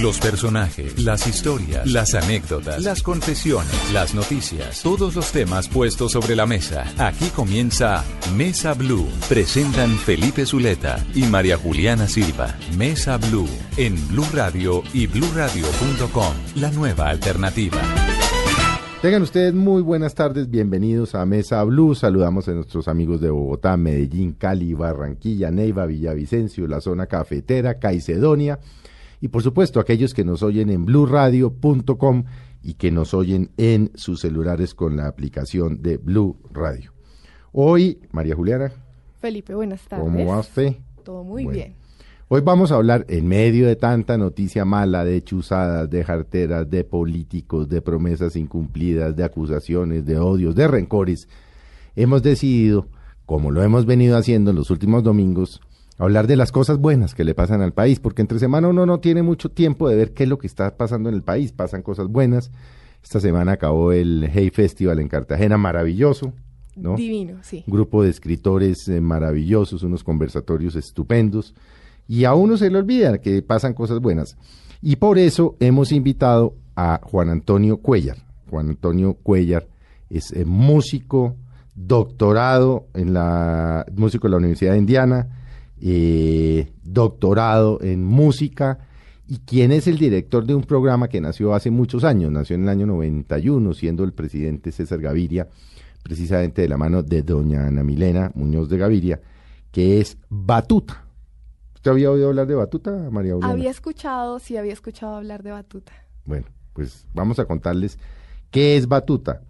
Los 0.00 0.20
personajes, 0.20 1.02
las 1.02 1.26
historias, 1.26 1.84
las 1.90 2.14
anécdotas, 2.14 2.84
las 2.84 3.02
confesiones, 3.02 3.92
las 3.92 4.14
noticias, 4.14 4.80
todos 4.80 5.16
los 5.16 5.32
temas 5.32 5.68
puestos 5.68 6.12
sobre 6.12 6.36
la 6.36 6.46
mesa. 6.46 6.84
Aquí 6.98 7.30
comienza 7.34 8.04
Mesa 8.36 8.74
Blue. 8.74 9.08
Presentan 9.28 9.90
Felipe 9.98 10.46
Zuleta 10.46 11.04
y 11.16 11.24
María 11.24 11.56
Juliana 11.56 12.06
Silva. 12.06 12.56
Mesa 12.76 13.16
Blue 13.16 13.48
en 13.76 13.96
Blue 14.06 14.26
Radio 14.32 14.84
y 14.92 15.08
bluradio.com. 15.08 16.34
La 16.54 16.70
nueva 16.70 17.08
alternativa. 17.08 17.78
Tengan 19.02 19.22
ustedes 19.22 19.52
muy 19.52 19.82
buenas 19.82 20.14
tardes, 20.14 20.48
bienvenidos 20.48 21.16
a 21.16 21.26
Mesa 21.26 21.64
Blue. 21.64 21.96
Saludamos 21.96 22.46
a 22.46 22.52
nuestros 22.52 22.86
amigos 22.86 23.20
de 23.20 23.30
Bogotá, 23.30 23.76
Medellín, 23.76 24.34
Cali, 24.34 24.74
Barranquilla, 24.74 25.50
Neiva, 25.50 25.86
Villavicencio, 25.86 26.68
la 26.68 26.80
zona 26.80 27.06
cafetera, 27.06 27.80
Caicedonia 27.80 28.60
y 29.20 29.28
por 29.28 29.42
supuesto 29.42 29.80
aquellos 29.80 30.14
que 30.14 30.24
nos 30.24 30.42
oyen 30.42 30.70
en 30.70 30.84
bluradio.com 30.84 32.24
y 32.62 32.74
que 32.74 32.90
nos 32.90 33.14
oyen 33.14 33.50
en 33.56 33.90
sus 33.94 34.20
celulares 34.20 34.74
con 34.74 34.96
la 34.96 35.06
aplicación 35.06 35.82
de 35.82 35.96
Blue 35.96 36.36
Radio. 36.52 36.92
Hoy, 37.52 37.98
María 38.12 38.34
Juliana. 38.34 38.72
Felipe, 39.20 39.54
buenas 39.54 39.82
tardes. 39.88 40.04
¿Cómo 40.04 40.26
va 40.26 40.40
usted? 40.40 40.76
Todo 41.04 41.24
muy 41.24 41.44
Bueno. 41.44 41.56
bien. 41.58 41.74
Hoy 42.30 42.42
vamos 42.42 42.70
a 42.72 42.74
hablar, 42.74 43.06
en 43.08 43.26
medio 43.26 43.66
de 43.66 43.74
tanta 43.74 44.18
noticia 44.18 44.66
mala, 44.66 45.02
de 45.02 45.24
chuzadas, 45.24 45.88
de 45.88 46.04
jarteras, 46.04 46.68
de 46.68 46.84
políticos, 46.84 47.70
de 47.70 47.80
promesas 47.80 48.36
incumplidas, 48.36 49.16
de 49.16 49.24
acusaciones, 49.24 50.04
de 50.04 50.18
odios, 50.18 50.54
de 50.54 50.68
rencores, 50.68 51.26
hemos 51.96 52.22
decidido, 52.22 52.86
como 53.24 53.50
lo 53.50 53.62
hemos 53.62 53.86
venido 53.86 54.18
haciendo 54.18 54.50
en 54.50 54.56
los 54.56 54.70
últimos 54.70 55.02
domingos, 55.02 55.62
hablar 55.98 56.26
de 56.26 56.36
las 56.36 56.52
cosas 56.52 56.78
buenas 56.78 57.14
que 57.14 57.24
le 57.24 57.34
pasan 57.34 57.60
al 57.60 57.72
país, 57.72 58.00
porque 58.00 58.22
entre 58.22 58.38
semana 58.38 58.68
uno 58.68 58.86
no 58.86 59.00
tiene 59.00 59.22
mucho 59.22 59.50
tiempo 59.50 59.88
de 59.88 59.96
ver 59.96 60.14
qué 60.14 60.22
es 60.22 60.28
lo 60.28 60.38
que 60.38 60.46
está 60.46 60.76
pasando 60.76 61.08
en 61.08 61.14
el 61.14 61.22
país, 61.22 61.52
pasan 61.52 61.82
cosas 61.82 62.08
buenas. 62.08 62.50
Esta 63.02 63.20
semana 63.20 63.52
acabó 63.52 63.92
el 63.92 64.28
Hey 64.32 64.50
Festival 64.50 65.00
en 65.00 65.08
Cartagena, 65.08 65.58
maravilloso, 65.58 66.32
¿no? 66.76 66.96
Divino, 66.96 67.38
sí. 67.42 67.64
un 67.66 67.72
grupo 67.72 68.02
de 68.02 68.10
escritores 68.10 68.88
eh, 68.88 69.00
maravillosos, 69.00 69.82
unos 69.82 70.04
conversatorios 70.04 70.76
estupendos, 70.76 71.54
y 72.06 72.24
a 72.24 72.34
uno 72.34 72.56
se 72.56 72.70
le 72.70 72.78
olvida 72.78 73.18
que 73.18 73.42
pasan 73.42 73.74
cosas 73.74 74.00
buenas. 74.00 74.36
Y 74.80 74.96
por 74.96 75.18
eso 75.18 75.56
hemos 75.60 75.90
invitado 75.92 76.54
a 76.76 77.00
Juan 77.02 77.28
Antonio 77.28 77.78
Cuellar. 77.78 78.18
Juan 78.50 78.70
Antonio 78.70 79.14
Cuellar 79.14 79.66
es 80.08 80.32
eh, 80.32 80.44
músico, 80.44 81.36
doctorado 81.74 82.86
en 82.94 83.12
la 83.12 83.84
músico 83.96 84.26
de 84.26 84.30
la 84.32 84.36
Universidad 84.38 84.72
de 84.72 84.78
Indiana, 84.78 85.28
eh, 85.80 86.72
doctorado 86.82 87.80
en 87.82 88.04
música 88.04 88.78
y 89.26 89.38
quien 89.40 89.72
es 89.72 89.86
el 89.86 89.98
director 89.98 90.46
de 90.46 90.54
un 90.54 90.62
programa 90.62 91.08
que 91.08 91.20
nació 91.20 91.54
hace 91.54 91.70
muchos 91.70 92.02
años, 92.02 92.32
nació 92.32 92.56
en 92.56 92.62
el 92.62 92.70
año 92.70 92.86
91, 92.86 93.74
siendo 93.74 94.04
el 94.04 94.14
presidente 94.14 94.72
César 94.72 95.00
Gaviria, 95.00 95.48
precisamente 96.02 96.62
de 96.62 96.68
la 96.68 96.78
mano 96.78 97.02
de 97.02 97.22
doña 97.22 97.66
Ana 97.66 97.84
Milena 97.84 98.32
Muñoz 98.34 98.70
de 98.70 98.78
Gaviria, 98.78 99.20
que 99.70 100.00
es 100.00 100.16
Batuta. 100.30 101.04
¿Usted 101.74 101.90
había 101.90 102.10
oído 102.10 102.28
hablar 102.28 102.46
de 102.46 102.54
Batuta, 102.54 102.90
María? 103.10 103.34
Había 103.42 103.70
escuchado, 103.70 104.38
sí, 104.38 104.56
había 104.56 104.72
escuchado 104.72 105.16
hablar 105.16 105.42
de 105.42 105.52
Batuta. 105.52 105.92
Bueno, 106.24 106.46
pues 106.72 107.06
vamos 107.12 107.38
a 107.38 107.44
contarles 107.44 107.98
qué 108.50 108.78
es 108.78 108.88
Batuta, 108.88 109.42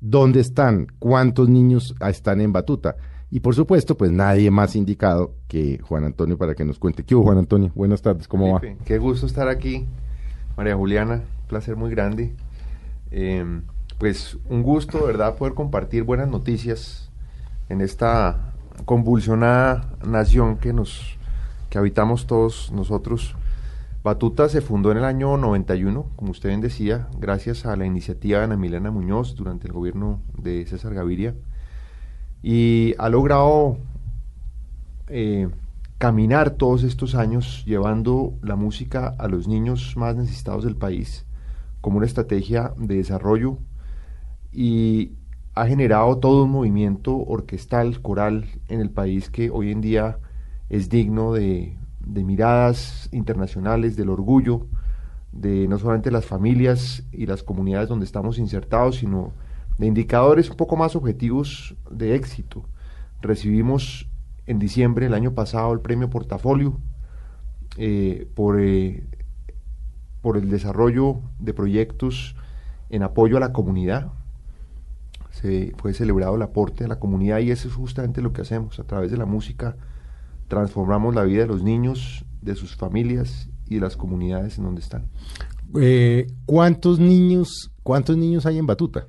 dónde 0.00 0.40
están, 0.40 0.88
cuántos 0.98 1.48
niños 1.48 1.94
están 2.00 2.40
en 2.40 2.52
Batuta. 2.52 2.96
Y 3.30 3.40
por 3.40 3.54
supuesto, 3.54 3.96
pues 3.96 4.10
nadie 4.10 4.50
más 4.50 4.74
indicado 4.74 5.34
que 5.46 5.78
Juan 5.78 6.04
Antonio 6.04 6.36
para 6.36 6.54
que 6.56 6.64
nos 6.64 6.80
cuente. 6.80 7.04
¿Qué 7.04 7.14
hubo, 7.14 7.24
Juan 7.24 7.38
Antonio? 7.38 7.70
Buenas 7.76 8.02
tardes, 8.02 8.26
¿cómo 8.26 8.52
va? 8.52 8.60
Qué 8.84 8.98
gusto 8.98 9.26
estar 9.26 9.48
aquí, 9.48 9.86
María 10.56 10.74
Juliana, 10.74 11.22
placer 11.46 11.76
muy 11.76 11.90
grande. 11.90 12.34
Eh, 13.12 13.60
pues 13.98 14.36
un 14.48 14.62
gusto, 14.64 15.06
¿verdad?, 15.06 15.36
poder 15.36 15.54
compartir 15.54 16.02
buenas 16.02 16.28
noticias 16.28 17.10
en 17.68 17.82
esta 17.82 18.52
convulsionada 18.84 19.94
nación 20.04 20.56
que 20.56 20.72
nos 20.72 21.16
que 21.68 21.78
habitamos 21.78 22.26
todos 22.26 22.72
nosotros. 22.72 23.36
Batuta 24.02 24.48
se 24.48 24.60
fundó 24.60 24.90
en 24.90 24.98
el 24.98 25.04
año 25.04 25.36
91, 25.36 26.06
como 26.16 26.32
usted 26.32 26.48
bien 26.48 26.60
decía, 26.60 27.06
gracias 27.18 27.64
a 27.64 27.76
la 27.76 27.86
iniciativa 27.86 28.38
de 28.38 28.46
Ana 28.46 28.56
Milena 28.56 28.90
Muñoz 28.90 29.36
durante 29.36 29.68
el 29.68 29.72
gobierno 29.72 30.20
de 30.36 30.66
César 30.66 30.94
Gaviria 30.94 31.36
y 32.42 32.94
ha 32.98 33.08
logrado 33.08 33.76
eh, 35.08 35.48
caminar 35.98 36.50
todos 36.50 36.82
estos 36.82 37.14
años 37.14 37.62
llevando 37.66 38.34
la 38.42 38.56
música 38.56 39.14
a 39.18 39.28
los 39.28 39.48
niños 39.48 39.96
más 39.96 40.16
necesitados 40.16 40.64
del 40.64 40.76
país 40.76 41.26
como 41.80 41.98
una 41.98 42.06
estrategia 42.06 42.72
de 42.76 42.96
desarrollo 42.96 43.58
y 44.52 45.12
ha 45.54 45.66
generado 45.66 46.18
todo 46.18 46.44
un 46.44 46.50
movimiento 46.50 47.16
orquestal, 47.16 48.00
coral 48.00 48.46
en 48.68 48.80
el 48.80 48.90
país 48.90 49.30
que 49.30 49.50
hoy 49.50 49.70
en 49.70 49.80
día 49.80 50.18
es 50.68 50.88
digno 50.88 51.32
de, 51.32 51.76
de 52.00 52.24
miradas 52.24 53.08
internacionales, 53.12 53.96
del 53.96 54.10
orgullo 54.10 54.66
de 55.32 55.68
no 55.68 55.78
solamente 55.78 56.10
las 56.10 56.26
familias 56.26 57.04
y 57.12 57.26
las 57.26 57.42
comunidades 57.42 57.88
donde 57.88 58.04
estamos 58.04 58.38
insertados, 58.38 58.96
sino 58.96 59.32
de 59.80 59.86
indicadores 59.86 60.50
un 60.50 60.58
poco 60.58 60.76
más 60.76 60.94
objetivos 60.94 61.74
de 61.90 62.14
éxito. 62.14 62.66
Recibimos 63.22 64.10
en 64.46 64.58
diciembre 64.58 65.06
del 65.06 65.14
año 65.14 65.32
pasado 65.32 65.72
el 65.72 65.80
premio 65.80 66.10
Portafolio 66.10 66.78
eh, 67.78 68.28
por, 68.34 68.60
eh, 68.60 69.06
por 70.20 70.36
el 70.36 70.50
desarrollo 70.50 71.22
de 71.38 71.54
proyectos 71.54 72.36
en 72.90 73.02
apoyo 73.02 73.38
a 73.38 73.40
la 73.40 73.54
comunidad. 73.54 74.12
Se 75.30 75.72
fue 75.78 75.94
celebrado 75.94 76.36
el 76.36 76.42
aporte 76.42 76.84
a 76.84 76.88
la 76.88 76.98
comunidad 76.98 77.38
y 77.38 77.50
eso 77.50 77.66
es 77.66 77.72
justamente 77.72 78.20
lo 78.20 78.34
que 78.34 78.42
hacemos. 78.42 78.78
A 78.80 78.84
través 78.84 79.10
de 79.10 79.16
la 79.16 79.24
música 79.24 79.78
transformamos 80.48 81.14
la 81.14 81.24
vida 81.24 81.40
de 81.40 81.46
los 81.46 81.62
niños, 81.62 82.26
de 82.42 82.54
sus 82.54 82.76
familias 82.76 83.48
y 83.66 83.76
de 83.76 83.80
las 83.80 83.96
comunidades 83.96 84.58
en 84.58 84.64
donde 84.64 84.82
están. 84.82 85.06
Eh, 85.80 86.26
¿Cuántos 86.44 87.00
niños, 87.00 87.72
cuántos 87.82 88.18
niños 88.18 88.44
hay 88.44 88.58
en 88.58 88.66
Batuta? 88.66 89.06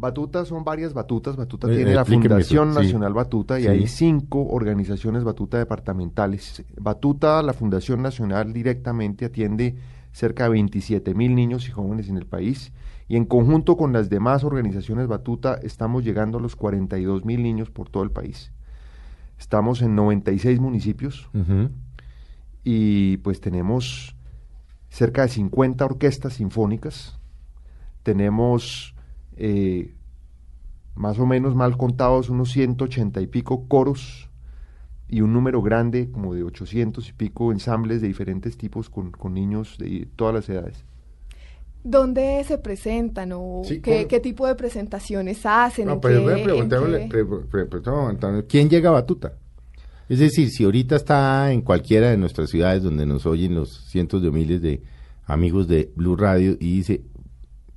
Batuta 0.00 0.44
son 0.44 0.62
varias 0.62 0.94
batutas. 0.94 1.34
Batuta 1.34 1.68
Eh, 1.70 1.74
tiene 1.76 1.92
la 1.94 2.04
Fundación 2.04 2.70
eso, 2.70 2.78
sí. 2.80 2.86
Nacional 2.86 3.14
Batuta 3.14 3.58
y 3.58 3.64
Sí. 3.64 3.68
hay 3.68 3.86
cinco 3.88 4.46
organizaciones 4.46 5.24
Batuta 5.24 5.58
departamentales. 5.58 6.64
Batuta, 6.80 7.42
la 7.42 7.52
Fundación 7.52 8.00
Nacional 8.00 8.52
directamente 8.52 9.24
atiende 9.24 9.76
cerca 10.12 10.44
de 10.44 10.50
27 10.50 11.14
mil 11.14 11.34
niños 11.34 11.68
y 11.68 11.72
jóvenes 11.72 12.08
en 12.08 12.16
el 12.16 12.26
país 12.26 12.72
y 13.08 13.16
en 13.16 13.24
conjunto 13.24 13.76
con 13.76 13.92
las 13.92 14.08
demás 14.08 14.44
organizaciones 14.44 15.08
Batuta 15.08 15.54
estamos 15.62 16.04
llegando 16.04 16.38
a 16.38 16.40
los 16.40 16.54
42 16.54 17.24
mil 17.24 17.42
niños 17.42 17.70
por 17.70 17.90
todo 17.90 18.04
el 18.04 18.12
país. 18.12 18.52
Estamos 19.36 19.82
en 19.82 19.96
96 19.96 20.60
municipios 20.60 21.28
Ujú. 21.34 21.70
y 22.62 23.16
pues 23.18 23.40
tenemos 23.40 24.14
cerca 24.90 25.22
de 25.22 25.28
50 25.28 25.84
orquestas 25.84 26.34
sinfónicas, 26.34 27.18
tenemos 28.04 28.94
eh, 29.38 29.94
más 30.94 31.18
o 31.18 31.26
menos 31.26 31.54
mal 31.54 31.76
contados 31.76 32.28
unos 32.28 32.50
180 32.52 33.20
y 33.20 33.26
pico 33.28 33.66
coros 33.68 34.28
y 35.08 35.20
un 35.22 35.32
número 35.32 35.62
grande 35.62 36.10
como 36.10 36.34
de 36.34 36.42
800 36.42 37.08
y 37.08 37.12
pico 37.12 37.52
ensambles 37.52 38.00
de 38.02 38.08
diferentes 38.08 38.56
tipos 38.58 38.90
con, 38.90 39.10
con 39.10 39.32
niños 39.34 39.76
de 39.78 40.06
todas 40.16 40.34
las 40.34 40.48
edades. 40.48 40.84
¿Dónde 41.84 42.42
se 42.44 42.58
presentan 42.58 43.30
o 43.32 43.62
Sí, 43.64 43.80
qué, 43.80 44.06
qué 44.08 44.20
tipo 44.20 44.46
de 44.46 44.54
presentaciones 44.56 45.46
hacen? 45.46 45.86
No, 45.86 45.94
¿En 45.94 46.00
pero 46.00 46.26
qué- 46.26 47.06
pre- 47.08 47.24
pre- 47.24 47.66
pre- 47.66 47.80
no, 47.86 48.08
Antonio, 48.08 48.44
¿quién 48.48 48.68
llega 48.68 48.90
a 48.90 48.92
Batuta? 48.92 49.34
Es 50.08 50.18
decir, 50.18 50.50
si 50.50 50.64
ahorita 50.64 50.96
está 50.96 51.52
en 51.52 51.62
cualquiera 51.62 52.10
de 52.10 52.16
nuestras 52.16 52.50
ciudades 52.50 52.82
donde 52.82 53.06
nos 53.06 53.24
oyen 53.26 53.54
los 53.54 53.84
cientos 53.88 54.22
de 54.22 54.30
miles 54.30 54.60
de 54.60 54.82
amigos 55.26 55.68
de 55.68 55.92
Blue 55.94 56.16
Radio 56.16 56.52
y 56.58 56.76
dice, 56.76 57.02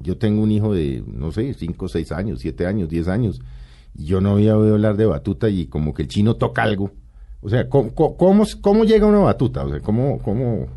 yo 0.03 0.17
tengo 0.17 0.41
un 0.43 0.51
hijo 0.51 0.73
de, 0.73 1.03
no 1.07 1.31
sé, 1.31 1.53
5, 1.53 1.87
6 1.87 2.11
años, 2.11 2.39
7 2.39 2.65
años, 2.67 2.89
10 2.89 3.07
años, 3.07 3.41
y 3.95 4.05
yo 4.05 4.21
no 4.21 4.31
había 4.31 4.57
oído 4.57 4.75
hablar 4.75 4.97
de 4.97 5.05
Batuta 5.05 5.49
y 5.49 5.67
como 5.67 5.93
que 5.93 6.03
el 6.03 6.07
chino 6.07 6.35
toca 6.35 6.63
algo. 6.63 6.91
O 7.41 7.49
sea, 7.49 7.67
¿cómo, 7.69 7.93
cómo, 7.95 8.17
cómo- 8.17 8.43
cómo 8.61 8.83
llega 8.83 9.05
una 9.07 9.19
Batuta? 9.19 9.65
O 9.65 9.69
sea, 9.69 9.79
¿cómo, 9.81 10.19
cómo, 10.19 10.67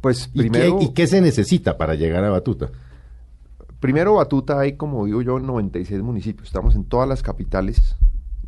Pues 0.00 0.30
¿Y, 0.32 0.38
primero, 0.38 0.78
qué, 0.78 0.84
y 0.84 0.88
qué 0.92 1.06
se 1.06 1.20
necesita 1.20 1.76
para 1.76 1.94
llegar 1.94 2.22
a 2.24 2.30
Batuta? 2.30 2.70
primero 3.80 4.14
Batuta 4.14 4.58
hay, 4.58 4.72
como 4.76 5.06
digo 5.06 5.22
yo, 5.22 5.38
96 5.38 6.02
municipios. 6.02 6.48
Estamos 6.48 6.74
en 6.74 6.84
todas 6.84 7.08
las 7.08 7.22
capitales 7.22 7.96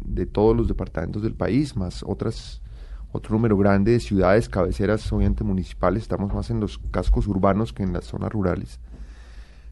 de 0.04 0.26
todos 0.26 0.56
los 0.56 0.66
departamentos 0.68 1.22
del 1.22 1.34
país, 1.34 1.76
más 1.76 2.02
otras 2.06 2.60
otro 3.12 3.34
número 3.34 3.56
grande 3.56 3.92
de 3.92 4.00
ciudades, 4.00 4.48
cabeceras, 4.48 5.12
obviamente 5.12 5.42
municipales. 5.44 6.02
Estamos 6.02 6.32
más 6.32 6.48
en 6.50 6.60
los 6.60 6.78
cascos 6.92 7.26
urbanos 7.26 7.72
que 7.72 7.82
en 7.82 7.92
las 7.92 8.04
zonas 8.04 8.30
rurales. 8.32 8.78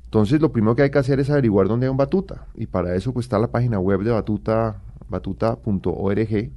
Entonces, 0.08 0.40
lo 0.40 0.50
primero 0.52 0.74
que 0.74 0.82
hay 0.82 0.90
que 0.90 0.98
hacer 0.98 1.20
es 1.20 1.28
averiguar 1.28 1.68
dónde 1.68 1.84
hay 1.86 1.90
un 1.90 1.98
Batuta. 1.98 2.46
Y 2.54 2.66
para 2.66 2.94
eso 2.94 3.12
pues, 3.12 3.26
está 3.26 3.38
la 3.38 3.48
página 3.50 3.78
web 3.78 4.00
de 4.02 4.10
Batuta, 4.10 4.80
batuta.org, 5.08 6.50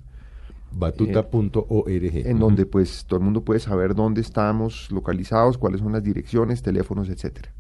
Batuta.org. 0.73 2.27
en 2.27 2.39
donde 2.39 2.65
pues 2.65 3.03
todo 3.05 3.19
el 3.19 3.25
mundo 3.25 3.41
puede 3.43 3.59
saber 3.59 3.93
dónde 3.93 4.21
estamos 4.21 4.89
localizados, 4.91 5.57
cuáles 5.57 5.81
son 5.81 5.91
las 5.91 6.03
direcciones, 6.03 6.61
teléfonos, 6.61 7.09
etcétera. 7.09 7.51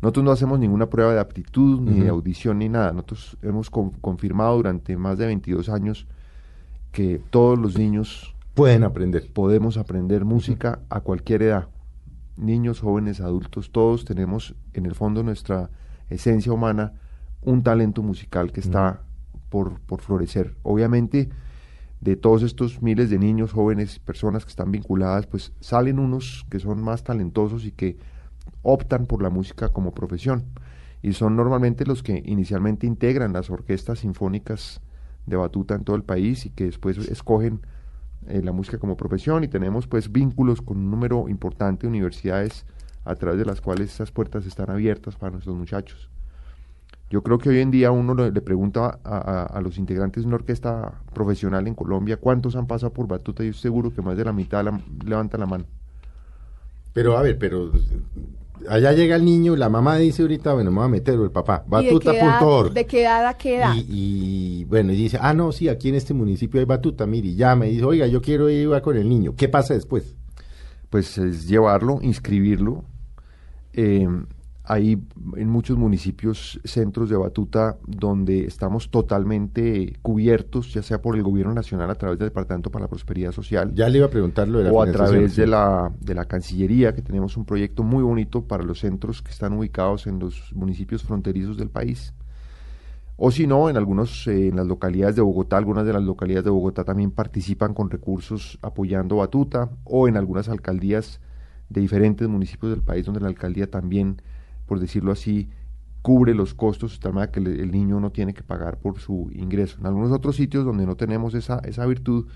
Nosotros 0.00 0.24
no 0.24 0.30
hacemos 0.30 0.58
ninguna 0.60 0.86
prueba 0.88 1.12
de 1.14 1.20
aptitud, 1.20 1.80
ni 1.80 2.00
de 2.00 2.08
audición, 2.10 2.58
ni 2.58 2.68
nada. 2.68 2.92
Nosotros 2.92 3.36
hemos 3.42 3.70
con- 3.70 3.90
confirmado 3.90 4.56
durante 4.56 4.96
más 4.96 5.18
de 5.18 5.26
22 5.26 5.68
años 5.70 6.06
que 6.92 7.20
todos 7.30 7.58
los 7.58 7.76
niños 7.76 8.34
Pueden 8.54 8.84
aprender. 8.84 9.28
podemos 9.32 9.76
aprender 9.76 10.24
música 10.24 10.78
a 10.88 11.00
cualquier 11.00 11.42
edad. 11.42 11.66
Niños, 12.36 12.80
jóvenes, 12.80 13.20
adultos, 13.20 13.70
todos 13.72 14.04
tenemos 14.04 14.54
en 14.74 14.86
el 14.86 14.94
fondo 14.94 15.22
nuestra 15.22 15.70
esencia 16.10 16.52
humana 16.52 16.92
un 17.40 17.62
talento 17.62 18.02
musical 18.02 18.52
que 18.52 18.60
está 18.60 19.02
por, 19.48 19.80
por 19.80 20.00
florecer. 20.00 20.54
Obviamente, 20.62 21.30
de 22.00 22.16
todos 22.16 22.42
estos 22.42 22.82
miles 22.82 23.10
de 23.10 23.18
niños, 23.18 23.52
jóvenes, 23.52 23.98
personas 23.98 24.44
que 24.44 24.50
están 24.50 24.70
vinculadas, 24.70 25.26
pues 25.26 25.52
salen 25.60 25.98
unos 25.98 26.44
que 26.50 26.58
son 26.58 26.82
más 26.82 27.04
talentosos 27.04 27.64
y 27.64 27.72
que 27.72 27.96
optan 28.62 29.06
por 29.06 29.22
la 29.22 29.30
música 29.30 29.70
como 29.70 29.94
profesión. 29.94 30.44
Y 31.02 31.12
son 31.12 31.36
normalmente 31.36 31.86
los 31.86 32.02
que 32.02 32.22
inicialmente 32.26 32.86
integran 32.86 33.32
las 33.32 33.50
orquestas 33.50 34.00
sinfónicas 34.00 34.80
de 35.26 35.36
batuta 35.36 35.74
en 35.74 35.84
todo 35.84 35.96
el 35.96 36.02
país 36.02 36.46
y 36.46 36.50
que 36.50 36.64
después 36.64 36.98
escogen 36.98 37.60
eh, 38.28 38.42
la 38.42 38.52
música 38.52 38.78
como 38.78 38.96
profesión 38.96 39.44
y 39.44 39.48
tenemos 39.48 39.86
pues 39.86 40.10
vínculos 40.10 40.62
con 40.62 40.78
un 40.78 40.90
número 40.90 41.28
importante 41.28 41.82
de 41.82 41.88
universidades 41.88 42.64
a 43.04 43.14
través 43.14 43.38
de 43.38 43.44
las 43.44 43.60
cuales 43.60 43.92
esas 43.92 44.10
puertas 44.10 44.46
están 44.46 44.70
abiertas 44.70 45.16
para 45.16 45.32
nuestros 45.32 45.56
muchachos. 45.56 46.10
Yo 47.08 47.22
creo 47.22 47.38
que 47.38 47.48
hoy 47.48 47.60
en 47.60 47.70
día 47.70 47.92
uno 47.92 48.14
le, 48.14 48.40
pregunta 48.40 48.98
a, 49.04 49.60
los 49.60 49.78
integrantes 49.78 50.24
de 50.24 50.26
una 50.26 50.36
orquesta 50.36 50.92
profesional 51.14 51.68
en 51.68 51.74
Colombia 51.74 52.16
cuántos 52.16 52.56
han 52.56 52.66
pasado 52.66 52.92
por 52.92 53.06
batuta 53.06 53.44
y 53.44 53.48
yo 53.48 53.52
seguro 53.52 53.94
que 53.94 54.02
más 54.02 54.16
de 54.16 54.24
la 54.24 54.32
mitad 54.32 54.64
levantan 55.04 55.40
la 55.40 55.46
mano. 55.46 55.64
Pero 56.92 57.16
a 57.16 57.22
ver, 57.22 57.38
pero 57.38 57.70
allá 58.68 58.92
llega 58.92 59.16
el 59.16 59.24
niño, 59.24 59.56
la 59.56 59.68
mamá 59.68 59.96
dice 59.96 60.22
ahorita, 60.22 60.54
bueno, 60.54 60.70
me 60.70 60.78
voy 60.78 60.86
a 60.86 60.88
meter, 60.88 61.18
o 61.18 61.24
el 61.24 61.30
papá, 61.30 61.64
¿Y 61.66 61.70
batuta.org. 61.70 62.72
¿De 62.72 62.86
qué 62.86 63.02
edad 63.02 63.26
a 63.26 63.34
qué 63.34 63.56
edad? 63.56 63.74
Y, 63.74 63.86
y, 64.60 64.64
bueno, 64.64 64.92
y 64.92 64.96
dice, 64.96 65.18
ah, 65.20 65.34
no, 65.34 65.52
sí, 65.52 65.68
aquí 65.68 65.88
en 65.88 65.94
este 65.94 66.14
municipio 66.14 66.60
hay 66.60 66.66
batuta, 66.66 67.06
mire, 67.06 67.28
y 67.28 67.36
llama 67.36 67.66
y 67.66 67.72
dice, 67.72 67.84
oiga, 67.84 68.06
yo 68.06 68.20
quiero 68.20 68.48
ir 68.50 68.68
con 68.82 68.96
el 68.96 69.08
niño. 69.08 69.34
¿Qué 69.36 69.48
pasa 69.48 69.74
después? 69.74 70.16
pues 70.90 71.18
es 71.18 71.46
llevarlo, 71.46 71.98
inscribirlo. 72.02 72.84
Eh, 73.72 74.08
hay 74.66 75.00
en 75.36 75.48
muchos 75.48 75.78
municipios 75.78 76.60
centros 76.64 77.08
de 77.08 77.16
batuta 77.16 77.78
donde 77.86 78.46
estamos 78.46 78.90
totalmente 78.90 79.94
cubiertos, 80.02 80.74
ya 80.74 80.82
sea 80.82 81.00
por 81.00 81.16
el 81.16 81.22
gobierno 81.22 81.54
nacional 81.54 81.88
a 81.90 81.94
través 81.94 82.18
del 82.18 82.28
Departamento 82.28 82.70
para 82.70 82.84
la 82.84 82.88
Prosperidad 82.88 83.32
Social 83.32 83.72
Ya 83.74 83.88
le 83.88 83.98
iba 83.98 84.06
a 84.06 84.10
preguntar 84.10 84.48
lo 84.48 84.58
de 84.58 84.64
la 84.64 84.72
o 84.72 84.82
a 84.82 84.90
través 84.90 85.36
de 85.36 85.46
la, 85.46 85.92
de 86.00 86.14
la 86.14 86.24
Cancillería, 86.24 86.94
que 86.94 87.02
tenemos 87.02 87.36
un 87.36 87.44
proyecto 87.44 87.84
muy 87.84 88.02
bonito 88.02 88.42
para 88.42 88.64
los 88.64 88.80
centros 88.80 89.22
que 89.22 89.30
están 89.30 89.52
ubicados 89.52 90.06
en 90.06 90.18
los 90.18 90.52
municipios 90.54 91.02
fronterizos 91.04 91.56
del 91.56 91.70
país. 91.70 92.12
O 93.18 93.30
si 93.30 93.46
no, 93.46 93.70
en 93.70 93.76
algunos, 93.78 94.26
eh, 94.26 94.48
en 94.48 94.56
las 94.56 94.66
localidades 94.66 95.16
de 95.16 95.22
Bogotá, 95.22 95.56
algunas 95.56 95.86
de 95.86 95.92
las 95.92 96.02
localidades 96.02 96.44
de 96.44 96.50
Bogotá 96.50 96.84
también 96.84 97.10
participan 97.10 97.72
con 97.72 97.88
recursos 97.88 98.58
apoyando 98.60 99.16
Batuta, 99.16 99.70
o 99.84 100.06
en 100.06 100.16
algunas 100.16 100.48
alcaldías 100.50 101.20
de 101.70 101.80
diferentes 101.80 102.28
municipios 102.28 102.70
del 102.70 102.82
país 102.82 103.06
donde 103.06 103.20
la 103.20 103.28
alcaldía 103.28 103.70
también, 103.70 104.20
por 104.66 104.80
decirlo 104.80 105.12
así, 105.12 105.48
cubre 106.02 106.34
los 106.34 106.54
costos 106.54 106.92
de 106.92 106.98
tal 107.00 107.14
manera 107.14 107.32
que 107.32 107.40
el 107.40 107.70
niño 107.70 107.98
no 107.98 108.12
tiene 108.12 108.34
que 108.34 108.42
pagar 108.42 108.78
por 108.78 108.98
su 108.98 109.30
ingreso. 109.32 109.78
En 109.80 109.86
algunos 109.86 110.12
otros 110.12 110.36
sitios 110.36 110.64
donde 110.64 110.86
no 110.86 110.96
tenemos 110.96 111.34
esa, 111.34 111.58
esa 111.60 111.84
virtud, 111.86 112.26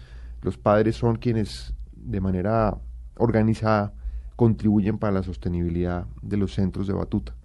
los 0.43 0.59
padres 0.59 0.97
son 0.97 1.17
quienes 1.17 1.75
de 1.95 2.21
manera 2.21 2.79
organizada 3.17 3.93
contribuyen 4.37 4.99
para 4.99 5.13
la 5.13 5.23
sostenibilidad 5.23 6.07
de 6.23 6.37
los 6.37 6.55
centros 6.55 6.87
de 6.87 6.95
batuta. 6.95 7.37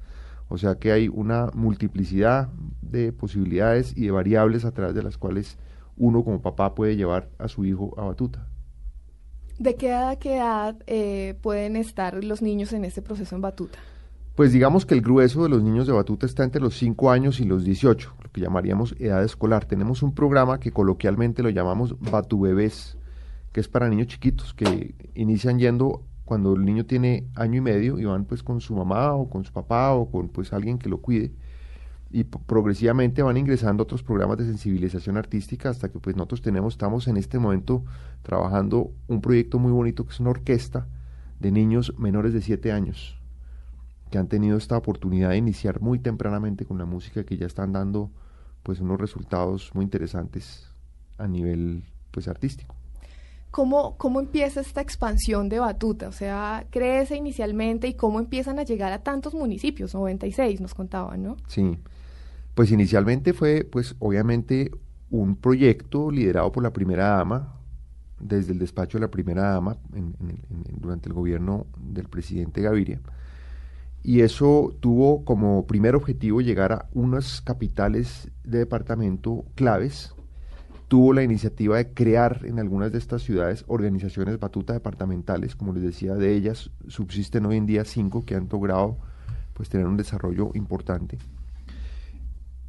O 0.48 0.58
sea 0.58 0.76
que 0.76 0.92
hay 0.92 1.10
una 1.10 1.50
multiplicidad 1.54 2.50
de 2.82 3.12
posibilidades 3.12 3.98
y 3.98 4.06
de 4.06 4.12
variables 4.12 4.64
a 4.64 4.72
través 4.72 4.96
de 4.96 5.04
las 5.04 5.18
cuales 5.18 5.58
uno 5.98 6.24
como 6.24 6.42
papá 6.42 6.76
puede 6.76 6.96
llevar 6.96 7.30
a 7.38 7.48
su 7.48 7.66
hijo 7.66 7.94
a 7.98 8.06
batuta. 8.06 8.48
¿De 9.60 9.76
qué 9.76 9.90
edad 9.90 10.18
qué 10.18 10.36
edad 10.36 10.76
eh, 10.88 11.36
pueden 11.42 11.76
estar 11.76 12.24
los 12.24 12.42
niños 12.42 12.74
en 12.74 12.84
este 12.84 13.02
proceso 13.02 13.36
en 13.36 13.42
batuta? 13.42 13.80
Pues 14.36 14.52
digamos 14.52 14.86
que 14.86 14.94
el 14.94 15.02
grueso 15.02 15.44
de 15.44 15.50
los 15.50 15.64
niños 15.64 15.88
de 15.88 15.94
batuta 15.94 16.26
está 16.26 16.44
entre 16.44 16.60
los 16.60 16.78
5 16.78 17.10
años 17.10 17.40
y 17.40 17.46
los 17.46 17.64
18, 17.64 18.16
lo 18.22 18.32
que 18.34 18.42
llamaríamos 18.42 18.94
edad 19.00 19.24
escolar. 19.24 19.64
Tenemos 19.64 20.04
un 20.04 20.14
programa 20.14 20.60
que 20.60 20.74
coloquialmente 20.74 21.42
lo 21.42 21.50
llamamos 21.50 21.98
Batubebés, 22.02 22.98
que 23.54 23.62
es 23.62 23.70
para 23.70 23.88
niños 23.88 24.08
chiquitos 24.08 24.54
que 24.54 24.94
inician 25.16 25.58
yendo 25.58 26.04
cuando 26.26 26.54
el 26.54 26.66
niño 26.66 26.86
tiene 26.86 27.30
año 27.34 27.60
y 27.60 27.62
medio 27.62 27.98
y 27.98 28.04
van 28.04 28.26
pues 28.26 28.44
con 28.44 28.60
su 28.60 28.76
mamá 28.76 29.14
o 29.14 29.30
con 29.30 29.46
su 29.46 29.54
papá 29.54 29.94
o 29.94 30.12
con 30.12 30.28
pues 30.28 30.52
alguien 30.52 30.80
que 30.80 30.90
lo 30.90 30.98
cuide 30.98 31.32
y 32.12 32.26
progresivamente 32.26 33.24
van 33.24 33.38
ingresando 33.38 33.84
otros 33.84 34.04
programas 34.04 34.38
de 34.38 34.46
sensibilización 34.46 35.16
artística 35.16 35.70
hasta 35.70 35.90
que 35.90 36.00
pues 36.00 36.18
nosotros 36.18 36.42
tenemos, 36.42 36.74
estamos 36.74 37.08
en 37.08 37.16
este 37.16 37.40
momento 37.40 37.86
trabajando 38.22 38.92
un 39.08 39.22
proyecto 39.22 39.60
muy 39.60 39.72
bonito 39.72 40.06
que 40.06 40.12
es 40.12 40.20
una 40.20 40.32
orquesta 40.32 40.88
de 41.40 41.52
niños 41.52 41.94
menores 41.98 42.34
de 42.34 42.42
7 42.42 42.74
años 42.74 43.18
que 44.10 44.18
han 44.18 44.28
tenido 44.28 44.58
esta 44.58 44.78
oportunidad 44.78 45.30
de 45.30 45.38
iniciar 45.38 45.82
muy 45.82 46.00
tempranamente 46.00 46.66
con 46.66 46.78
la 46.78 46.86
música 46.86 47.24
que 47.24 47.38
ya 47.38 47.46
están 47.48 47.72
dando 47.74 48.12
pues 48.64 48.80
unos 48.80 49.00
resultados 49.00 49.72
muy 49.74 49.84
interesantes 49.84 50.68
a 51.18 51.28
nivel 51.28 51.84
pues 52.12 52.28
artístico. 52.28 52.76
¿Cómo, 53.52 53.96
¿Cómo 53.98 54.20
empieza 54.20 54.60
esta 54.60 54.82
expansión 54.82 55.48
de 55.48 55.60
batuta? 55.60 56.10
O 56.10 56.12
sea, 56.12 56.66
crece 56.72 57.16
inicialmente 57.16 57.88
y 57.88 57.94
cómo 57.94 58.20
empiezan 58.20 58.60
a 58.60 58.64
llegar 58.64 58.92
a 58.92 59.00
tantos 59.04 59.34
municipios, 59.34 59.94
96 59.94 60.60
nos 60.60 60.74
contaban, 60.74 61.24
¿no? 61.24 61.38
Sí, 61.48 61.78
pues 62.54 62.72
inicialmente 62.72 63.34
fue 63.34 63.64
pues 63.64 63.96
obviamente 64.00 64.72
un 65.10 65.36
proyecto 65.38 66.12
liderado 66.12 66.52
por 66.52 66.64
la 66.64 66.74
primera 66.74 67.08
dama, 67.10 67.54
desde 68.20 68.52
el 68.54 68.60
despacho 68.60 68.98
de 68.98 69.04
la 69.04 69.12
primera 69.12 69.44
dama 69.52 69.78
en- 69.94 70.16
en- 70.20 70.42
en- 70.50 70.80
durante 70.82 71.08
el 71.08 71.14
gobierno 71.14 71.68
del 71.78 72.08
presidente 72.10 72.62
Gaviria. 72.62 73.00
Y 74.06 74.22
eso 74.22 74.72
tuvo 74.82 75.26
como 75.26 75.66
primer 75.66 75.96
objetivo 75.96 76.40
llegar 76.40 76.72
a 76.72 76.86
unas 76.94 77.42
capitales 77.42 78.30
de 78.44 78.60
departamento 78.60 79.46
claves. 79.56 80.14
Tuvo 80.88 81.12
la 81.12 81.24
iniciativa 81.24 81.78
de 81.78 81.92
crear 81.92 82.42
en 82.46 82.60
algunas 82.60 82.92
de 82.92 83.00
estas 83.00 83.24
ciudades 83.24 83.66
organizaciones 83.68 84.40
batuta 84.40 84.74
departamentales, 84.74 85.56
como 85.56 85.74
les 85.74 85.82
decía, 85.82 86.14
de 86.14 86.36
ellas 86.36 86.70
subsisten 86.88 87.48
hoy 87.48 87.58
en 87.58 87.66
día 87.66 87.84
cinco 87.84 88.24
que 88.24 88.36
han 88.36 88.48
logrado 88.48 89.00
pues 89.54 89.70
tener 89.70 89.88
un 89.88 89.98
desarrollo 89.98 90.52
importante. 90.54 91.18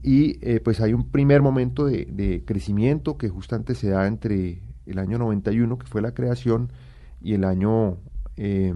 Y 0.03 0.39
eh, 0.41 0.61
pues 0.61 0.81
hay 0.81 0.95
un 0.95 1.11
primer 1.11 1.43
momento 1.43 1.85
de, 1.85 2.45
crecimiento 2.47 3.19
que 3.19 3.29
justamente 3.29 3.75
se 3.75 3.91
da 3.91 4.07
entre 4.07 4.63
el 4.87 4.99
año 4.99 5.19
91, 5.19 5.77
que 5.77 5.87
fue 5.87 6.01
la 6.01 6.15
creación, 6.15 6.73
y 7.21 7.35
el 7.35 7.45
año 7.45 7.99
eh, 8.39 8.73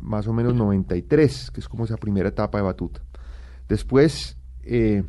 más 0.00 0.26
o 0.26 0.32
menos 0.32 0.54
93, 0.54 1.50
que 1.50 1.60
es 1.60 1.68
como 1.68 1.84
esa 1.84 1.96
primera 1.96 2.28
etapa 2.28 2.58
de 2.58 2.64
batuta. 2.64 3.00
Después, 3.68 4.36
eh, 4.62 5.04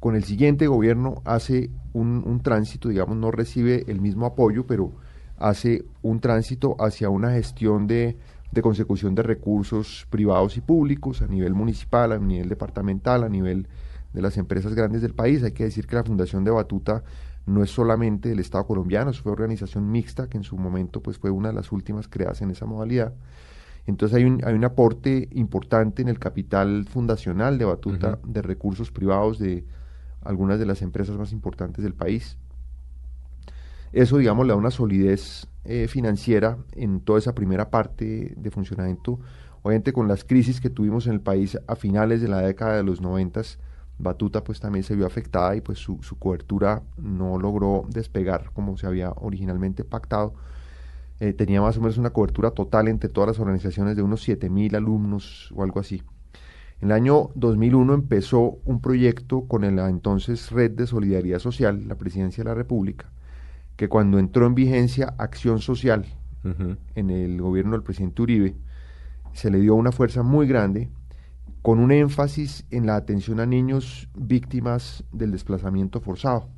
con 0.00 0.14
el 0.14 0.24
siguiente 0.24 0.66
gobierno 0.66 1.22
hace 1.24 1.70
un, 1.92 2.40
tránsito, 2.42 2.88
digamos, 2.88 3.16
no 3.16 3.30
recibe 3.30 3.84
el 3.88 4.00
mismo 4.00 4.26
apoyo, 4.26 4.66
pero 4.66 4.92
hace 5.36 5.84
un 6.02 6.20
tránsito 6.20 6.76
hacia 6.78 7.10
una 7.10 7.32
gestión 7.32 7.86
de, 7.86 8.16
de 8.52 8.62
consecución 8.62 9.14
de 9.14 9.22
recursos 9.22 10.06
privados 10.10 10.56
y 10.56 10.60
públicos 10.60 11.22
a 11.22 11.26
nivel 11.26 11.54
municipal, 11.54 12.12
a 12.12 12.18
nivel 12.18 12.48
departamental, 12.48 13.24
a 13.24 13.28
nivel 13.28 13.66
de 14.12 14.22
las 14.22 14.36
empresas 14.36 14.74
grandes 14.74 15.02
del 15.02 15.14
país. 15.14 15.42
Hay 15.42 15.52
que 15.52 15.64
decir 15.64 15.86
que 15.86 15.96
la 15.96 16.04
Fundación 16.04 16.44
de 16.44 16.50
Batuta 16.50 17.02
no 17.46 17.62
es 17.62 17.70
solamente 17.70 18.28
del 18.28 18.40
Estado 18.40 18.66
colombiano, 18.66 19.12
fue 19.12 19.32
organización 19.32 19.90
mixta 19.90 20.28
que 20.28 20.36
en 20.36 20.44
su 20.44 20.56
momento 20.56 21.02
pues 21.02 21.18
fue 21.18 21.30
una 21.30 21.48
de 21.48 21.54
las 21.54 21.72
últimas 21.72 22.06
creadas 22.06 22.42
en 22.42 22.50
esa 22.50 22.66
modalidad. 22.66 23.14
Entonces 23.88 24.18
hay 24.18 24.24
un, 24.24 24.42
hay 24.44 24.52
un 24.52 24.66
aporte 24.66 25.30
importante 25.32 26.02
en 26.02 26.08
el 26.08 26.18
capital 26.18 26.84
fundacional 26.90 27.56
de 27.56 27.64
Batuta 27.64 28.18
de 28.22 28.42
recursos 28.42 28.90
privados 28.90 29.38
de 29.38 29.64
algunas 30.20 30.58
de 30.58 30.66
las 30.66 30.82
empresas 30.82 31.16
más 31.16 31.32
importantes 31.32 31.82
del 31.82 31.94
país. 31.94 32.36
Eso, 33.94 34.18
digamos, 34.18 34.46
le 34.46 34.52
da 34.52 34.56
una 34.56 34.70
solidez 34.70 35.48
eh, 35.64 35.88
financiera 35.88 36.58
en 36.72 37.00
toda 37.00 37.18
esa 37.18 37.34
primera 37.34 37.70
parte 37.70 38.34
de 38.36 38.50
funcionamiento. 38.50 39.20
Obviamente 39.62 39.94
con 39.94 40.06
las 40.06 40.22
crisis 40.22 40.60
que 40.60 40.68
tuvimos 40.68 41.06
en 41.06 41.14
el 41.14 41.22
país 41.22 41.58
a 41.66 41.74
finales 41.74 42.20
de 42.20 42.28
la 42.28 42.42
década 42.42 42.76
de 42.76 42.82
los 42.82 43.00
noventas, 43.00 43.58
Batuta 43.98 44.44
pues 44.44 44.60
también 44.60 44.84
se 44.84 44.96
vio 44.96 45.06
afectada 45.06 45.56
y 45.56 45.62
pues 45.62 45.78
su, 45.78 45.98
cobertura 46.18 46.82
no 46.98 47.38
logró 47.38 47.86
despegar 47.88 48.50
como 48.52 48.76
se 48.76 48.86
había 48.86 49.12
originalmente 49.16 49.82
pactado. 49.82 50.34
Eh, 51.20 51.32
tenía 51.32 51.60
más 51.60 51.76
o 51.76 51.80
menos 51.80 51.98
una 51.98 52.10
cobertura 52.10 52.52
total 52.52 52.86
entre 52.86 53.08
todas 53.08 53.28
las 53.28 53.40
organizaciones 53.40 53.96
de 53.96 54.02
unos 54.02 54.26
7.000 54.26 54.76
alumnos 54.76 55.52
o 55.54 55.64
algo 55.64 55.80
así. 55.80 56.02
En 56.80 56.90
el 56.90 56.92
año 56.92 57.30
2001 57.34 57.92
empezó 57.92 58.58
un 58.64 58.80
proyecto 58.80 59.46
con 59.48 59.62
la 59.74 59.88
entonces 59.88 60.52
Red 60.52 60.72
de 60.72 60.86
Solidaridad 60.86 61.40
Social, 61.40 61.88
la 61.88 61.96
Presidencia 61.96 62.44
de 62.44 62.50
la 62.50 62.54
República, 62.54 63.10
que 63.76 63.88
cuando 63.88 64.20
entró 64.20 64.46
en 64.46 64.54
vigencia 64.54 65.14
Acción 65.18 65.58
Social 65.58 66.06
en 66.94 67.10
el 67.10 67.42
gobierno 67.42 67.72
del 67.72 67.82
presidente 67.82 68.22
Uribe, 68.22 68.54
se 69.32 69.50
le 69.50 69.58
dio 69.58 69.74
una 69.74 69.92
fuerza 69.92 70.22
muy 70.22 70.46
grande 70.46 70.88
con 71.62 71.80
un 71.80 71.90
énfasis 71.90 72.64
en 72.70 72.86
la 72.86 72.96
atención 72.96 73.40
a 73.40 73.46
niños 73.46 74.08
víctimas 74.14 75.04
del 75.12 75.32
desplazamiento 75.32 76.00
forzado. 76.00 76.48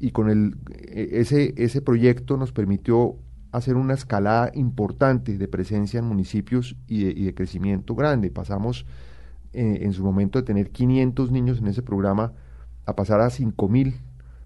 Y 0.00 0.10
con 0.10 0.28
el, 0.28 0.56
e, 0.72 1.20
ese, 1.20 1.54
ese 1.56 1.80
proyecto 1.80 2.36
nos 2.36 2.52
permitió 2.52 3.16
hacer 3.52 3.76
una 3.76 3.94
escalada 3.94 4.50
importante 4.54 5.38
de 5.38 5.48
presencia 5.48 5.98
en 5.98 6.06
municipios 6.06 6.76
y 6.86 7.24
de, 7.24 7.34
crecimiento 7.34 7.94
grande. 7.94 8.30
Pasamos 8.30 8.86
eh, 9.52 9.78
en 9.82 9.92
su 9.92 10.04
momento 10.04 10.38
de 10.38 10.44
tener 10.44 10.70
500 10.70 11.30
niños 11.30 11.58
en 11.58 11.68
ese 11.68 11.82
programa 11.82 12.32
a 12.86 12.94
pasar 12.94 13.20
a 13.20 13.28
5.000 13.28 13.94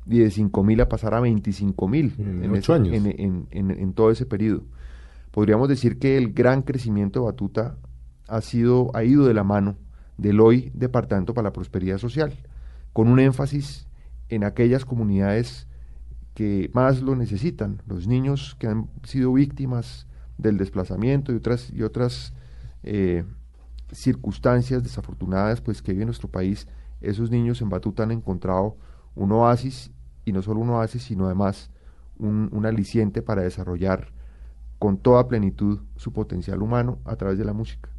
y 0.06 0.18
de 0.18 0.26
5.000 0.26 0.82
a 0.82 0.88
pasar 0.88 1.14
a 1.14 1.20
25.000 1.20 2.18
en, 2.18 2.44
en, 2.44 2.50
años. 2.50 2.70
En, 2.70 3.46
en, 3.50 3.92
todo 3.92 4.10
ese 4.10 4.26
periodo. 4.26 4.64
Podríamos 5.30 5.68
decir 5.68 5.98
que 5.98 6.16
el 6.18 6.32
gran 6.32 6.62
crecimiento 6.62 7.20
de 7.20 7.26
Batuta 7.26 7.76
ha, 8.28 8.40
sido, 8.40 8.90
ha 8.94 9.04
ido 9.04 9.26
de 9.26 9.34
la 9.34 9.44
mano 9.44 9.76
del 10.18 10.40
hoy 10.40 10.70
Departamento 10.74 11.34
para 11.34 11.48
la 11.48 11.52
Prosperidad 11.52 11.98
Social, 11.98 12.34
con 12.92 13.08
un 13.08 13.18
énfasis 13.20 13.86
en 14.28 14.44
aquellas 14.44 14.84
comunidades 14.84 15.66
que 16.34 16.70
más 16.72 17.02
lo 17.02 17.14
necesitan, 17.14 17.82
los 17.86 18.06
niños 18.06 18.56
que 18.58 18.66
han 18.66 18.88
sido 19.04 19.32
víctimas 19.32 20.06
del 20.38 20.56
desplazamiento 20.56 21.32
y 21.32 21.36
otras, 21.36 21.70
y 21.72 21.82
otras 21.82 22.32
eh, 22.82 23.24
circunstancias 23.92 24.82
desafortunadas 24.82 25.60
pues, 25.60 25.82
que 25.82 25.92
vive 25.92 26.04
nuestro 26.04 26.28
país, 26.28 26.66
esos 27.00 27.30
niños 27.30 27.60
en 27.60 27.68
Batuta 27.68 28.04
han 28.04 28.12
encontrado 28.12 28.76
un 29.14 29.32
oasis, 29.32 29.90
y 30.24 30.32
no 30.32 30.40
solo 30.40 30.60
un 30.60 30.70
oasis, 30.70 31.02
sino 31.02 31.26
además 31.26 31.70
un, 32.18 32.48
un 32.52 32.64
aliciente 32.64 33.22
para 33.22 33.42
desarrollar 33.42 34.12
con 34.78 34.96
toda 34.98 35.28
plenitud 35.28 35.80
su 35.96 36.12
potencial 36.12 36.62
humano 36.62 36.98
a 37.04 37.16
través 37.16 37.38
de 37.38 37.44
la 37.44 37.52
música. 37.52 37.90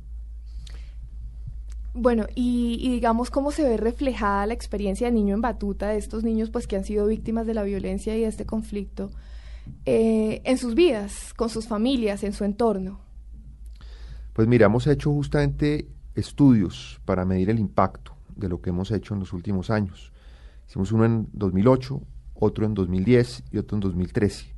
Bueno, 1.94 2.26
y, 2.34 2.90
digamos 2.90 3.30
cómo 3.30 3.52
se 3.52 3.64
ve 3.64 3.78
reflejada 3.78 4.48
la 4.48 4.54
experiencia 4.54 5.08
de 5.08 5.14
niño 5.14 5.36
en 5.36 5.42
batuta, 5.42 5.90
de 5.90 5.98
estos 5.98 6.24
niños 6.24 6.50
pues 6.50 6.66
que 6.66 6.76
han 6.76 6.86
sido 6.86 7.06
víctimas 7.06 7.46
de 7.46 7.54
la 7.54 7.64
violencia 7.64 8.18
y 8.18 8.22
de 8.22 8.28
este 8.28 8.46
conflicto, 8.46 9.12
eh, 9.86 10.42
en 10.44 10.58
sus 10.58 10.74
vidas, 10.74 11.34
con 11.36 11.50
sus 11.50 11.68
familias, 11.68 12.24
en 12.24 12.34
su 12.34 12.46
entorno. 12.46 13.00
Pues 14.34 14.48
mira, 14.48 14.66
hemos 14.66 14.88
hecho 14.88 15.12
justamente 15.12 15.88
estudios 16.16 17.00
para 17.06 17.26
medir 17.26 17.52
el 17.52 17.60
impacto 17.60 18.14
de 18.36 18.50
lo 18.50 18.62
que 18.62 18.72
hemos 18.72 18.90
hecho 18.90 19.14
en 19.14 19.20
los 19.20 19.32
últimos 19.32 19.70
años. 19.70 20.12
Hicimos 20.68 20.92
uno 20.92 21.06
en 21.06 21.28
2008, 21.34 22.02
otro 22.34 22.66
en 22.66 22.74
2010 22.74 23.44
y 23.52 23.58
otro 23.60 23.78
en 23.78 23.82
2013. 23.82 24.56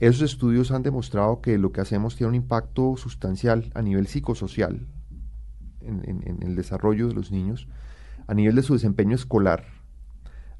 Esos 0.00 0.22
estudios 0.22 0.72
han 0.72 0.82
demostrado 0.82 1.40
que 1.40 1.56
lo 1.56 1.72
que 1.72 1.80
hacemos 1.80 2.16
tiene 2.16 2.28
un 2.28 2.34
impacto 2.34 2.96
sustancial 2.96 3.70
a 3.74 3.82
nivel 3.82 4.08
psicosocial, 4.08 4.86
en, 5.86 6.42
el 6.42 6.56
desarrollo 6.56 7.08
de 7.08 7.14
los 7.14 7.30
niños, 7.30 7.68
a 8.26 8.34
nivel 8.34 8.56
de 8.56 8.62
su 8.62 8.74
desempeño 8.74 9.14
escolar, 9.14 9.64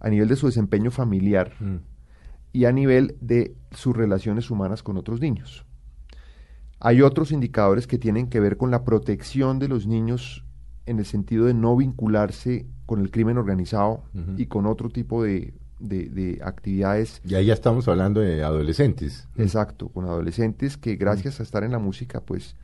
a 0.01 0.09
nivel 0.09 0.29
de 0.29 0.37
su 0.37 0.47
desempeño 0.47 0.91
familiar 0.91 1.55
mm. 1.61 1.77
y 2.53 2.65
a 2.65 2.73
nivel 2.73 3.17
de 3.21 3.55
sus 3.71 3.97
relaciones 3.97 4.51
humanas 4.51 4.83
con 4.83 4.97
otros 4.97 5.21
niños. 5.21 5.65
Hay 6.81 7.01
otros 7.01 7.31
indicadores 7.31 7.87
que 7.87 7.99
tienen 7.99 8.29
que 8.29 8.41
ver 8.41 8.57
con 8.57 8.73
la 8.73 8.85
protección 8.85 9.61
de 9.61 9.69
los 9.69 9.87
niños 9.87 10.45
en 10.85 10.99
el 10.99 11.05
sentido 11.05 11.47
de 11.47 11.55
no 11.55 11.77
vincularse 11.77 12.67
con 12.87 13.01
el 13.01 13.11
crimen 13.11 13.39
organizado 13.39 14.03
y 14.37 14.47
con 14.47 14.67
otro 14.67 14.89
tipo 14.89 15.23
de, 15.23 15.55
actividades. 16.43 17.21
Y 17.25 17.37
ahí 17.37 17.47
ya 17.47 17.55
estamos 17.55 17.87
hablando 17.87 18.21
de 18.21 18.43
adolescentes. 18.43 19.29
Exacto, 19.37 19.89
con 19.89 20.07
adolescentes 20.07 20.77
que 20.77 20.97
gracias 20.97 21.39
a 21.39 21.45
estar 21.45 21.63
en 21.63 21.71
la 21.71 21.79
música, 21.79 22.21
pues 22.21 22.57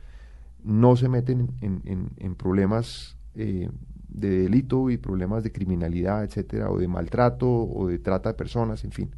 no 0.63 0.95
se 0.95 1.09
meten 1.09 1.49
en, 1.61 2.35
problemas 2.35 3.17
eh, 3.35 3.69
de 4.09 4.29
delito 4.41 4.89
y 4.89 4.97
problemas 4.97 5.43
de 5.43 5.51
criminalidad, 5.51 6.23
etcétera, 6.23 6.69
o 6.69 6.77
de 6.77 6.87
maltrato 6.87 7.47
o 7.47 7.87
de 7.87 7.99
trata 7.99 8.29
de 8.29 8.35
personas, 8.35 8.83
en 8.83 8.91
fin. 8.91 9.15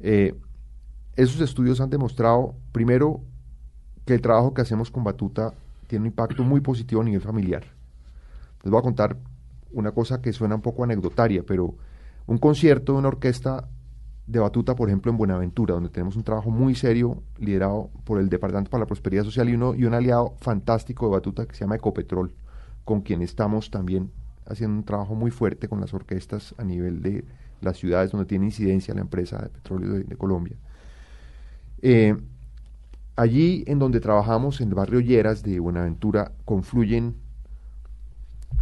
Eh, 0.00 0.34
esos 1.16 1.40
estudios 1.40 1.80
han 1.80 1.90
demostrado, 1.90 2.54
primero, 2.72 3.20
que 4.04 4.14
el 4.14 4.20
trabajo 4.20 4.52
que 4.52 4.62
hacemos 4.62 4.90
con 4.90 5.04
Batuta 5.04 5.54
tiene 5.86 6.02
un 6.02 6.06
impacto 6.06 6.42
muy 6.42 6.60
positivo 6.60 7.00
a 7.00 7.04
nivel 7.04 7.20
familiar. 7.20 7.64
Les 8.62 8.70
voy 8.70 8.78
a 8.78 8.82
contar 8.82 9.16
una 9.72 9.92
cosa 9.92 10.20
que 10.20 10.32
suena 10.32 10.54
un 10.54 10.62
poco 10.62 10.84
anecdotaria, 10.84 11.42
pero 11.46 11.74
un 12.26 12.38
concierto 12.38 12.92
de 12.92 12.98
una 12.98 13.08
orquesta 13.08 13.68
de 14.26 14.38
batuta, 14.38 14.74
por 14.74 14.88
ejemplo, 14.88 15.10
en 15.10 15.18
Buenaventura, 15.18 15.74
donde 15.74 15.90
tenemos 15.90 16.16
un 16.16 16.24
trabajo 16.24 16.50
muy 16.50 16.74
serio 16.74 17.22
liderado 17.38 17.90
por 18.04 18.18
el 18.18 18.28
Departamento 18.28 18.70
para 18.70 18.82
la 18.82 18.86
Prosperidad 18.86 19.24
Social 19.24 19.48
y, 19.50 19.54
uno, 19.54 19.74
y 19.74 19.84
un 19.84 19.92
aliado 19.92 20.34
fantástico 20.40 21.06
de 21.06 21.12
batuta 21.12 21.46
que 21.46 21.54
se 21.54 21.60
llama 21.60 21.76
Ecopetrol, 21.76 22.32
con 22.84 23.02
quien 23.02 23.20
estamos 23.20 23.70
también 23.70 24.10
haciendo 24.46 24.78
un 24.78 24.84
trabajo 24.84 25.14
muy 25.14 25.30
fuerte 25.30 25.68
con 25.68 25.80
las 25.80 25.92
orquestas 25.92 26.54
a 26.58 26.64
nivel 26.64 27.02
de 27.02 27.24
las 27.60 27.76
ciudades 27.76 28.12
donde 28.12 28.26
tiene 28.26 28.46
incidencia 28.46 28.94
la 28.94 29.00
empresa 29.00 29.38
de 29.38 29.48
petróleo 29.48 29.92
de, 29.92 30.16
Colombia. 30.16 30.56
Eh, 31.82 32.16
allí 33.16 33.64
en 33.66 33.78
donde 33.78 34.00
trabajamos, 34.00 34.60
en 34.60 34.68
el 34.68 34.74
barrio 34.74 35.00
Lleras 35.00 35.42
de 35.42 35.60
Buenaventura, 35.60 36.32
confluyen 36.46 37.16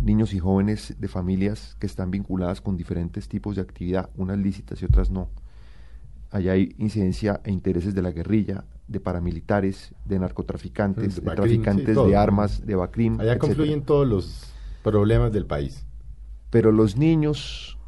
niños 0.01 0.35
y 0.35 0.41
jóvenes 0.41 0.97
de 0.99 1.07
familias 1.07 1.77
que 1.79 1.87
están 1.87 2.11
vinculadas 2.11 2.61
con 2.61 2.77
diferentes 2.77 3.29
tipos 3.29 3.55
de 3.55 3.63
actividad, 3.63 4.11
unas 4.17 4.39
lícitas 4.39 4.83
y 4.83 4.85
otras 4.85 5.11
no 5.11 5.29
allá 6.33 6.53
hay 6.53 6.75
incidencia 6.79 7.41
e 7.45 7.53
intereses 7.53 7.95
de 7.95 8.03
la 8.03 8.11
guerrilla, 8.11 8.65
de 8.89 9.01
paramilitares, 9.01 9.95
de 10.05 10.19
narcotraficantes, 10.19 11.17
de, 11.17 11.23
traficantes 11.23 11.95
de 11.95 12.17
armas, 12.17 12.67
de 12.67 12.75
Bacrim. 12.75 13.21
Allá 13.21 13.39
confluyen 13.39 13.83
todos 13.83 14.09
los 14.09 14.53
problemas 14.83 15.33
del 15.33 15.47
país. 15.47 15.87
Pero 16.51 16.73
los 16.73 16.97
niños 16.97 17.79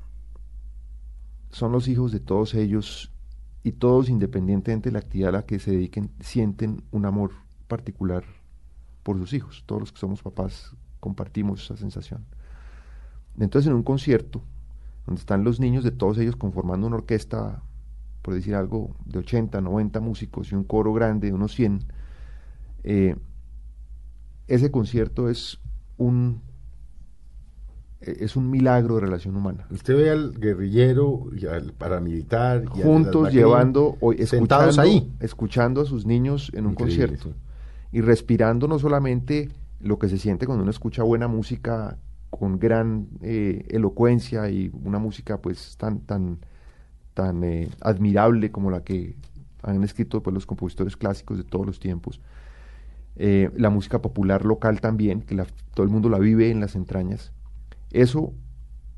son 1.51 1.73
los 1.73 1.89
hijos 1.89 2.13
de 2.13 2.21
todos 2.21 2.55
ellos 2.55 3.11
y 3.63 3.73
todos, 3.73 4.11
independientemente 4.11 4.91
de 4.91 4.93
la 4.93 4.99
actividad 4.99 5.31
a 5.31 5.39
la 5.39 5.47
que 5.47 5.59
se 5.59 5.71
dediquen, 5.71 6.11
sienten 6.21 6.83
un 6.91 7.07
amor 7.07 7.33
particular 7.67 8.25
por 9.03 9.17
sus 9.17 9.33
hijos. 9.33 9.65
Todos 9.67 9.81
los 9.81 9.93
que 9.93 9.99
somos 9.99 10.23
papás 10.23 10.77
compartimos 11.01 11.65
esa 11.65 11.77
sensación. 11.77 12.27
Entonces, 13.39 13.69
en 13.69 13.75
un 13.75 13.83
concierto, 13.83 14.43
donde 15.07 15.21
están 15.21 15.45
los 15.45 15.61
niños 15.61 15.83
de 15.83 15.93
todos 15.93 16.19
ellos 16.19 16.37
conformando 16.37 16.87
una 16.87 16.97
orquesta 16.97 17.63
por 18.25 18.33
decir 18.33 18.55
algo, 18.55 18.97
de 19.05 19.19
80, 19.19 19.61
90 19.61 20.01
músicos 20.01 20.51
y 20.51 20.55
un 20.55 20.65
coro 20.65 20.95
grande 20.95 21.27
de 21.27 21.35
unos 21.35 21.55
100, 21.55 21.85
eh, 22.83 23.17
ese 24.49 24.71
concierto 24.71 25.29
es 25.29 25.61
un 25.99 26.41
es 28.01 28.37
un 28.37 28.51
milagro 28.51 28.97
de 28.97 29.03
relación 29.03 29.37
humana. 29.37 29.67
Usted 29.71 29.97
ve 29.97 30.11
al 30.11 30.39
guerrillero 30.39 31.27
y 31.35 31.47
al 31.47 31.73
paramilitar 31.73 32.67
juntos 32.67 33.33
llevando 33.33 33.97
escuchando, 34.19 34.81
ahí, 34.81 35.11
escuchando 35.21 35.81
a 35.83 35.85
sus 35.87 36.05
niños 36.07 36.51
en 36.55 36.67
un 36.67 36.75
concierto 36.75 37.33
y 37.93 38.01
respirando 38.01 38.69
no 38.69 38.79
solamente 38.79 39.51
lo 39.81 39.99
que 39.99 40.09
se 40.09 40.19
siente 40.19 40.47
cuando 40.47 40.63
uno 40.63 40.71
escucha 40.71 41.03
buena 41.03 41.29
música 41.29 41.99
con 42.31 42.59
gran 42.59 43.09
eh, 43.23 43.67
elocuencia 43.69 44.51
y 44.51 44.71
una 44.83 44.99
música 44.99 45.41
pues 45.41 45.77
tan 45.79 46.01
tan 46.01 46.39
tan 47.15 47.43
eh, 47.45 47.71
admirable 47.81 48.51
como 48.51 48.71
la 48.71 48.83
que 48.83 49.17
han 49.63 49.83
escrito 49.83 50.23
pues, 50.23 50.35
los 50.35 50.47
compositores 50.47 50.97
clásicos 50.97 51.39
de 51.39 51.45
todos 51.45 51.67
los 51.67 51.81
tiempos. 51.81 52.21
Eh, 53.17 53.51
la 53.57 53.71
música 53.71 54.03
popular 54.03 54.45
local 54.45 54.81
también, 54.81 55.23
que 55.23 55.37
todo 55.73 55.85
el 55.85 55.91
mundo 55.91 56.09
la 56.09 56.19
vive 56.19 56.51
en 56.51 56.61
las 56.61 56.75
entrañas. 56.75 57.33
Eso 57.91 58.35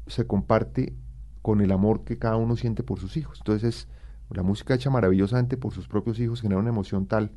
se 0.07 0.27
comparte 0.27 0.95
con 1.43 1.61
el 1.61 1.71
amor 1.71 2.05
que 2.05 2.19
cada 2.19 2.37
uno 2.37 2.57
siente 2.57 2.83
por 2.83 2.99
sus 2.99 3.17
hijos. 3.17 3.39
Entonces, 3.39 3.89
la 4.31 4.43
música 4.43 4.75
hecha 4.75 4.91
maravillosamente 4.91 5.57
por 5.57 5.73
sus 5.73 5.87
propios 5.87 6.19
hijos 6.19 6.41
genera 6.41 6.61
una 6.61 6.71
emoción 6.71 7.07
tal 7.07 7.31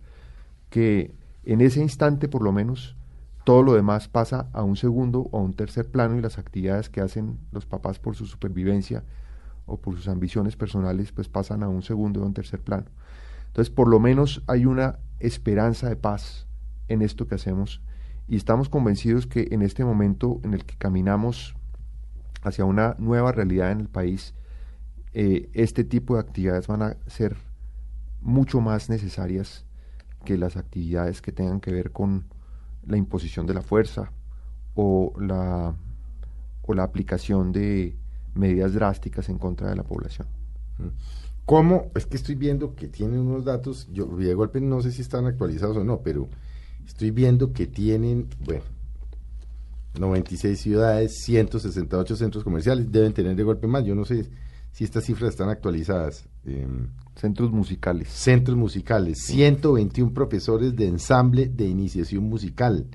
que 0.69 1.13
en 1.43 1.62
ese 1.62 1.81
instante, 1.81 2.27
por 2.27 2.41
lo 2.41 2.51
menos, 2.51 2.95
todo 3.43 3.63
lo 3.63 3.74
demás 3.74 4.07
pasa 4.07 4.50
a 4.53 4.63
un 4.63 4.75
segundo 4.75 5.27
o 5.31 5.39
a 5.39 5.41
un 5.41 5.53
tercer 5.53 5.89
plano 5.89 6.17
y 6.17 6.21
las 6.21 6.38
actividades 6.38 6.89
que 6.89 7.01
hacen 7.01 7.39
los 7.51 7.65
papás 7.65 8.00
por 8.00 8.15
su 8.15 8.25
supervivencia 8.25 9.03
o 9.69 9.77
por 9.77 9.95
sus 9.95 10.07
ambiciones 10.07 10.55
personales, 10.55 11.11
pues 11.11 11.29
pasan 11.29 11.63
a 11.63 11.69
un 11.69 11.81
segundo 11.81 12.21
o 12.21 12.25
un 12.25 12.33
tercer 12.33 12.61
plano. 12.61 12.85
Entonces, 13.47 13.73
por 13.73 13.88
lo 13.88 13.99
menos 13.99 14.43
hay 14.47 14.65
una 14.65 14.99
esperanza 15.19 15.89
de 15.89 15.95
paz 15.95 16.47
en 16.88 17.01
esto 17.01 17.27
que 17.27 17.35
hacemos 17.35 17.81
y 18.27 18.35
estamos 18.35 18.69
convencidos 18.69 19.25
que 19.25 19.47
en 19.51 19.61
este 19.61 19.83
momento 19.83 20.39
en 20.43 20.53
el 20.53 20.65
que 20.65 20.75
caminamos 20.77 21.55
hacia 22.43 22.65
una 22.65 22.95
nueva 22.99 23.31
realidad 23.31 23.71
en 23.71 23.81
el 23.81 23.89
país, 23.89 24.33
eh, 25.13 25.49
este 25.53 25.83
tipo 25.83 26.13
de 26.15 26.21
actividades 26.21 26.67
van 26.67 26.83
a 26.83 26.97
ser 27.07 27.38
mucho 28.21 28.61
más 28.61 28.89
necesarias 28.89 29.65
que 30.25 30.38
las 30.38 30.57
actividades 30.57 31.21
que 31.21 31.31
tengan 31.31 31.59
que 31.59 31.71
ver 31.71 31.91
con 31.91 32.25
la 32.85 32.97
imposición 32.97 33.47
de 33.47 33.53
la 33.53 33.61
fuerza 33.61 34.11
o 34.75 35.13
la, 35.19 35.75
o 36.61 36.73
la 36.73 36.83
aplicación 36.83 37.51
de 37.51 37.97
medidas 38.39 38.74
drásticas 38.74 39.29
en 39.29 39.38
contra 39.38 39.69
de 39.69 39.75
la 39.75 39.84
población. 39.84 40.27
¿Cómo? 41.46 41.91
Es 41.96 42.05
que 42.05 42.17
estoy 42.17 42.36
viendo 42.36 42.75
que 42.75 42.88
tienen 42.88 43.19
unos 43.19 43.46
datos, 43.46 43.88
yo 43.91 44.05
de 44.05 44.34
golpe 44.34 44.62
no 44.62 44.81
sé 44.81 44.91
si 44.91 45.01
están 45.01 45.25
actualizados 45.25 45.77
o 45.77 45.84
no, 45.84 46.01
pero 46.01 46.29
estoy 46.86 47.12
viendo 47.12 47.53
que 47.53 47.67
tienen, 47.67 48.27
bueno, 48.46 48.63
96 50.00 50.60
ciudades, 50.60 51.22
168 51.24 52.15
centros 52.15 52.43
comerciales, 52.43 52.91
deben 52.91 53.13
tener 53.13 53.36
de 53.36 53.43
golpe 53.43 53.67
más, 53.67 53.84
yo 53.84 53.96
no 53.96 54.05
sé 54.05 54.29
si 54.72 54.84
estas 54.84 55.03
cifras 55.03 55.31
están 55.31 55.50
actualizadas. 55.50 56.25
Em, 56.46 56.88
centros 57.15 57.51
musicales. 57.51 58.08
Centros 58.10 58.55
musicales, 58.55 59.19
121 59.25 60.13
profesores 60.13 60.75
de 60.75 60.88
ensamble 60.88 61.50
de 61.50 61.65
iniciación 61.65 62.24
musical, 62.24 62.88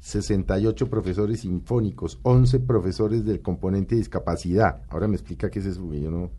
68 0.00 0.88
profesores 0.88 1.40
sinfónicos, 1.40 2.18
11 2.22 2.60
profesores 2.60 3.24
del 3.24 3.40
componente 3.40 3.94
de 3.94 4.00
discapacidad. 4.00 4.82
Ahora 4.88 5.08
me 5.08 5.14
explica 5.14 5.50
qué 5.50 5.58
es 5.58 5.66
eso, 5.66 5.82
porque 5.82 6.00
yo 6.00 6.10
no, 6.10 6.30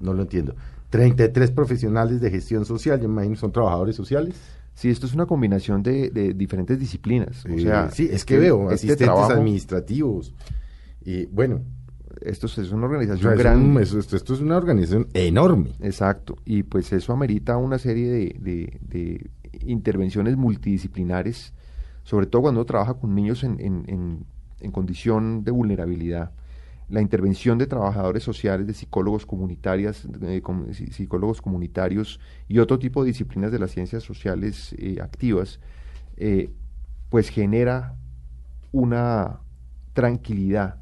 no 0.00 0.12
lo 0.12 0.22
entiendo. 0.22 0.54
33 0.90 1.50
profesionales 1.50 2.20
de 2.20 2.30
gestión 2.30 2.64
social, 2.64 3.00
yo 3.00 3.08
me 3.08 3.14
imagino 3.14 3.36
son 3.36 3.52
trabajadores 3.52 3.96
sociales. 3.96 4.34
Sí, 4.74 4.90
esto 4.90 5.06
es 5.06 5.14
una 5.14 5.26
combinación 5.26 5.82
de, 5.82 6.34
diferentes 6.36 6.78
disciplinas. 6.78 7.46
o 7.46 7.58
sea, 7.58 7.90
sí, 7.90 8.08
es 8.10 8.24
que 8.24 8.38
veo 8.38 8.70
este 8.70 8.92
asistentes 8.92 9.30
administrativos. 9.30 10.34
Y 11.02 11.24
bueno, 11.26 11.62
esto 12.20 12.46
es 12.46 12.72
una 12.72 12.86
organización 12.86 13.36
grande. 13.36 13.82
esto, 13.82 14.00
es 14.00 14.40
una 14.40 14.56
organización 14.56 15.08
enorme. 15.14 15.72
Exacto. 15.80 16.36
Y 16.44 16.62
pues 16.62 16.92
eso 16.92 17.12
amerita 17.12 17.56
una 17.56 17.78
serie 17.78 18.10
de, 18.38 19.30
intervenciones 19.62 20.36
multidisciplinares, 20.36 21.52
sobre 22.06 22.26
todo 22.26 22.42
cuando 22.42 22.60
uno 22.60 22.66
trabaja 22.66 22.94
con 22.94 23.16
niños 23.16 23.42
en, 23.42 24.24
condición 24.70 25.42
de 25.42 25.50
vulnerabilidad. 25.50 26.30
La 26.88 27.00
intervención 27.00 27.58
de 27.58 27.66
trabajadores 27.66 28.22
sociales, 28.22 28.68
de 28.68 28.74
psicólogos 28.74 29.26
comunitarias, 29.26 30.06
psicólogos 30.92 31.42
comunitarios 31.42 32.20
y 32.46 32.60
otro 32.60 32.78
tipo 32.78 33.02
de 33.02 33.08
disciplinas 33.08 33.50
de 33.50 33.58
las 33.58 33.72
ciencias 33.72 34.04
sociales 34.04 34.72
eh, 34.78 34.98
activas, 35.02 35.58
eh, 36.16 36.52
pues 37.08 37.28
genera 37.28 37.96
una 38.70 39.40
tranquilidad 39.92 40.76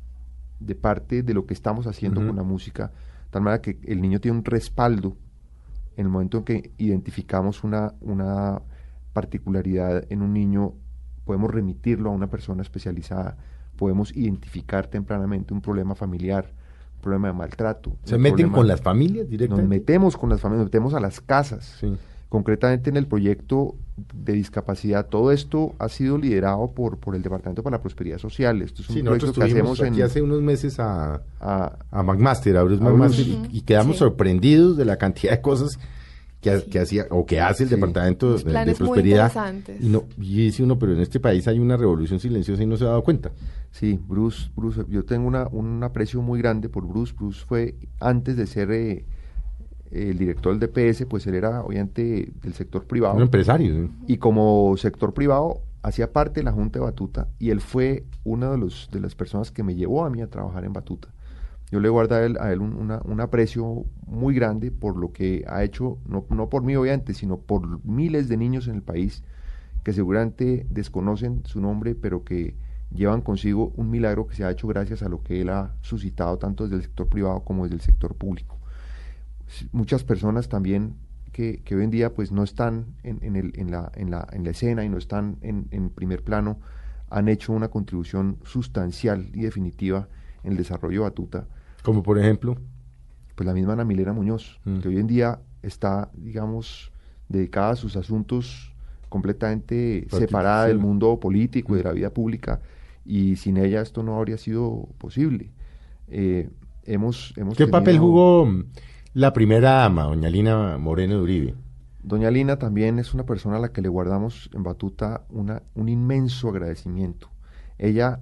de 0.61 0.75
parte 0.75 1.23
de 1.23 1.33
lo 1.33 1.47
que 1.47 1.54
estamos 1.54 1.87
haciendo 1.87 2.21
con 2.21 2.37
la 2.37 2.43
música, 2.43 2.93
tal 3.31 3.40
manera 3.40 3.62
que 3.62 3.78
el 3.85 4.02
niño 4.02 4.21
tiene 4.21 4.37
un 4.37 4.45
respaldo 4.45 5.16
en 5.97 6.04
el 6.04 6.12
momento 6.12 6.37
en 6.37 6.45
que 6.45 6.71
identificamos 6.76 7.64
una, 7.64 7.95
una 8.02 8.61
particularidad 9.14 10.04
en 10.11 10.21
un 10.21 10.35
niño, 10.35 10.75
podemos 11.25 11.50
remitirlo 11.50 12.11
a 12.11 12.12
una 12.12 12.28
persona 12.28 12.62
especializada, 12.62 13.37
podemos 13.76 14.14
identificar 14.16 14.87
tempranamente 14.87 15.52
un 15.52 15.61
problema 15.61 15.95
familiar, 15.95 16.52
un 16.97 17.00
problema 17.00 17.28
de 17.28 17.35
maltrato. 17.35 17.97
¿Se 18.04 18.19
meten 18.19 18.50
con 18.50 18.66
las 18.66 18.81
familias 18.81 19.28
directamente? 19.28 19.62
Nos 19.62 19.69
metemos 19.69 20.16
con 20.16 20.31
las 20.31 20.40
familias, 20.40 20.61
nos 20.61 20.66
metemos 20.66 20.95
a 20.95 21.00
las 21.00 21.21
casas. 21.21 21.76
Sí 21.81 21.97
concretamente 22.35 22.90
en 22.90 22.97
el 22.97 23.07
proyecto 23.07 23.76
de 24.12 24.33
discapacidad. 24.33 25.07
Todo 25.07 25.31
esto 25.31 25.73
ha 25.78 25.88
sido 25.88 26.19
liderado 26.19 26.73
por, 26.73 26.99
por 26.99 27.14
el 27.14 27.23
Departamento 27.23 27.62
para 27.62 27.76
la 27.76 27.81
Prosperidad 27.81 28.19
Social. 28.19 28.61
Esto 28.61 28.83
es 28.83 28.90
un 28.90 29.05
proyecto 29.05 29.33
que 29.33 29.44
hacemos 29.44 29.81
aquí 29.81 30.03
hace 30.03 30.20
unos 30.20 30.42
meses 30.42 30.81
a, 30.81 31.22
a, 31.38 31.79
a 31.92 32.03
McMaster, 32.03 32.57
a 32.57 32.64
Bruce 32.64 32.83
McMaster, 32.83 33.25
y, 33.53 33.61
quedamos 33.61 33.99
sorprendidos 33.99 34.77
de 34.77 34.85
la 34.85 34.96
cantidad 34.96 35.35
de 35.35 35.40
cosas 35.40 35.79
que, 36.44 36.62
que 36.70 36.78
hacía 36.78 37.07
o 37.11 37.24
que 37.24 37.40
hace 37.40 37.64
el 37.64 37.70
Departamento 37.70 38.37
de, 38.37 38.74
Prosperidad. 38.74 39.33
y, 39.80 39.88
no, 39.88 40.04
y 40.18 40.44
dice 40.44 40.62
uno, 40.62 40.78
pero 40.78 40.92
en 40.92 41.00
este 41.00 41.18
país 41.18 41.48
hay 41.48 41.59
una 41.59 41.76
revolución 41.76 42.20
silenciosa 42.20 42.62
y 42.62 42.66
no 42.66 42.76
se 42.76 42.85
ha 42.85 42.88
dado 42.88 43.02
cuenta. 43.02 43.33
Sí, 43.70 43.98
Bruce, 44.07 44.50
Bruce 44.54 44.85
yo 44.88 45.04
tengo 45.04 45.26
una, 45.26 45.48
un 45.48 45.83
aprecio 45.83 46.20
muy 46.20 46.38
grande 46.38 46.68
por 46.68 46.87
Bruce. 46.87 47.14
Bruce 47.16 47.44
fue, 47.44 47.74
antes 47.98 48.37
de 48.37 48.46
ser... 48.46 48.70
Eh, 48.70 49.04
el 49.90 50.18
director 50.18 50.59
del 50.59 50.68
DPS, 50.68 51.07
pues 51.07 51.24
él 51.28 51.37
era 51.37 51.62
obviamente 51.62 52.33
del 52.42 52.52
sector 52.54 52.85
privado. 52.85 53.14
Un 53.14 53.22
empresario. 53.22 53.90
Y 54.09 54.16
como 54.16 54.76
sector 54.76 55.14
privado 55.14 55.61
hacía 55.83 56.12
parte 56.12 56.40
de 56.40 56.44
la 56.44 56.50
Junta 56.50 56.80
de 56.80 56.85
Batuta 56.85 57.28
y 57.38 57.50
él 57.50 57.61
fue 57.61 58.04
una 58.24 58.50
de, 58.50 58.59
los, 58.59 58.88
de 58.90 58.98
las 58.98 59.14
personas 59.14 59.52
que 59.52 59.62
me 59.62 59.76
llevó 59.76 60.04
a 60.04 60.11
mí 60.11 60.20
a 60.20 60.26
trabajar 60.26 60.64
en 60.64 60.72
Batuta. 60.72 61.11
Yo 61.70 61.81
le 61.81 61.88
guardo 61.88 62.14
a 62.14 62.22
él, 62.22 62.37
a 62.40 62.53
él 62.53 62.61
un, 62.61 63.20
aprecio 63.20 63.85
muy 64.07 64.35
grande 64.35 64.70
por 64.70 64.96
lo 64.96 65.12
que 65.12 65.44
ha 65.48 65.64
hecho, 65.64 65.98
no, 66.07 66.24
no 66.31 66.48
por 66.48 66.62
mí 66.62 66.77
obviamente, 66.77 67.14
sino 67.14 67.38
por 67.38 67.85
miles 67.85 68.29
de 68.29 68.37
niños 68.37 68.68
en 68.68 68.77
el 68.77 68.83
país 68.83 69.24
que 69.83 69.92
seguramente 69.92 70.66
desconocen 70.70 71.42
su 71.44 71.61
nombre, 71.61 71.94
pero 71.94 72.24
que 72.24 72.55
llevan 72.92 73.22
consigo 73.22 73.72
un 73.77 73.90
milagro 73.90 74.27
que 74.27 74.35
se 74.35 74.44
ha 74.44 74.50
hecho 74.50 74.68
gracias 74.68 75.03
a 75.03 75.09
lo 75.09 75.22
que 75.22 75.40
él 75.40 75.50
ha 75.50 75.74
suscitado 75.83 76.38
tanto 76.38 76.64
desde 76.64 76.77
el 76.77 76.83
sector 76.83 77.09
privado 77.09 77.40
como 77.40 77.64
desde 77.64 77.77
el 77.77 77.83
sector 77.83 78.14
público. 78.14 78.57
Muchas 79.72 80.05
personas 80.05 80.48
también 80.48 80.94
que, 81.33 81.62
hoy 81.74 81.83
en 81.83 81.90
día 81.90 82.14
pues 82.14 82.31
no 82.31 82.44
están 82.44 82.87
en, 83.03 83.37
el, 83.37 83.53
en, 83.57 83.70
la, 83.70 83.90
en, 83.94 84.11
la, 84.11 84.27
en 84.33 84.44
la 84.44 84.50
escena 84.50 84.85
y 84.85 84.88
no 84.88 84.96
están 84.96 85.37
en, 85.42 85.90
primer 85.90 86.22
plano, 86.22 86.61
han 87.11 87.29
hecho 87.29 87.53
una 87.53 87.68
contribución 87.68 88.38
sustancial 88.44 89.29
y 89.35 89.42
definitiva 89.42 89.98
en 89.98 90.14
el 90.44 90.57
desarrollo 90.57 91.00
de 91.00 91.09
Batuta. 91.11 91.46
Como 91.83 92.02
por 92.02 92.18
ejemplo. 92.18 92.57
Pues 93.35 93.46
la 93.46 93.52
misma 93.52 93.72
Ana 93.72 93.85
Milena 93.85 94.12
Muñoz, 94.12 94.61
mm. 94.64 94.78
que 94.78 94.88
hoy 94.88 94.98
en 94.98 95.09
día 95.09 95.40
está, 95.62 96.11
digamos, 96.14 96.92
dedicada 97.28 97.70
a 97.70 97.76
sus 97.76 97.96
asuntos 97.96 98.72
completamente 99.09 100.07
separada 100.11 100.66
del 100.66 100.78
mundo 100.78 101.18
político 101.18 101.74
y 101.74 101.78
de 101.78 101.85
la 101.85 101.92
mm. 101.92 101.96
vida 101.96 102.11
pública, 102.11 102.61
y 103.04 103.37
sin 103.37 103.57
ella 103.57 103.80
esto 103.80 104.02
no 104.02 104.18
habría 104.18 104.38
sido 104.38 104.88
posible. 104.98 105.50
Eh, 106.09 106.48
hemos, 106.85 107.33
hemos 107.37 107.57
¿Qué 107.57 107.66
papel 107.66 107.98
jugó 107.98 108.48
la 109.12 109.33
primera 109.33 109.70
dama, 109.70 110.04
doña 110.04 110.28
Lina 110.28 110.78
Moreno 110.78 111.14
de 111.14 111.20
Uribe. 111.20 111.54
Doña 112.02 112.30
Lina 112.30 112.59
también 112.59 112.98
es 112.98 113.14
una 113.14 113.24
persona 113.24 113.57
a 113.57 113.61
la 113.61 113.72
que 113.72 113.80
le 113.80 113.88
guardamos 113.88 114.50
en 114.52 114.62
Batuta 114.62 115.24
una, 115.30 115.62
un 115.74 115.88
inmenso 115.88 116.48
agradecimiento. 116.48 117.30
Ella 117.78 118.20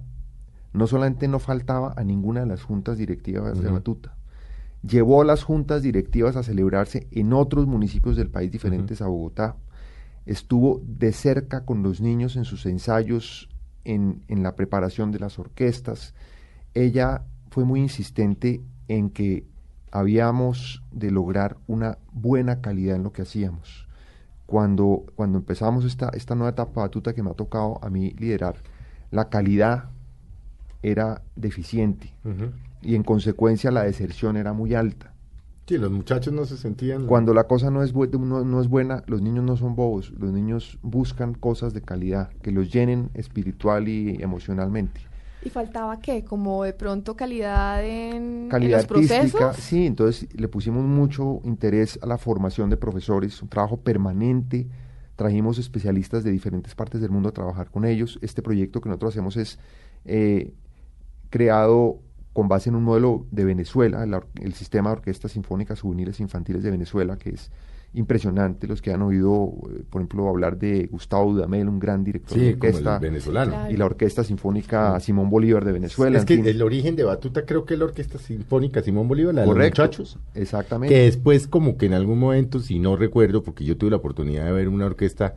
no 0.73 0.87
solamente 0.87 1.27
no 1.27 1.39
faltaba 1.39 1.93
a 1.95 2.03
ninguna 2.03 2.41
de 2.41 2.47
las 2.47 2.63
juntas 2.63 2.97
directivas 2.97 3.61
de 3.61 3.69
Batuta, 3.69 4.15
llevó 4.81 5.23
las 5.23 5.43
juntas 5.43 5.81
directivas 5.81 6.35
a 6.35 6.43
celebrarse 6.43 7.07
en 7.11 7.33
otros 7.33 7.67
municipios 7.67 8.15
del 8.15 8.29
país 8.29 8.51
diferentes 8.51 9.01
a 9.01 9.07
Bogotá. 9.07 9.55
Estuvo 10.25 10.81
de 10.85 11.11
cerca 11.11 11.65
con 11.65 11.83
los 11.83 12.01
niños 12.01 12.35
en 12.35 12.45
sus 12.45 12.65
ensayos, 12.65 13.49
en, 13.85 14.23
en 14.27 14.43
la 14.43 14.55
preparación 14.55 15.11
de 15.11 15.19
las 15.19 15.39
orquestas. 15.39 16.13
Ella 16.73 17.23
fue 17.49 17.65
muy 17.65 17.79
insistente 17.79 18.61
en 18.87 19.09
que 19.09 19.45
habíamos 19.91 20.81
de 20.91 21.11
lograr 21.11 21.57
una 21.67 21.99
buena 22.11 22.61
calidad 22.61 22.95
en 22.95 23.03
lo 23.03 23.13
que 23.13 23.21
hacíamos. 23.21 23.87
Cuando, 24.47 25.05
cuando 25.15 25.37
empezamos 25.37 25.85
esta, 25.85 26.09
esta 26.09 26.35
nueva 26.35 26.49
etapa 26.49 26.81
batuta 26.81 27.13
que 27.13 27.21
me 27.21 27.29
ha 27.29 27.35
tocado 27.35 27.79
a 27.83 27.89
mí 27.89 28.11
liderar, 28.17 28.55
la 29.11 29.29
calidad 29.29 29.92
era 30.83 31.21
deficiente 31.35 32.13
y 32.81 32.95
en 32.95 33.03
consecuencia 33.03 33.71
la 33.71 33.83
deserción 33.83 34.37
era 34.37 34.53
muy 34.53 34.75
alta. 34.75 35.13
Sí, 35.65 35.77
los 35.77 35.91
muchachos 35.91 36.33
no 36.33 36.43
se 36.45 36.57
sentían... 36.57 37.07
Cuando 37.07 37.33
la 37.33 37.45
cosa 37.45 37.71
no 37.71 37.83
es, 37.83 37.93
no, 37.95 38.43
no 38.43 38.61
es 38.61 38.67
buena, 38.67 39.03
los 39.07 39.21
niños 39.21 39.45
no 39.45 39.55
son 39.55 39.75
bobos, 39.75 40.11
los 40.11 40.33
niños 40.33 40.77
buscan 40.81 41.33
cosas 41.33 41.73
de 41.73 41.81
calidad 41.81 42.31
que 42.41 42.51
los 42.51 42.71
llenen 42.71 43.09
espiritual 43.13 43.87
y 43.87 44.21
emocionalmente. 44.21 44.99
¿Y 45.45 45.49
faltaba 45.49 45.99
qué? 45.99 46.23
Como 46.23 46.63
de 46.63 46.73
pronto 46.73 47.15
calidad 47.15 47.83
en, 47.83 48.49
calidad 48.49 48.79
los 48.79 48.87
procesos. 48.87 49.55
Sí, 49.57 49.85
entonces 49.85 50.27
le 50.33 50.47
pusimos 50.47 50.83
mucho 50.83 51.41
interés 51.43 51.99
a 52.01 52.07
la 52.07 52.17
formación 52.17 52.69
de 52.69 52.77
profesores, 52.77 53.41
un 53.41 53.49
trabajo 53.49 53.77
permanente. 53.77 54.67
Trajimos 55.15 55.59
especialistas 55.59 56.23
de 56.23 56.31
diferentes 56.31 56.75
partes 56.75 57.01
del 57.01 57.11
mundo 57.11 57.29
a 57.29 57.33
trabajar 57.33 57.69
con 57.69 57.85
ellos. 57.85 58.19
Este 58.21 58.41
proyecto 58.41 58.79
que 58.81 58.89
nosotros 58.89 59.13
hacemos 59.13 59.37
es 59.37 59.59
eh, 60.05 60.53
creado 61.33 61.99
con 62.31 62.47
base 62.47 62.69
en 62.69 62.75
un 62.75 62.83
modelo 62.83 63.25
de 63.31 63.43
Venezuela, 63.43 64.03
el, 64.03 64.15
el, 64.39 64.53
sistema 64.53 64.91
de 64.91 64.97
orquestas 64.97 65.31
sinfónicas 65.31 65.81
juveniles 65.81 66.19
infantiles 66.19 66.61
de 66.61 66.69
Venezuela, 66.69 67.17
que 67.17 67.31
es 67.31 67.49
impresionante 67.95 68.67
los 68.67 68.83
que 68.83 68.93
han 68.93 69.01
oído, 69.01 69.51
eh, 69.71 69.81
por 69.89 70.01
ejemplo, 70.01 70.29
hablar 70.29 70.59
de 70.59 70.85
Gustavo 70.91 71.33
Dudamel, 71.33 71.67
un 71.67 71.79
gran 71.79 72.03
director 72.03 72.37
Sí, 72.37 72.45
de 72.45 72.59
como 72.59 72.69
el 72.69 72.75
orquesta, 72.75 72.99
venezolano. 72.99 73.51
Claro. 73.51 73.71
y 73.71 73.77
la 73.77 73.85
Orquesta 73.85 74.23
Sinfónica 74.23 74.99
Simón 74.99 75.31
Bolívar 75.31 75.65
de 75.65 75.71
Venezuela. 75.71 76.19
Es 76.19 76.25
que 76.25 76.35
fin. 76.35 76.45
el 76.45 76.61
origen 76.61 76.95
de 76.95 77.03
Batuta 77.03 77.47
creo 77.47 77.65
que 77.65 77.73
es 77.73 77.79
la 77.79 77.85
Orquesta 77.85 78.19
Sinfónica 78.19 78.83
Simón 78.83 79.07
Bolívar, 79.07 79.33
la 79.33 79.41
de 79.41 79.47
los 79.47 79.57
muchachos. 79.57 80.19
Exactamente. 80.35 80.93
Que 80.93 81.01
después 81.05 81.47
como 81.47 81.77
que 81.77 81.87
en 81.87 81.95
algún 81.95 82.19
momento, 82.19 82.59
si 82.59 82.77
no 82.77 82.95
recuerdo, 82.95 83.41
porque 83.41 83.65
yo 83.65 83.75
tuve 83.75 83.89
la 83.89 83.97
oportunidad 83.97 84.45
de 84.45 84.51
ver 84.51 84.69
una 84.69 84.85
orquesta 84.85 85.33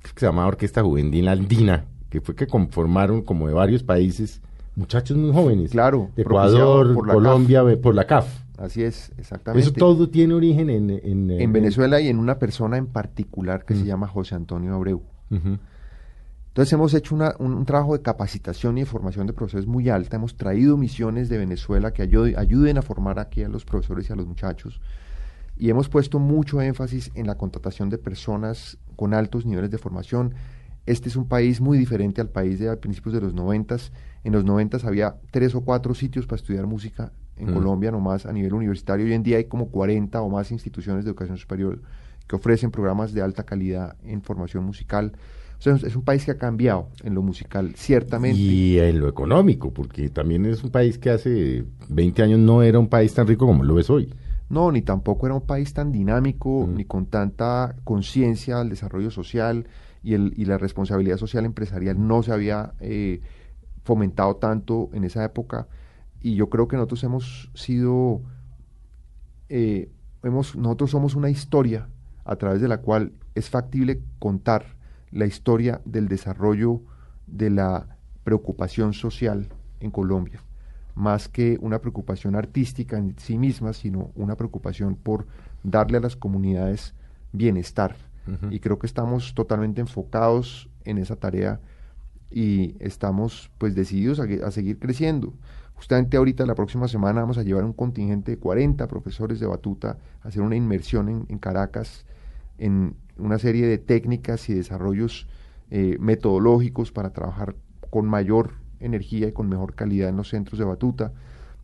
que 0.00 0.20
se 0.20 0.26
llamaba 0.26 0.46
Orquesta 0.46 0.80
Juvenil 0.84 1.26
Andina, 1.26 1.86
que 2.08 2.20
fue 2.20 2.36
que 2.36 2.46
conformaron 2.46 3.22
como 3.22 3.48
de 3.48 3.54
varios 3.54 3.82
países 3.82 4.42
muchachos 4.78 5.16
muy 5.16 5.32
jóvenes. 5.32 5.70
Claro, 5.70 6.10
De 6.16 6.22
Ecuador, 6.22 6.94
por 6.94 7.06
Colombia, 7.08 7.62
por 7.82 7.94
la 7.94 8.06
CAF. 8.06 8.26
Así 8.56 8.82
es, 8.82 9.12
exactamente. 9.18 9.62
Eso 9.68 9.72
todo 9.76 10.08
tiene 10.08 10.34
origen 10.34 10.68
en... 10.70 10.90
En, 10.90 11.30
en 11.30 11.52
Venezuela 11.52 12.00
y 12.00 12.08
en 12.08 12.18
una 12.18 12.38
persona 12.38 12.76
en 12.76 12.86
particular 12.86 13.64
que 13.64 13.74
se 13.74 13.82
Mm. 13.82 13.86
llama 13.86 14.08
José 14.08 14.34
Antonio 14.34 14.74
Abreu. 14.74 15.02
Entonces 15.30 16.72
hemos 16.72 16.92
hecho 16.94 17.14
una- 17.14 17.34
un, 17.38 17.52
un 17.54 17.64
trabajo 17.64 17.92
de 17.96 18.02
capacitación 18.02 18.78
y 18.78 18.80
de 18.80 18.86
formación 18.86 19.26
de 19.28 19.32
profesores 19.32 19.66
muy 19.66 19.88
alta. 19.88 20.16
Hemos 20.16 20.36
traído 20.36 20.76
misiones 20.76 21.28
de 21.28 21.38
Venezuela 21.38 21.92
que 21.92 22.02
ayude- 22.02 22.36
ayuden 22.36 22.78
a 22.78 22.82
formar 22.82 23.18
aquí 23.20 23.44
a 23.44 23.48
los 23.48 23.64
profesores 23.64 24.08
y 24.10 24.12
a 24.12 24.16
los 24.16 24.26
muchachos. 24.26 24.80
Y 25.56 25.70
hemos 25.70 25.88
puesto 25.88 26.18
mucho 26.18 26.60
énfasis 26.60 27.10
en 27.14 27.26
la 27.28 27.36
contratación 27.36 27.90
de 27.90 27.98
personas 27.98 28.78
con 28.96 29.14
altos 29.14 29.46
niveles 29.46 29.70
de 29.70 29.78
formación. 29.78 30.34
Este 30.86 31.08
es 31.08 31.16
un 31.16 31.28
país 31.28 31.60
muy 31.60 31.78
diferente 31.78 32.20
al 32.20 32.28
país 32.30 32.58
de 32.58 32.70
a 32.70 32.76
principios 32.76 33.14
de 33.14 33.20
los 33.20 33.34
noventas. 33.34 33.92
En 34.24 34.32
los 34.32 34.44
noventas 34.44 34.84
había 34.84 35.16
tres 35.30 35.54
o 35.54 35.60
cuatro 35.62 35.94
sitios 35.94 36.26
para 36.26 36.36
estudiar 36.40 36.66
música 36.66 37.12
en 37.36 37.50
Mm. 37.50 37.54
Colombia 37.54 37.90
nomás 37.90 38.26
a 38.26 38.32
nivel 38.32 38.52
universitario. 38.54 39.06
Hoy 39.06 39.12
en 39.12 39.22
día 39.22 39.36
hay 39.36 39.44
como 39.44 39.68
40 39.68 40.20
o 40.22 40.28
más 40.28 40.50
instituciones 40.50 41.04
de 41.04 41.10
educación 41.10 41.38
superior 41.38 41.80
que 42.26 42.36
ofrecen 42.36 42.70
programas 42.70 43.12
de 43.14 43.22
alta 43.22 43.44
calidad 43.44 43.96
en 44.04 44.20
formación 44.22 44.64
musical. 44.64 45.12
O 45.58 45.62
sea, 45.62 45.74
es- 45.74 45.84
es 45.84 45.96
un 45.96 46.02
país 46.02 46.24
que 46.24 46.32
ha 46.32 46.36
cambiado 46.38 46.88
en 47.02 47.14
lo 47.14 47.22
musical, 47.22 47.72
ciertamente. 47.76 48.38
Y 48.38 48.78
en 48.78 49.00
lo 49.00 49.08
económico, 49.08 49.72
porque 49.72 50.08
también 50.10 50.44
es 50.46 50.62
un 50.62 50.70
país 50.70 50.98
que 50.98 51.10
hace 51.10 51.64
20 51.88 52.22
años 52.22 52.38
no 52.38 52.62
era 52.62 52.78
un 52.78 52.88
país 52.88 53.14
tan 53.14 53.26
rico 53.26 53.46
como 53.46 53.64
lo 53.64 53.78
es 53.78 53.88
hoy. 53.88 54.12
No, 54.50 54.70
ni 54.72 54.82
tampoco 54.82 55.26
era 55.26 55.34
un 55.34 55.42
país 55.46 55.72
tan 55.74 55.90
dinámico, 55.92 56.66
Mm. 56.66 56.74
ni 56.74 56.84
con 56.84 57.06
tanta 57.06 57.76
conciencia 57.84 58.60
al 58.60 58.68
desarrollo 58.68 59.10
social 59.10 59.66
y, 60.02 60.14
el, 60.14 60.32
y 60.36 60.44
la 60.44 60.58
responsabilidad 60.58 61.16
social 61.16 61.44
empresarial 61.44 62.06
no 62.06 62.22
se 62.22 62.32
había 62.32 62.72
eh, 62.80 63.20
fomentado 63.88 64.36
tanto 64.36 64.90
en 64.92 65.04
esa 65.04 65.24
época. 65.24 65.66
Y 66.20 66.34
yo 66.34 66.50
creo 66.50 66.68
que 66.68 66.76
nosotros 66.76 67.02
hemos 67.04 67.50
sido, 67.54 68.20
eh, 69.48 69.90
hemos, 70.22 70.54
nosotros 70.56 70.90
somos 70.90 71.14
una 71.14 71.30
historia 71.30 71.88
a 72.26 72.36
través 72.36 72.60
de 72.60 72.68
la 72.68 72.82
cual 72.82 73.12
es 73.34 73.48
factible 73.48 74.02
contar 74.18 74.76
la 75.10 75.24
historia 75.24 75.80
del 75.86 76.06
desarrollo 76.06 76.82
de 77.26 77.48
la 77.48 77.96
preocupación 78.24 78.92
social 78.92 79.48
en 79.80 79.90
Colombia 79.90 80.42
más 80.94 81.28
que 81.28 81.58
una 81.60 81.78
preocupación 81.80 82.34
artística 82.34 82.98
en 82.98 83.14
sí 83.18 83.38
misma, 83.38 83.72
sino 83.72 84.10
una 84.16 84.34
preocupación 84.34 84.96
por 84.96 85.28
darle 85.62 85.98
a 85.98 86.00
las 86.00 86.16
comunidades 86.16 86.92
bienestar. 87.32 87.94
Y 88.50 88.58
creo 88.58 88.78
que 88.78 88.88
estamos 88.88 89.32
totalmente 89.32 89.80
enfocados 89.80 90.68
en 90.84 90.98
esa 90.98 91.14
tarea 91.14 91.60
y 92.30 92.74
estamos 92.80 93.50
pues 93.58 93.74
decididos 93.74 94.20
a, 94.20 94.50
seguir 94.50 94.78
creciendo. 94.78 95.32
Justamente 95.74 96.16
ahorita, 96.16 96.44
la 96.44 96.54
próxima 96.54 96.88
semana, 96.88 97.20
vamos 97.20 97.38
a 97.38 97.42
llevar 97.42 97.64
un 97.64 97.72
contingente 97.72 98.32
de 98.32 98.38
40 98.38 98.86
profesores 98.88 99.38
de 99.40 99.46
batuta 99.46 99.98
a 100.22 100.28
hacer 100.28 100.42
una 100.42 100.56
inmersión 100.56 101.26
en, 101.28 101.38
Caracas 101.38 102.04
en 102.58 102.96
una 103.16 103.38
serie 103.38 103.66
de 103.66 103.78
técnicas 103.78 104.48
y 104.48 104.54
desarrollos 104.54 105.28
eh, 105.70 105.96
metodológicos 106.00 106.90
para 106.90 107.10
trabajar 107.10 107.54
con 107.90 108.06
mayor 108.06 108.54
energía 108.80 109.28
y 109.28 109.32
con 109.32 109.48
mejor 109.48 109.74
calidad 109.74 110.08
en 110.08 110.16
los 110.16 110.30
centros 110.30 110.58
de 110.58 110.64
batuta. 110.64 111.12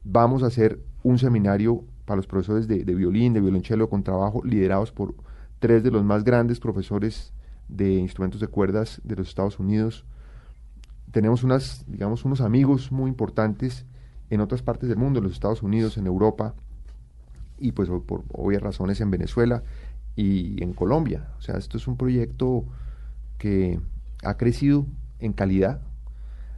Vamos 0.04 0.42
a 0.42 0.46
hacer 0.46 0.80
un 1.02 1.18
seminario 1.18 1.84
para 2.04 2.16
los 2.16 2.26
profesores 2.26 2.68
de 2.68 2.84
violín, 2.84 3.32
de 3.32 3.40
violonchelo, 3.40 3.88
con 3.88 4.04
trabajo 4.04 4.42
liderados 4.44 4.92
por 4.92 5.14
tres 5.58 5.82
de 5.82 5.90
los 5.90 6.04
más 6.04 6.24
grandes 6.24 6.60
profesores 6.60 7.32
de 7.68 7.94
instrumentos 7.94 8.40
de 8.40 8.48
cuerdas 8.48 9.00
de 9.02 9.16
los 9.16 9.28
Estados 9.28 9.58
Unidos. 9.58 10.04
Tenemos 11.14 11.44
unas, 11.44 11.84
digamos, 11.86 12.24
unos 12.24 12.40
amigos 12.40 12.90
muy 12.90 13.08
importantes 13.08 13.86
en 14.30 14.40
otras 14.40 14.62
partes 14.62 14.88
del 14.88 14.98
mundo, 14.98 15.20
en 15.20 15.22
los 15.22 15.32
Estados 15.32 15.62
Unidos, 15.62 15.96
en 15.96 16.08
Europa 16.08 16.56
y 17.56 17.70
pues 17.70 17.88
por 17.88 18.24
obvias 18.32 18.60
razones 18.60 19.00
en 19.00 19.12
Venezuela 19.12 19.62
y 20.16 20.60
en 20.60 20.72
Colombia. 20.72 21.28
O 21.38 21.40
sea, 21.40 21.56
esto 21.56 21.76
es 21.76 21.86
un 21.86 21.96
proyecto 21.96 22.64
que 23.38 23.78
ha 24.24 24.36
crecido 24.36 24.86
en 25.20 25.32
calidad. 25.34 25.82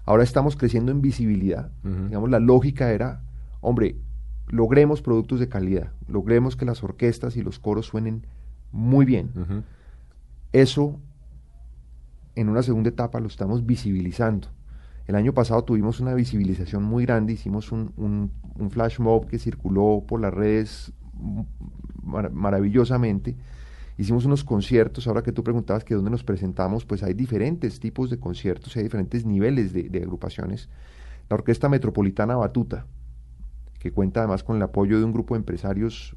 Ahora 0.06 0.22
estamos 0.22 0.56
creciendo 0.56 0.90
en 0.90 1.02
visibilidad. 1.02 1.70
Digamos, 1.82 2.30
la 2.30 2.40
lógica 2.40 2.92
era, 2.92 3.20
hombre, 3.60 3.96
logremos 4.48 5.02
productos 5.02 5.38
de 5.38 5.50
calidad, 5.50 5.92
logremos 6.08 6.56
que 6.56 6.64
las 6.64 6.82
orquestas 6.82 7.36
y 7.36 7.42
los 7.42 7.58
coros 7.58 7.84
suenen 7.84 8.26
muy 8.72 9.04
bien. 9.04 9.32
Eso 10.52 10.98
en 12.36 12.48
una 12.48 12.62
segunda 12.62 12.90
etapa 12.90 13.18
lo 13.18 13.26
estamos 13.26 13.66
visibilizando. 13.66 14.48
El 15.06 15.14
año 15.16 15.32
pasado 15.32 15.64
tuvimos 15.64 16.00
una 16.00 16.14
visibilización 16.14 16.82
muy 16.82 17.06
grande, 17.06 17.32
hicimos 17.32 17.72
un, 17.72 18.30
flash 18.70 18.98
mob 18.98 19.26
que 19.26 19.38
circuló 19.38 20.04
por 20.06 20.20
las 20.20 20.32
redes 20.32 20.92
mar- 22.02 22.30
maravillosamente. 22.30 23.36
Hicimos 23.98 24.26
unos 24.26 24.44
conciertos, 24.44 25.06
ahora 25.06 25.22
que 25.22 25.32
tú 25.32 25.42
preguntabas 25.42 25.84
que 25.84 25.94
dónde 25.94 26.10
nos 26.10 26.22
presentamos, 26.24 26.84
pues 26.84 27.02
hay 27.02 27.14
diferentes 27.14 27.80
tipos 27.80 28.10
de 28.10 28.18
conciertos, 28.20 28.76
hay 28.76 28.82
diferentes 28.82 29.24
niveles 29.24 29.72
de, 29.72 29.88
de 29.88 30.02
agrupaciones. 30.02 30.68
La 31.30 31.36
Orquesta 31.36 31.68
Metropolitana 31.68 32.36
Batuta, 32.36 32.84
que 33.78 33.92
cuenta 33.92 34.20
además 34.20 34.42
con 34.42 34.56
el 34.56 34.62
apoyo 34.62 34.98
de 34.98 35.04
un 35.04 35.12
grupo 35.12 35.34
de 35.34 35.38
empresarios 35.38 36.14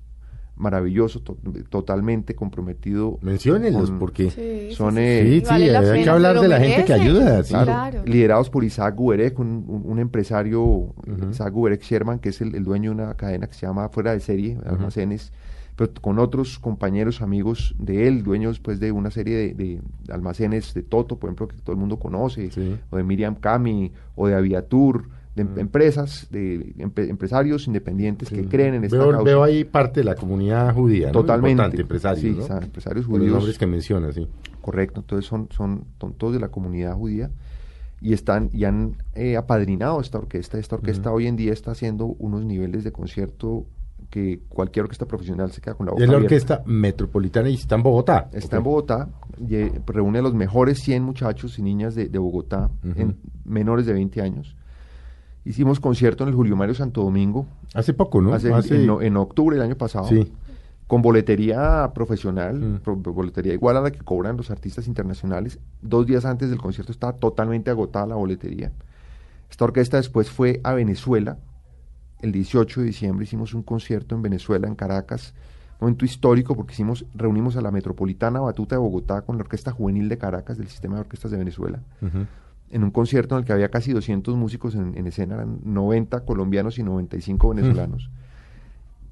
maravilloso, 0.59 1.21
to- 1.21 1.37
totalmente 1.69 2.35
comprometido 2.35 3.17
Menciónenlos, 3.21 3.89
Con- 3.89 3.99
porque... 3.99 4.29
Sí, 4.29 4.75
Son, 4.75 4.93
sí, 4.95 4.99
eh, 5.01 5.23
Sí, 5.25 5.39
sí, 5.39 5.45
Vale 5.49 5.71
la 5.71 5.79
hay 5.79 6.03
que 6.03 6.09
hablar 6.09 6.39
de 6.39 6.47
la 6.47 6.59
gente 6.59 6.85
que 6.85 6.93
ayuda, 6.93 7.43
sí. 7.43 7.53
Claro. 7.53 8.03
liderados 8.05 8.49
por 8.49 8.63
Isaac 8.63 8.95
Guberek, 8.95 9.39
un, 9.39 9.65
un- 9.67 9.83
un 9.85 9.99
empresario. 9.99 10.93
Isaac 11.31 11.51
Guberek 11.53 11.81
Sherman, 11.81 12.19
que 12.19 12.29
es 12.29 12.41
el, 12.41 12.53
el 12.55 12.63
dueño 12.63 12.91
de 12.93 13.03
una 13.03 13.13
cadena 13.15 13.47
que 13.47 13.53
se 13.55 13.65
llama 13.65 13.89
Fuera 13.89 14.11
de 14.11 14.19
Serie, 14.19 14.57
almacenes, 14.65 15.31
pero 15.75 15.91
con 16.01 16.19
otros 16.19 16.59
compañeros, 16.59 17.21
amigos 17.21 17.73
de 17.79 18.07
él, 18.09 18.21
dueños 18.23 18.59
pues 18.59 18.81
de 18.81 18.91
una 18.91 19.11
serie 19.11 19.35
de, 19.37 19.53
de 19.53 19.81
almacenes 20.11 20.73
de 20.73 20.83
Toto, 20.83 21.17
por 21.17 21.29
ejemplo, 21.29 21.47
que 21.47 21.55
todo 21.57 21.71
el 21.71 21.79
mundo 21.79 21.97
conoce, 21.99 22.51
Sí. 22.51 22.77
o 22.89 22.97
de 22.97 23.03
Miriam 23.03 23.35
Cami, 23.35 23.91
o 24.15 24.27
de 24.27 24.35
Aviatur, 24.35 25.07
de 25.35 25.43
Mm. 25.45 25.59
empresas, 25.59 26.27
de 26.31 26.73
empe- 26.77 27.07
empresarios 27.09 27.67
independientes 27.67 28.29
que 28.29 28.45
creen 28.47 28.73
en 28.75 28.83
esta 28.85 28.97
veo, 28.97 29.11
causa. 29.11 29.23
veo 29.23 29.43
ahí 29.43 29.63
parte 29.63 30.01
de 30.01 30.03
la 30.03 30.15
comunidad 30.15 30.73
judía, 30.73 31.07
¿no? 31.07 31.13
Totalmente. 31.13 31.51
Importante, 31.51 31.81
empresarios, 31.81 32.21
Sí, 32.21 32.31
¿no? 32.31 32.43
o 32.43 32.47
sea, 32.47 32.57
empresarios 32.57 33.05
Por 33.05 33.13
los 33.13 33.19
judíos. 33.21 33.35
nombres 33.37 33.57
que 33.57 33.67
menciona, 33.67 34.11
sí. 34.11 34.27
Correcto, 34.61 35.01
entonces 35.01 35.25
son, 35.27 35.47
son, 35.51 35.85
son 35.99 36.13
todos 36.13 36.33
de 36.33 36.39
la 36.39 36.49
comunidad 36.49 36.93
judía 36.95 37.31
y 38.01 38.13
están 38.13 38.49
y 38.53 38.65
han 38.65 38.95
eh, 39.13 39.37
apadrinado 39.37 40.01
esta 40.01 40.17
orquesta. 40.17 40.57
Esta 40.57 40.75
orquesta 40.75 41.11
hoy 41.11 41.27
en 41.27 41.35
día 41.35 41.53
está 41.53 41.71
haciendo 41.71 42.05
unos 42.05 42.43
niveles 42.43 42.83
de 42.83 42.91
concierto 42.91 43.65
que 44.09 44.39
cualquier 44.49 44.83
orquesta 44.85 45.05
profesional 45.05 45.51
se 45.51 45.61
queda 45.61 45.75
con 45.75 45.85
la 45.85 45.91
boca 45.91 46.03
Es 46.03 46.09
la 46.09 46.15
abierta. 46.17 46.35
Orquesta 46.35 46.63
Metropolitana 46.65 47.49
y 47.49 47.53
está 47.55 47.75
en 47.75 47.83
Bogotá. 47.83 48.29
Está 48.33 48.57
en 48.57 48.63
Bogotá, 48.63 49.09
y, 49.39 49.55
reúne 49.85 50.19
a 50.19 50.21
los 50.21 50.33
mejores 50.33 50.79
100 50.79 51.03
muchachos 51.03 51.59
y 51.59 51.61
niñas 51.61 51.93
de, 51.95 52.07
de 52.09 52.17
Bogotá, 52.17 52.71
en 52.95 53.17
menores 53.45 53.85
de 53.85 53.93
20 53.93 54.21
años. 54.21 54.55
Hicimos 55.49 55.79
concierto 55.79 56.23
en 56.23 56.29
el 56.29 56.35
Julio 56.35 56.55
Mario 56.55 56.75
Santo 56.75 57.01
Domingo 57.01 57.47
Hace 57.73 57.93
poco, 57.95 58.21
¿no? 58.21 58.33
hace- 58.35 58.53
Hace- 58.53 58.83
en, 58.85 59.17
octubre 59.17 59.55
del 59.57 59.65
año 59.65 59.75
pasado 59.75 60.07
Sí. 60.07 60.31
con 60.85 61.01
boletería 61.01 61.91
profesional, 61.95 62.59
Mm. 62.59 62.77
pro- 62.81 62.95
boletería 62.95 63.55
igual 63.55 63.75
a 63.77 63.81
la 63.81 63.89
que 63.89 63.97
cobran 63.97 64.37
los 64.37 64.51
artistas 64.51 64.87
internacionales. 64.87 65.57
Dos 65.81 66.05
días 66.05 66.23
antes 66.25 66.51
del 66.51 66.59
concierto 66.59 66.91
estaba 66.91 67.13
totalmente 67.13 67.71
agotada 67.71 68.05
la 68.05 68.15
boletería. 68.15 68.71
Esta 69.49 69.65
orquesta 69.65 69.97
después 69.97 70.29
fue 70.29 70.61
a 70.63 70.73
Venezuela. 70.75 71.39
El 72.21 72.31
18 72.31 72.81
de 72.81 72.85
diciembre 72.85 73.23
hicimos 73.23 73.55
un 73.55 73.63
concierto 73.63 74.13
en 74.13 74.21
Venezuela, 74.21 74.67
en 74.67 74.75
Caracas. 74.75 75.33
Momento 75.81 76.05
histórico 76.05 76.55
porque 76.55 76.73
hicimos, 76.73 77.05
reunimos 77.15 77.55
a 77.55 77.61
la 77.61 77.71
Metropolitana 77.71 78.39
Batuta 78.39 78.75
de 78.75 78.79
Bogotá 78.81 79.21
con 79.21 79.37
la 79.37 79.41
Orquesta 79.43 79.71
Juvenil 79.71 80.09
de 80.09 80.17
Caracas 80.19 80.59
del 80.59 80.67
Sistema 80.67 80.95
de 80.95 81.01
Orquestas 81.01 81.31
de 81.31 81.37
Venezuela. 81.37 81.79
En 82.71 82.83
un 82.83 82.91
concierto 82.91 83.35
en 83.35 83.39
el 83.39 83.45
que 83.45 83.53
había 83.53 83.69
casi 83.69 83.91
200 83.93 84.35
músicos 84.35 84.75
en, 84.75 84.95
en 84.97 85.07
escena, 85.07 85.35
eran 85.35 85.59
90 85.63 86.19
colombianos 86.25 86.77
y 86.79 86.83
95 86.83 87.49
venezolanos. 87.49 88.09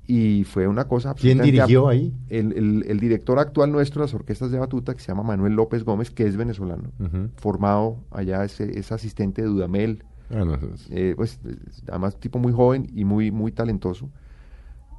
Y 0.09 0.45
fue 0.45 0.67
una 0.67 0.87
cosa 0.87 1.13
¿Quién 1.15 1.39
dirigió 1.51 1.89
ahí? 1.89 2.13
el, 2.29 2.53
el- 2.53 2.85
el 2.87 2.99
director 2.99 3.39
actual 3.39 3.71
nuestro 3.73 4.01
de 4.01 4.05
las 4.07 4.13
orquestas 4.13 4.51
de 4.51 4.59
batuta, 4.59 4.93
que 4.93 5.01
se 5.01 5.07
llama 5.07 5.23
Manuel 5.23 5.53
López 5.53 5.83
Gómez, 5.83 6.11
que 6.11 6.25
es 6.25 6.37
venezolano, 6.37 6.91
formado 7.35 7.97
allá, 8.11 8.43
es, 8.45 8.59
es 8.61 8.91
asistente 8.91 9.41
de 9.41 9.47
Dudamel, 9.49 10.03
Ah, 10.29 10.43
no, 10.45 10.55
es- 10.55 10.87
eh, 10.91 11.13
pues 11.15 11.39
es- 11.45 11.83
además 11.89 12.17
tipo 12.19 12.37
muy 12.39 12.51
joven 12.53 12.87
y 12.93 13.03
muy, 13.05 13.31
muy 13.31 13.51
talentoso. 13.51 14.09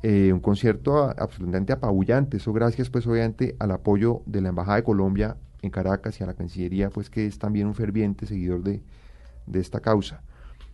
eh, 0.04 0.30
un 0.32 0.38
concierto 0.40 1.12
absolutamente 1.18 1.72
apabullante, 1.72 2.36
eso 2.36 2.52
gracias 2.52 2.88
pues 2.88 3.04
obviamente 3.08 3.56
al 3.58 3.72
apoyo 3.72 4.22
de 4.26 4.40
la 4.42 4.50
Embajada 4.50 4.76
de 4.76 4.84
Colombia 4.84 5.36
en 5.62 5.70
Caracas 5.70 6.20
y 6.20 6.24
a 6.24 6.26
la 6.26 6.34
Cancillería 6.34 6.90
pues 6.90 7.10
que 7.10 7.26
es 7.26 7.38
también 7.38 7.66
un 7.66 7.74
ferviente 7.74 8.26
seguidor 8.26 8.62
de, 8.62 8.82
de 9.46 9.60
esta 9.60 9.80
causa. 9.80 10.22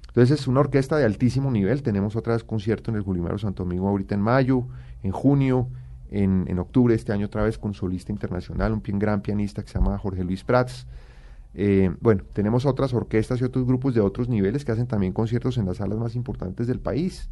Entonces 0.09 0.41
es 0.41 0.47
una 0.47 0.61
orquesta 0.61 0.97
de 0.97 1.05
altísimo 1.05 1.51
nivel, 1.51 1.83
tenemos 1.83 2.15
otra 2.15 2.35
vez 2.35 2.45
concierto 2.45 2.91
en 2.91 2.97
el 2.97 3.03
Julimaro 3.03 3.37
Santo 3.39 3.65
Domingo 3.65 3.89
ahorita 3.89 4.15
en 4.15 4.21
mayo, 4.21 4.67
en 5.03 5.11
junio, 5.11 5.69
en, 6.11 6.45
en, 6.47 6.59
octubre 6.61 6.95
este 6.95 7.13
año 7.13 7.27
otra 7.27 7.43
vez 7.43 7.59
con 7.59 7.75
solista 7.75 8.13
internacional, 8.13 8.73
un 8.73 8.83
bien 8.83 9.01
gran 9.01 9.23
pianista 9.23 9.63
que 9.63 9.69
se 9.69 9.79
llama 9.79 9.99
Jorge 9.99 10.23
Luis 10.23 10.45
Prats. 10.45 10.87
Eh, 11.55 11.93
bueno, 12.01 12.23
tenemos 12.33 12.67
otras 12.67 12.95
orquestas 12.95 13.41
y 13.41 13.45
otros 13.45 13.67
grupos 13.67 13.95
de 13.95 14.01
otros 14.01 14.29
niveles 14.29 14.65
que 14.65 14.73
hacen 14.73 14.87
también 14.87 15.13
conciertos 15.13 15.59
en 15.59 15.67
las 15.67 15.79
salas 15.79 15.99
más 15.99 16.15
importantes 16.15 16.69
del 16.69 16.79
país. 16.79 17.29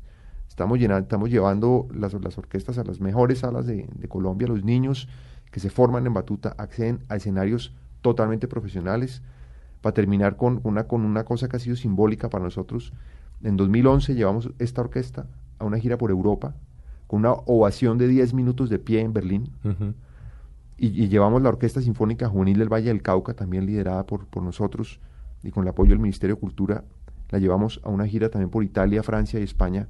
Estamos, 0.49 0.79
llenando, 0.81 1.03
estamos 1.03 1.31
llevando 1.31 1.87
las, 1.95 2.15
las 2.15 2.37
orquestas 2.37 2.79
a 2.79 2.85
las 2.85 3.01
mejores 3.01 3.41
salas 3.41 3.67
de, 3.67 3.89
de 3.95 4.09
Colombia, 4.09 4.49
los 4.49 4.65
niños 4.65 5.09
que 5.53 5.61
se 5.61 5.71
forman 5.71 6.05
en 6.07 6.15
batuta 6.15 6.57
acceden 6.59 7.05
a 7.09 7.17
escenarios 7.17 7.73
totalmente 8.01 8.49
profesionales. 8.49 9.23
Para 9.81 9.95
terminar 9.95 10.37
con 10.37 10.61
una, 10.65 10.89
con 10.89 11.05
una 11.05 11.25
cosa 11.25 11.49
que 11.49 11.57
ha 11.57 11.61
sido 11.61 11.77
simbólica 11.77 12.31
para 12.31 12.43
nosotros, 12.43 12.93
en 13.43 13.57
2011 13.57 14.15
llevamos 14.15 14.51
esta 14.59 14.81
orquesta 14.81 15.27
a 15.59 15.65
una 15.65 15.79
gira 15.79 15.99
por 15.99 16.11
Europa, 16.11 16.55
con 17.07 17.21
una 17.21 17.33
ovación 17.33 17.99
de 17.99 18.09
10 18.09 18.35
minutos 18.35 18.71
de 18.71 18.79
pie 18.79 19.01
en 19.01 19.13
Berlín. 19.13 19.51
Y 20.79 21.09
llevamos 21.09 21.43
la 21.43 21.51
Orquesta 21.51 21.81
Sinfónica 21.81 22.29
Juvenil 22.29 22.59
del 22.59 22.73
Valle 22.73 22.89
del 22.89 23.03
Cauca, 23.03 23.35
también 23.35 23.67
liderada 23.67 24.05
por, 24.05 24.27
por 24.27 24.43
nosotros 24.43 25.01
y 25.43 25.51
con 25.51 25.65
el 25.65 25.69
apoyo 25.69 25.91
del 25.91 25.99
Ministerio 25.99 26.37
de 26.37 26.41
Cultura. 26.41 26.85
La 27.31 27.39
llevamos 27.39 27.81
a 27.85 27.91
una 27.91 28.07
gira 28.07 28.31
también 28.31 28.51
por 28.51 28.65
Italia, 28.65 29.03
Francia 29.03 29.39
y 29.39 29.45
España 29.45 29.89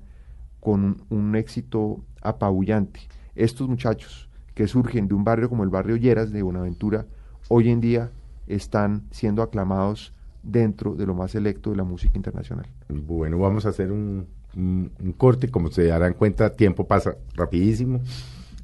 con 0.60 0.84
un, 0.84 1.04
un 1.10 1.36
éxito 1.36 2.00
apabullante. 2.20 3.00
Estos 3.34 3.68
muchachos 3.68 4.28
que 4.54 4.66
surgen 4.68 5.08
de 5.08 5.14
un 5.14 5.24
barrio 5.24 5.48
como 5.48 5.64
el 5.64 5.70
barrio 5.70 5.96
Lleras 5.96 6.30
de 6.32 6.42
Buenaventura, 6.42 7.06
hoy 7.48 7.70
en 7.70 7.80
día 7.80 8.10
están 8.46 9.04
siendo 9.10 9.42
aclamados 9.42 10.12
dentro 10.42 10.94
de 10.94 11.06
lo 11.06 11.14
más 11.14 11.30
selecto 11.30 11.70
de 11.70 11.76
la 11.76 11.84
música 11.84 12.16
internacional. 12.16 12.66
Bueno, 12.88 13.38
vamos 13.38 13.64
a 13.66 13.70
hacer 13.70 13.92
un, 13.92 14.26
un- 14.56 14.90
un 15.02 15.12
corte, 15.12 15.48
como 15.48 15.70
se 15.70 15.86
darán 15.86 16.14
cuenta, 16.14 16.54
tiempo 16.56 16.86
pasa 16.86 17.14
rapidísimo. 17.34 18.00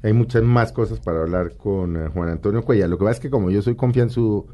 Hay 0.03 0.13
muchas 0.13 0.43
más 0.43 0.71
cosas 0.71 0.99
para 0.99 1.21
hablar 1.21 1.55
con 1.57 1.95
eh, 1.97 2.07
Juan 2.13 2.29
Antonio 2.29 2.61
Cuellar. 2.63 2.89
Lo 2.89 2.97
que 2.97 3.03
pasa 3.05 3.15
es 3.15 3.19
que 3.19 3.29
como 3.29 3.49
yo 3.51 3.61
soy 3.61 3.75
confianzudo, 3.75 4.45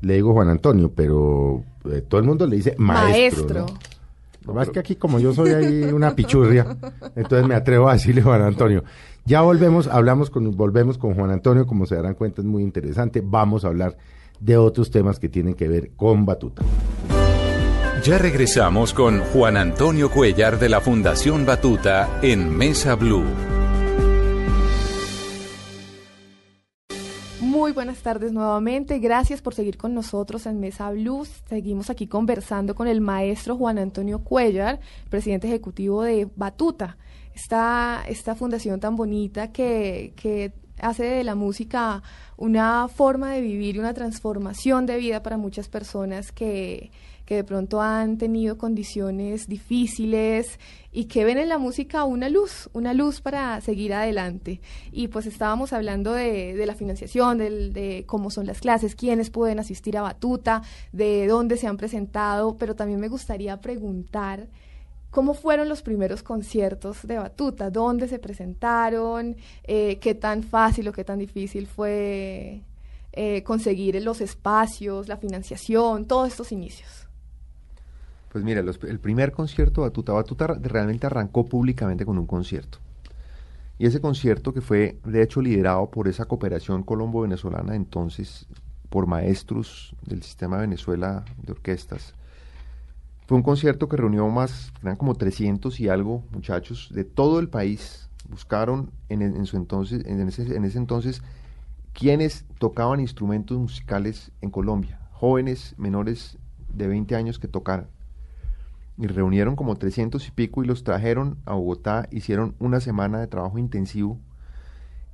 le 0.00 0.14
digo 0.14 0.32
Juan 0.32 0.48
Antonio, 0.48 0.92
pero 0.94 1.62
eh, 1.90 2.02
todo 2.06 2.20
el 2.20 2.26
mundo 2.26 2.46
le 2.46 2.56
dice 2.56 2.74
maestro. 2.78 3.44
Maestro. 3.46 3.60
¿no? 3.60 3.66
Lo 4.44 4.54
pasa 4.54 4.64
es 4.64 4.70
que 4.70 4.78
aquí 4.80 4.96
como 4.96 5.18
yo 5.18 5.32
soy 5.32 5.50
ahí 5.50 5.84
una 5.84 6.14
pichurria, 6.14 6.76
entonces 7.16 7.46
me 7.46 7.54
atrevo 7.54 7.88
a 7.88 7.94
decirle 7.94 8.22
Juan 8.22 8.42
Antonio. 8.42 8.84
Ya 9.24 9.40
volvemos, 9.40 9.86
hablamos 9.86 10.28
con, 10.28 10.54
volvemos 10.56 10.98
con 10.98 11.14
Juan 11.14 11.30
Antonio, 11.30 11.66
como 11.66 11.86
se 11.86 11.94
darán 11.94 12.14
cuenta 12.14 12.42
es 12.42 12.46
muy 12.46 12.62
interesante. 12.62 13.22
Vamos 13.24 13.64
a 13.64 13.68
hablar 13.68 13.96
de 14.40 14.56
otros 14.56 14.90
temas 14.90 15.18
que 15.18 15.28
tienen 15.28 15.54
que 15.54 15.68
ver 15.68 15.92
con 15.96 16.26
Batuta. 16.26 16.62
Ya 18.02 18.18
regresamos 18.18 18.92
con 18.92 19.20
Juan 19.20 19.56
Antonio 19.56 20.10
Cuellar 20.10 20.58
de 20.58 20.68
la 20.68 20.82
Fundación 20.82 21.46
Batuta 21.46 22.18
en 22.20 22.54
Mesa 22.54 22.96
Blue. 22.96 23.53
Buenas 27.74 27.98
tardes 27.98 28.32
nuevamente. 28.32 29.00
Gracias 29.00 29.42
por 29.42 29.52
seguir 29.52 29.76
con 29.76 29.94
nosotros 29.94 30.46
en 30.46 30.60
Mesa 30.60 30.90
Blues. 30.92 31.42
Seguimos 31.48 31.90
aquí 31.90 32.06
conversando 32.06 32.74
con 32.76 32.86
el 32.86 33.00
maestro 33.00 33.56
Juan 33.56 33.78
Antonio 33.78 34.20
Cuellar, 34.20 34.78
presidente 35.10 35.48
ejecutivo 35.48 36.02
de 36.02 36.28
Batuta, 36.36 36.96
esta, 37.34 38.04
esta 38.06 38.36
fundación 38.36 38.78
tan 38.78 38.94
bonita 38.94 39.50
que, 39.50 40.12
que 40.14 40.52
hace 40.78 41.04
de 41.04 41.24
la 41.24 41.34
música 41.34 42.02
una 42.36 42.86
forma 42.86 43.32
de 43.32 43.40
vivir 43.40 43.74
y 43.74 43.80
una 43.80 43.92
transformación 43.92 44.86
de 44.86 44.96
vida 44.98 45.22
para 45.22 45.36
muchas 45.36 45.68
personas 45.68 46.30
que, 46.30 46.92
que 47.24 47.36
de 47.36 47.44
pronto 47.44 47.80
han 47.80 48.18
tenido 48.18 48.58
condiciones 48.58 49.48
difíciles 49.48 50.58
y 50.92 51.06
que 51.06 51.24
ven 51.24 51.38
en 51.38 51.48
la 51.48 51.58
música 51.58 52.04
una 52.04 52.28
luz, 52.28 52.68
una 52.72 52.92
luz 52.94 53.20
para 53.20 53.60
seguir 53.60 53.94
adelante. 53.94 54.60
Y 54.92 55.08
pues 55.08 55.26
estábamos 55.26 55.72
hablando 55.72 56.12
de, 56.12 56.54
de 56.54 56.66
la 56.66 56.74
financiación, 56.74 57.38
de 57.38 58.04
cómo 58.06 58.30
son 58.30 58.46
las 58.46 58.60
clases, 58.60 58.94
quiénes 58.94 59.30
pueden 59.30 59.58
asistir 59.58 59.96
a 59.96 60.02
Batuta, 60.02 60.62
de 60.92 61.26
dónde 61.26 61.56
se 61.56 61.66
han 61.66 61.76
presentado, 61.76 62.56
pero 62.56 62.74
también 62.76 63.00
me 63.00 63.08
gustaría 63.08 63.60
preguntar 63.60 64.48
¿Cómo 65.14 65.32
fueron 65.34 65.68
los 65.68 65.80
primeros 65.80 66.24
conciertos 66.24 67.06
de 67.06 67.18
Batuta? 67.18 67.70
¿Dónde 67.70 68.08
se 68.08 68.18
presentaron? 68.18 69.36
Eh, 69.62 70.00
¿Qué 70.00 70.16
tan 70.16 70.42
fácil 70.42 70.88
o 70.88 70.92
qué 70.92 71.04
tan 71.04 71.20
difícil 71.20 71.68
fue 71.68 72.62
eh, 73.12 73.44
conseguir 73.44 74.02
los 74.02 74.20
espacios, 74.20 75.06
la 75.06 75.16
financiación, 75.16 76.06
todos 76.06 76.26
estos 76.26 76.50
inicios? 76.50 77.03
Pues 78.34 78.42
mira, 78.42 78.62
el 78.62 78.98
primer 78.98 79.30
concierto 79.30 79.82
Batuta, 79.82 80.12
Batuta 80.12 80.48
realmente 80.48 81.06
arrancó 81.06 81.46
públicamente 81.46 82.04
con 82.04 82.18
un 82.18 82.26
concierto. 82.26 82.78
Y 83.78 83.86
ese 83.86 84.00
concierto 84.00 84.52
que 84.52 84.60
fue 84.60 84.98
de 85.04 85.22
hecho 85.22 85.40
liderado 85.40 85.88
por 85.88 86.08
esa 86.08 86.24
cooperación 86.24 86.82
colombo-venezolana 86.82 87.76
entonces, 87.76 88.48
por 88.90 89.06
maestros 89.06 89.94
del 90.04 90.24
sistema 90.24 90.56
Venezuela 90.56 91.24
de 91.44 91.52
orquestas, 91.52 92.12
fue 93.28 93.36
un 93.36 93.44
concierto 93.44 93.88
que 93.88 93.98
reunió 93.98 94.28
más, 94.30 94.72
eran 94.82 94.96
como 94.96 95.14
300 95.14 95.78
y 95.78 95.88
algo 95.88 96.24
muchachos 96.32 96.90
de 96.92 97.04
todo 97.04 97.38
el 97.38 97.48
país. 97.48 98.10
Buscaron 98.28 98.90
en, 99.10 99.46
su 99.46 99.56
entonces, 99.56 100.04
en 100.06 100.26
ese, 100.26 100.56
en 100.56 100.64
ese 100.64 100.78
entonces 100.78 101.22
quienes 101.92 102.46
tocaban 102.58 102.98
instrumentos 102.98 103.56
musicales 103.56 104.32
en 104.40 104.50
Colombia, 104.50 104.98
jóvenes 105.12 105.76
menores 105.78 106.36
de 106.68 106.88
20 106.88 107.14
años 107.14 107.38
que 107.38 107.46
tocaran. 107.46 107.93
Y 108.96 109.06
reunieron 109.06 109.56
como 109.56 109.76
300 109.76 110.26
y 110.28 110.30
pico 110.30 110.62
y 110.62 110.66
los 110.66 110.84
trajeron 110.84 111.38
a 111.46 111.54
Bogotá, 111.54 112.08
hicieron 112.10 112.54
una 112.60 112.80
semana 112.80 113.18
de 113.18 113.26
trabajo 113.26 113.58
intensivo 113.58 114.20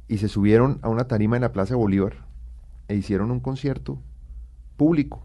y 0.07 0.19
se 0.19 0.29
subieron 0.29 0.81
a 0.83 0.89
una 0.89 1.05
tarima 1.05 1.37
en 1.37 1.43
la 1.43 1.53
Plaza 1.53 1.77
Bolívar 1.77 2.27
e 2.89 2.97
hicieron 2.97 3.31
un 3.31 3.41
concierto 3.41 4.03
público 4.77 5.25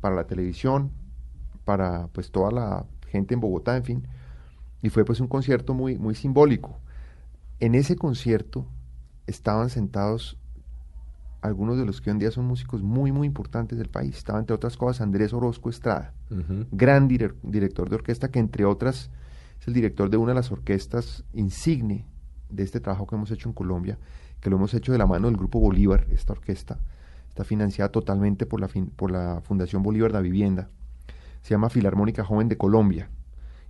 para 0.00 0.14
la 0.14 0.26
televisión, 0.26 0.92
para 1.64 2.08
pues 2.08 2.30
toda 2.30 2.50
la 2.50 2.86
gente 3.08 3.34
en 3.34 3.40
Bogotá, 3.40 3.76
en 3.76 3.84
fin. 3.84 4.08
Y 4.82 4.88
fue 4.88 5.04
pues 5.04 5.20
un 5.20 5.28
concierto 5.28 5.74
muy, 5.74 5.98
muy 5.98 6.14
simbólico. 6.14 6.78
En 7.58 7.74
ese 7.74 7.96
concierto 7.96 8.66
estaban 9.26 9.68
sentados 9.68 10.38
algunos 11.42 11.78
de 11.78 11.84
los 11.86 12.00
que 12.00 12.10
hoy 12.10 12.12
en 12.12 12.18
día 12.18 12.30
son 12.30 12.44
músicos 12.46 12.82
muy, 12.82 13.12
muy 13.12 13.26
importantes 13.26 13.78
del 13.78 13.88
país. 13.88 14.16
Estaba, 14.16 14.38
entre 14.38 14.54
otras 14.54 14.76
cosas, 14.76 15.00
Andrés 15.00 15.32
Orozco 15.32 15.70
Estrada, 15.70 16.12
gran 16.70 17.08
dire- 17.08 17.34
director 17.42 17.88
de 17.88 17.96
orquesta, 17.96 18.30
que 18.30 18.38
entre 18.38 18.64
otras 18.64 19.10
es 19.60 19.68
el 19.68 19.74
director 19.74 20.10
de 20.10 20.16
una 20.16 20.32
de 20.32 20.36
las 20.36 20.52
orquestas 20.52 21.24
insigne 21.32 22.06
de 22.50 22.62
este 22.62 22.80
trabajo 22.80 23.06
que 23.06 23.14
hemos 23.16 23.30
hecho 23.30 23.48
en 23.48 23.54
Colombia, 23.54 23.98
que 24.40 24.50
lo 24.50 24.56
hemos 24.56 24.74
hecho 24.74 24.92
de 24.92 24.98
la 24.98 25.06
mano 25.06 25.28
del 25.28 25.36
Grupo 25.36 25.60
Bolívar, 25.60 26.06
esta 26.10 26.32
orquesta. 26.32 26.78
Está 27.28 27.44
financiada 27.44 27.90
totalmente 27.92 28.44
por 28.46 28.60
la, 28.60 28.68
fin- 28.68 28.90
por 28.96 29.10
la 29.10 29.40
Fundación 29.44 29.82
Bolívar 29.82 30.10
de 30.12 30.18
la 30.18 30.22
Vivienda. 30.22 30.68
Se 31.42 31.50
llama 31.50 31.70
Filarmónica 31.70 32.24
Joven 32.24 32.48
de 32.48 32.56
Colombia 32.58 33.08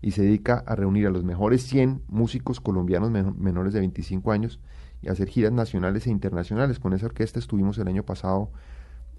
y 0.03 0.13
se 0.13 0.23
dedica 0.23 0.65
a 0.67 0.75
reunir 0.75 1.07
a 1.07 1.11
los 1.11 1.25
mejores 1.25 1.63
100 1.65 2.03
músicos 2.09 2.59
colombianos 2.61 3.11
men- 3.11 3.35
menores 3.39 3.75
de 3.75 3.81
25 3.81 4.33
años 4.33 4.61
y 5.03 5.09
hacer 5.09 5.29
giras 5.29 5.53
nacionales 5.53 6.07
e 6.07 6.11
internacionales. 6.11 6.79
Con 6.79 6.93
esa 6.93 7.07
orquesta 7.07 7.39
estuvimos 7.39 7.79
el 7.79 7.89
año 7.89 8.03
pasado 8.03 8.51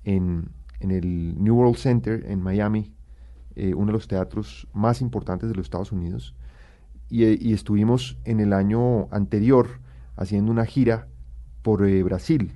en, 0.03 0.49
en 0.79 0.91
el 0.91 1.41
New 1.41 1.55
World 1.55 1.77
Center 1.77 2.25
en 2.27 2.41
Miami, 2.41 2.93
eh, 3.55 3.73
uno 3.73 3.87
de 3.87 3.93
los 3.93 4.07
teatros 4.07 4.67
más 4.73 5.01
importantes 5.01 5.49
de 5.49 5.55
los 5.55 5.65
Estados 5.65 5.91
Unidos. 5.91 6.35
Y, 7.09 7.25
eh, 7.25 7.37
y 7.39 7.53
estuvimos 7.53 8.17
en 8.23 8.39
el 8.39 8.53
año 8.53 9.07
anterior 9.11 9.81
haciendo 10.15 10.51
una 10.51 10.65
gira 10.65 11.07
por 11.61 11.85
eh, 11.85 12.01
Brasil, 12.03 12.53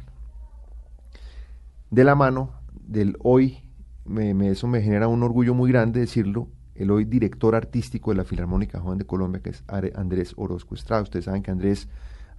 de 1.92 2.04
la 2.04 2.16
mano 2.16 2.52
del 2.74 3.16
hoy, 3.22 3.60
me, 4.06 4.50
eso 4.50 4.68
me 4.68 4.82
genera 4.82 5.08
un 5.08 5.24
orgullo 5.24 5.54
muy 5.54 5.72
grande 5.72 6.00
decirlo, 6.00 6.50
el 6.76 6.92
hoy 6.92 7.06
director 7.06 7.56
artístico 7.56 8.12
de 8.12 8.18
la 8.18 8.26
Filarmónica 8.26 8.80
Joven 8.80 8.98
de 8.98 9.06
Colombia, 9.06 9.42
que 9.42 9.52
es 9.52 9.64
Andrés 9.68 10.34
Orozco 10.36 10.76
Estrada. 10.76 11.04
Ustedes 11.04 11.26
saben 11.26 11.42
que 11.42 11.52
Andrés 11.52 11.88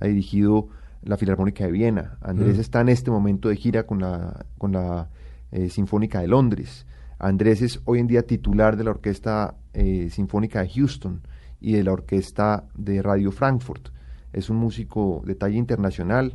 ha 0.01 0.07
dirigido 0.07 0.69
la 1.03 1.17
Filarmónica 1.17 1.65
de 1.65 1.73
Viena. 1.73 2.19
Andrés 2.21 2.57
Mm. 2.57 2.61
está 2.61 2.81
en 2.81 2.89
este 2.89 3.11
momento 3.11 3.49
de 3.49 3.57
gira 3.57 3.87
con 3.87 4.01
la, 4.01 4.45
con 4.59 4.73
la 4.73 5.09
eh, 5.53 5.69
Sinfónica 5.69 6.21
de 6.21 6.29
Londres. 6.29 6.87
Andrés 7.19 7.63
es 7.63 7.81
hoy 7.85 8.01
en 8.01 8.07
día 8.07 8.27
titular 8.27 8.77
de 8.77 8.85
la 8.85 8.91
Orquesta 8.91 9.55
eh, 9.73 10.09
Sinfónica 10.11 10.63
de 10.63 10.69
Houston 10.69 11.23
y 11.61 11.73
de 11.73 11.85
la 11.85 11.93
Orquesta 11.93 12.65
de 12.75 13.01
Radio 13.03 13.31
Frankfurt. 13.31 13.89
Es 14.33 14.51
un 14.51 14.57
músico 14.57 15.23
de 15.25 15.35
talla 15.35 15.57
internacional. 15.57 16.35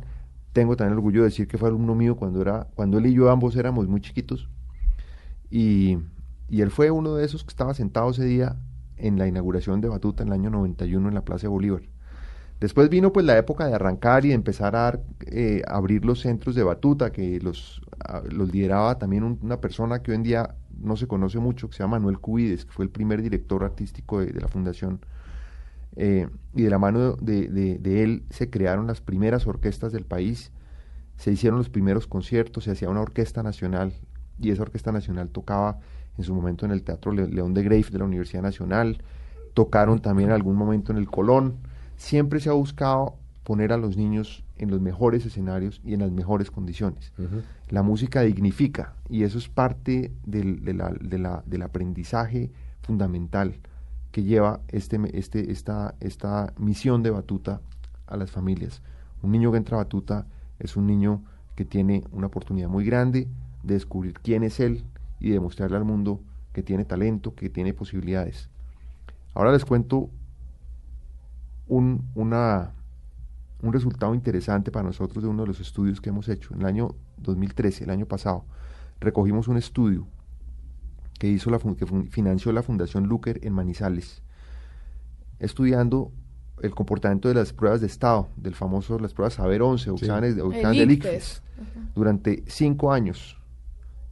Tengo 0.52 0.76
también 0.76 0.92
el 0.92 0.98
orgullo 0.98 1.20
de 1.20 1.28
decir 1.28 1.46
que 1.46 1.58
fue 1.58 1.68
alumno 1.68 1.94
mío 1.94 2.16
cuando, 2.16 2.40
era, 2.40 2.68
cuando 2.74 2.98
él 2.98 3.06
y 3.06 3.14
yo 3.14 3.30
ambos 3.30 3.54
éramos 3.56 3.86
muy 3.86 4.00
chiquitos. 4.00 4.48
Y, 5.50 5.98
y 6.48 6.62
él 6.62 6.70
fue 6.70 6.90
uno 6.90 7.14
de 7.14 7.24
esos 7.24 7.44
que 7.44 7.50
estaba 7.50 7.74
sentado 7.74 8.10
ese 8.10 8.24
día 8.24 8.56
en 8.96 9.18
la 9.18 9.26
inauguración 9.28 9.80
de 9.80 9.88
Batuta 9.88 10.22
en 10.22 10.28
el 10.28 10.34
año 10.34 10.50
91 10.50 11.08
en 11.08 11.14
la 11.14 11.24
Plaza 11.24 11.42
de 11.42 11.48
Bolívar. 11.48 11.82
Después 12.62 12.88
vino 12.90 13.12
pues 13.12 13.26
la 13.26 13.36
época 13.36 13.66
de 13.66 13.74
arrancar 13.74 14.24
y 14.24 14.28
de 14.28 14.34
empezar 14.34 14.76
a 14.76 15.00
eh, 15.26 15.62
abrir 15.66 16.04
los 16.04 16.20
centros 16.20 16.54
de 16.54 16.62
batuta, 16.62 17.10
que 17.10 17.40
los, 17.40 17.82
los 18.30 18.52
lideraba 18.52 19.00
también 19.00 19.24
una 19.42 19.60
persona 19.60 20.00
que 20.00 20.12
hoy 20.12 20.18
en 20.18 20.22
día 20.22 20.54
no 20.78 20.94
se 20.94 21.08
conoce 21.08 21.40
mucho, 21.40 21.68
que 21.68 21.76
se 21.76 21.82
llama 21.82 21.98
Manuel 21.98 22.20
Cubides, 22.20 22.64
que 22.64 22.70
fue 22.70 22.84
el 22.84 22.90
primer 22.92 23.20
director 23.20 23.64
artístico 23.64 24.20
de, 24.20 24.32
la 24.40 24.46
fundación. 24.46 25.00
Eh, 25.96 26.28
y 26.54 26.62
de 26.62 26.70
la 26.70 26.78
mano 26.78 27.16
de, 27.16 27.48
de, 27.48 28.02
él 28.04 28.22
se 28.30 28.48
crearon 28.48 28.86
las 28.86 29.00
primeras 29.00 29.44
orquestas 29.48 29.90
del 29.90 30.04
país, 30.04 30.52
se 31.16 31.32
hicieron 31.32 31.58
los 31.58 31.68
primeros 31.68 32.06
conciertos, 32.06 32.62
se 32.62 32.70
hacía 32.70 32.88
una 32.88 33.00
orquesta 33.00 33.42
nacional, 33.42 33.92
y 34.38 34.52
esa 34.52 34.62
orquesta 34.62 34.92
nacional 34.92 35.30
tocaba 35.30 35.80
en 36.16 36.22
su 36.22 36.32
momento 36.32 36.64
en 36.64 36.70
el 36.70 36.84
Teatro 36.84 37.10
León 37.10 37.54
de 37.54 37.64
Grave 37.64 37.86
de 37.90 37.98
la 37.98 38.04
Universidad 38.04 38.42
Nacional, 38.42 39.02
tocaron 39.52 40.00
también 40.00 40.28
en 40.28 40.36
algún 40.36 40.54
momento 40.54 40.92
en 40.92 40.98
el 40.98 41.10
Colón, 41.10 41.56
siempre 42.02 42.40
se 42.40 42.50
ha 42.50 42.52
buscado 42.52 43.14
poner 43.44 43.72
a 43.72 43.76
los 43.76 43.96
niños 43.96 44.44
en 44.58 44.70
los 44.70 44.80
mejores 44.80 45.24
escenarios 45.24 45.80
y 45.84 45.94
en 45.94 46.00
las 46.00 46.10
mejores 46.10 46.50
condiciones. 46.50 47.12
La 47.68 47.82
música 47.82 48.22
dignifica 48.22 48.94
y 49.08 49.22
eso 49.22 49.38
es 49.38 49.48
parte 49.48 50.12
del, 50.24 50.64
del 50.64 51.62
aprendizaje 51.62 52.50
fundamental 52.82 53.54
que 54.10 54.24
lleva 54.24 54.60
este, 54.68 54.98
este, 55.16 55.52
esta, 55.52 55.94
esta 56.00 56.52
misión 56.58 57.04
de 57.04 57.10
batuta 57.10 57.60
a 58.08 58.16
las 58.16 58.32
familias. 58.32 58.82
Un 59.22 59.30
niño 59.30 59.52
que 59.52 59.58
entra 59.58 59.76
a 59.76 59.84
batuta 59.84 60.26
es 60.58 60.76
un 60.76 60.88
niño 60.88 61.22
que 61.54 61.64
tiene 61.64 62.02
una 62.10 62.26
oportunidad 62.26 62.68
muy 62.68 62.84
grande 62.84 63.28
de 63.62 63.74
descubrir 63.74 64.14
quién 64.14 64.42
es 64.42 64.58
él 64.58 64.84
y 65.20 65.30
de 65.30 65.38
mostrarle 65.38 65.76
al 65.76 65.84
mundo 65.84 66.20
que 66.52 66.64
tiene 66.64 66.84
talento, 66.84 67.34
que 67.36 67.48
tiene 67.48 67.72
posibilidades. 67.74 68.48
Ahora 69.34 69.52
les 69.52 69.64
cuento 69.64 70.10
un, 71.72 72.04
una, 72.14 72.72
un 73.62 73.72
resultado 73.72 74.14
interesante 74.14 74.70
para 74.70 74.84
nosotros 74.84 75.22
de 75.22 75.30
uno 75.30 75.42
de 75.42 75.48
los 75.48 75.60
estudios 75.60 76.02
que 76.02 76.10
hemos 76.10 76.28
hecho. 76.28 76.52
En 76.52 76.60
el 76.60 76.66
año 76.66 76.94
2013, 77.16 77.84
el 77.84 77.90
año 77.90 78.04
pasado, 78.04 78.44
recogimos 79.00 79.48
un 79.48 79.56
estudio 79.56 80.06
que, 81.18 81.28
hizo 81.28 81.50
la, 81.50 81.58
que 81.58 81.86
financió 82.10 82.52
la 82.52 82.62
Fundación 82.62 83.06
Luker 83.06 83.40
en 83.42 83.54
Manizales, 83.54 84.22
estudiando 85.38 86.12
el 86.60 86.74
comportamiento 86.74 87.28
de 87.28 87.34
las 87.34 87.54
pruebas 87.54 87.80
de 87.80 87.86
estado, 87.86 88.28
del 88.36 88.54
famoso, 88.54 88.98
las 88.98 89.14
pruebas 89.14 89.34
Saber 89.34 89.62
11 89.62 89.90
o 89.90 89.96
exámenes, 89.96 90.36
de 90.36 90.92
ICFES, 90.92 91.42
durante 91.94 92.44
cinco 92.48 92.92
años 92.92 93.38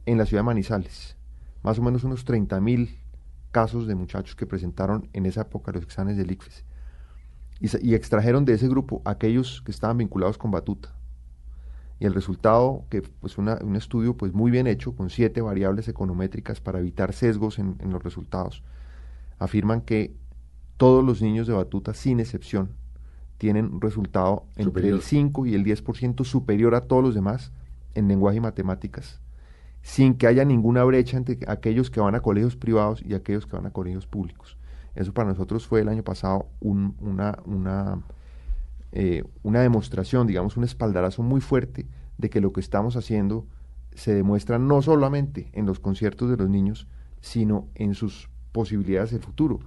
en 0.07 0.17
la 0.17 0.25
ciudad 0.25 0.41
de 0.41 0.47
Manizales. 0.47 1.15
Más 1.61 1.77
o 1.77 1.83
menos 1.83 2.03
unos 2.03 2.25
30 2.25 2.59
mil 2.59 2.97
casos 3.51 3.85
de 3.85 3.93
muchachos 3.93 4.35
que 4.35 4.47
presentaron 4.47 5.09
en 5.13 5.27
esa 5.27 5.41
época 5.41 5.71
los 5.71 5.83
exámenes 5.83 6.17
del 6.17 6.31
ICFES 6.31 6.65
y, 7.61 7.93
extrajeron 7.93 8.43
de 8.43 8.53
ese 8.53 8.67
grupo 8.67 9.01
aquellos 9.05 9.61
que 9.61 9.71
estaban 9.71 9.97
vinculados 9.97 10.37
con 10.37 10.49
Batuta. 10.49 10.95
Y 11.99 12.05
el 12.05 12.15
resultado, 12.15 12.85
que 12.89 13.03
pues 13.03 13.37
un 13.37 13.75
estudio 13.75 14.17
pues 14.17 14.33
muy 14.33 14.49
bien 14.49 14.65
hecho, 14.65 14.95
con 14.95 15.11
siete 15.11 15.41
variables 15.41 15.87
econométricas 15.87 16.59
para 16.59 16.79
evitar 16.79 17.13
sesgos 17.13 17.59
en, 17.59 17.77
los 17.91 18.03
resultados, 18.03 18.63
afirman 19.37 19.81
que 19.81 20.15
todos 20.77 21.05
los 21.05 21.21
niños 21.21 21.45
de 21.45 21.53
Batuta, 21.53 21.93
sin 21.93 22.19
excepción, 22.19 22.71
tienen 23.37 23.65
un 23.65 23.81
resultado 23.81 24.45
entre 24.55 24.89
el 24.89 25.01
5 25.01 25.45
y 25.45 25.53
el 25.53 25.63
10% 25.63 26.25
superior 26.25 26.73
a 26.73 26.81
todos 26.81 27.03
los 27.03 27.13
demás 27.13 27.51
en 27.93 28.07
lenguaje 28.07 28.37
y 28.37 28.41
matemáticas, 28.41 29.19
sin 29.83 30.15
que 30.15 30.25
haya 30.25 30.45
ninguna 30.45 30.83
brecha 30.83 31.17
entre 31.17 31.37
aquellos 31.47 31.91
que 31.91 31.99
van 31.99 32.15
a 32.15 32.21
colegios 32.21 32.55
privados 32.55 33.03
y 33.05 33.13
aquellos 33.13 33.45
que 33.45 33.55
van 33.55 33.67
a 33.67 33.71
colegios 33.71 34.07
públicos. 34.07 34.57
Eso 34.95 35.13
para 35.13 35.29
nosotros 35.29 35.67
fue 35.67 35.81
el 35.81 35.89
año 35.89 36.03
pasado 36.03 36.47
una, 36.59 37.39
una, 37.45 38.01
eh, 38.91 39.23
una 39.43 39.61
demostración, 39.61 40.27
digamos, 40.27 40.57
un 40.57 40.63
espaldarazo 40.63 41.23
muy 41.23 41.41
fuerte 41.41 41.87
de 42.17 42.29
que 42.29 42.41
lo 42.41 42.51
que 42.51 42.59
estamos 42.59 42.95
haciendo 42.97 43.47
se 43.93 44.13
demuestra 44.13 44.59
no 44.59 44.81
solamente 44.81 45.49
en 45.53 45.65
los 45.65 45.79
conciertos 45.79 46.29
de 46.29 46.37
los 46.37 46.49
niños, 46.49 46.87
sino 47.19 47.67
en 47.75 47.93
sus 47.93 48.29
posibilidades 48.51 49.11
de 49.11 49.19
futuro. 49.19 49.59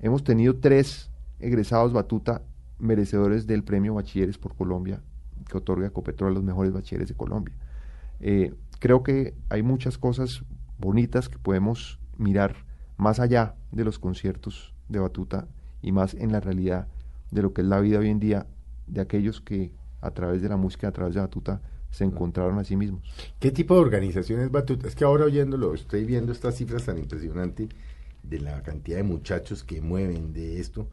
Hemos 0.00 0.24
tenido 0.24 0.56
tres 0.56 1.10
egresados 1.38 1.92
Batuta 1.92 2.42
merecedores 2.78 3.46
del 3.46 3.62
premio 3.62 3.94
Bachilleres 3.94 4.38
por 4.38 4.56
Colombia 4.56 5.00
que 5.48 5.58
otorga 5.58 5.90
Copetrol 5.90 6.30
a 6.30 6.34
los 6.34 6.42
mejores 6.42 6.72
bachilleres 6.72 7.08
de 7.08 7.14
Colombia. 7.14 7.54
Eh, 8.20 8.54
creo 8.78 9.02
que 9.02 9.34
hay 9.48 9.62
muchas 9.62 9.98
cosas 9.98 10.44
bonitas 10.78 11.28
que 11.28 11.38
podemos 11.38 12.00
mirar 12.16 12.56
más 13.02 13.20
allá 13.20 13.56
de 13.72 13.84
los 13.84 13.98
conciertos 13.98 14.72
de 14.88 15.00
batuta 15.00 15.48
y 15.82 15.92
más 15.92 16.14
en 16.14 16.32
la 16.32 16.40
realidad 16.40 16.88
de 17.30 17.42
lo 17.42 17.52
que 17.52 17.62
es 17.62 17.66
la 17.66 17.80
vida 17.80 17.98
hoy 17.98 18.08
en 18.08 18.20
día 18.20 18.46
de 18.86 19.00
aquellos 19.00 19.40
que 19.40 19.72
a 20.00 20.12
través 20.12 20.40
de 20.40 20.48
la 20.48 20.56
música, 20.56 20.88
a 20.88 20.92
través 20.92 21.14
de 21.14 21.20
batuta, 21.20 21.60
se 21.90 22.04
encontraron 22.04 22.58
a 22.58 22.64
sí 22.64 22.76
mismos. 22.76 23.02
¿Qué 23.38 23.50
tipo 23.50 23.74
de 23.74 23.80
organizaciones 23.80 24.50
batuta? 24.50 24.88
Es 24.88 24.94
que 24.94 25.04
ahora 25.04 25.26
oyéndolo, 25.26 25.74
estoy 25.74 26.04
viendo 26.04 26.32
estas 26.32 26.56
cifras 26.56 26.84
tan 26.84 26.98
impresionantes 26.98 27.68
de 28.22 28.40
la 28.40 28.62
cantidad 28.62 28.96
de 28.96 29.02
muchachos 29.02 29.62
que 29.62 29.80
mueven 29.80 30.32
de 30.32 30.60
esto. 30.60 30.88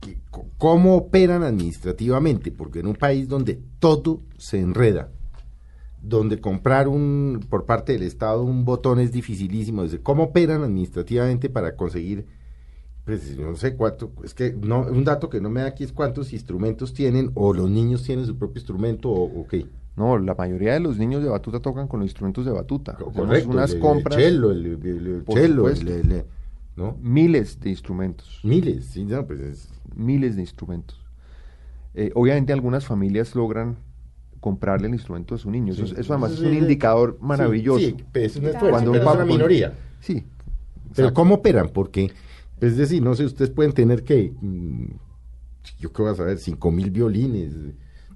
Que, 0.00 0.18
¿Cómo 0.58 0.96
operan 0.96 1.42
administrativamente? 1.42 2.52
Porque 2.52 2.80
en 2.80 2.86
un 2.86 2.96
país 2.96 3.28
donde 3.28 3.60
todo 3.78 4.22
se 4.36 4.60
enreda, 4.60 5.10
donde 6.02 6.40
comprar 6.40 6.88
un 6.88 7.46
por 7.48 7.64
parte 7.64 7.92
del 7.92 8.02
Estado 8.02 8.42
un 8.42 8.64
botón 8.64 8.98
es 8.98 9.12
dificilísimo. 9.12 9.84
Desde 9.84 10.00
¿Cómo 10.00 10.24
operan 10.24 10.62
administrativamente 10.62 11.48
para 11.48 11.76
conseguir, 11.76 12.26
pues 13.04 13.38
no 13.38 13.54
sé 13.54 13.76
cuánto, 13.76 14.12
es 14.24 14.34
que 14.34 14.52
no, 14.52 14.80
un 14.80 15.04
dato 15.04 15.30
que 15.30 15.40
no 15.40 15.48
me 15.48 15.60
da 15.60 15.68
aquí 15.68 15.84
es 15.84 15.92
cuántos 15.92 16.32
instrumentos 16.32 16.92
tienen 16.92 17.30
o 17.34 17.54
los 17.54 17.70
niños 17.70 18.02
tienen 18.02 18.26
su 18.26 18.36
propio 18.36 18.58
instrumento 18.58 19.10
o, 19.10 19.46
qué? 19.46 19.66
No, 19.96 20.18
la 20.18 20.34
mayoría 20.34 20.72
de 20.72 20.80
los 20.80 20.98
niños 20.98 21.22
de 21.22 21.28
batuta 21.28 21.60
tocan 21.60 21.86
con 21.86 22.00
los 22.00 22.06
instrumentos 22.06 22.44
de 22.44 22.50
batuta. 22.50 22.94
Correcto, 22.94 23.50
unas 23.50 23.74
compras. 23.74 24.18
El 24.18 24.42
el, 24.44 26.24
¿no? 26.76 26.96
Miles 27.00 27.60
de 27.60 27.70
instrumentos. 27.70 28.40
Miles, 28.42 28.86
sí, 28.86 29.04
no, 29.04 29.26
pues 29.26 29.40
es... 29.40 29.68
Miles 29.94 30.36
de 30.36 30.40
instrumentos. 30.40 30.98
Eh, 31.94 32.10
obviamente 32.14 32.54
algunas 32.54 32.86
familias 32.86 33.34
logran 33.34 33.76
comprarle 34.42 34.88
el 34.88 34.94
instrumento 34.94 35.36
a 35.36 35.38
su 35.38 35.52
niño. 35.52 35.72
eso, 35.72 35.94
además 35.96 36.32
es 36.32 36.40
un 36.40 36.52
indicador 36.52 37.16
maravilloso. 37.20 37.78
Sí, 37.78 37.94
es 38.14 38.36
un 38.36 38.46
esfuerzo, 38.46 38.70
Cuando 38.70 38.94
es 38.96 39.06
una 39.06 39.24
minoría. 39.24 39.72
Sí. 40.00 40.24
Pero 40.96 41.14
¿cómo 41.14 41.36
operan? 41.36 41.70
Porque, 41.72 42.10
es 42.60 42.76
decir, 42.76 43.00
no 43.00 43.14
sé, 43.14 43.24
ustedes 43.24 43.52
pueden 43.52 43.72
tener 43.72 44.02
que, 44.02 44.32
mm, 44.40 44.86
yo 45.78 45.92
qué 45.92 46.02
voy 46.02 46.10
a 46.10 46.16
saber, 46.16 46.38
cinco 46.38 46.72
mil 46.72 46.90
violines, 46.90 47.52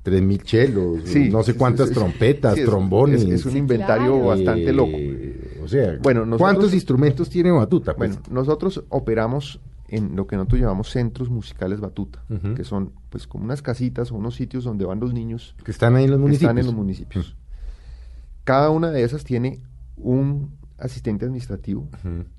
tres 0.03 0.21
mil 0.21 0.43
chelos, 0.43 0.99
no 1.31 1.45
sé 1.45 1.55
cuántas 1.55 1.93
trompetas, 1.93 2.57
trombones. 2.57 3.23
Es, 3.23 3.47
un 3.47 3.57
inventario 3.57 4.19
bastante 4.25 4.73
loco. 4.73 4.97
Eh, 4.97 5.61
o 5.63 5.69
sea, 5.69 5.97
bueno, 6.03 6.27
¿cuántos 6.37 6.75
instrumentos 6.75 7.31
tiene 7.31 7.53
Batuta? 7.53 7.95
Pues? 7.95 8.17
Bueno, 8.17 8.23
nosotros 8.31 8.83
operamos 8.89 9.61
en 9.89 10.17
lo 10.17 10.27
que 10.27 10.37
nosotros 10.37 10.61
llamamos 10.61 10.91
centros 10.91 11.31
musicales 11.31 11.81
batuta, 11.81 12.25
que 12.57 12.65
son 12.65 12.93
pues 13.11 13.27
como 13.27 13.45
unas 13.45 13.63
casitas 13.63 14.11
o 14.11 14.17
unos 14.17 14.35
sitios 14.35 14.65
donde 14.65 14.85
van 14.85 15.01
los 15.01 15.15
niños 15.15 15.55
que 15.65 15.71
están 15.71 15.97
ahí 15.97 16.05
en 16.05 16.11
los 16.11 16.21
municipios. 16.21 16.43
Están 16.51 16.59
en 16.59 16.67
los 16.67 16.75
municipios. 16.75 17.37
Cada 18.45 18.71
una 18.71 18.91
de 18.91 19.03
esas 19.03 19.25
tiene 19.25 19.61
un 19.97 20.53
asistente 20.79 21.25
administrativo. 21.25 21.89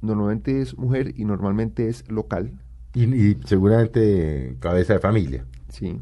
Normalmente 0.02 0.62
es 0.62 0.78
mujer 0.78 1.14
y 1.16 1.26
normalmente 1.26 1.90
es 1.90 2.10
local. 2.10 2.54
Y, 2.94 3.36
seguramente 3.46 4.58
cabeza 4.60 4.94
de 4.94 5.00
familia. 5.00 5.46
Sí. 5.70 6.02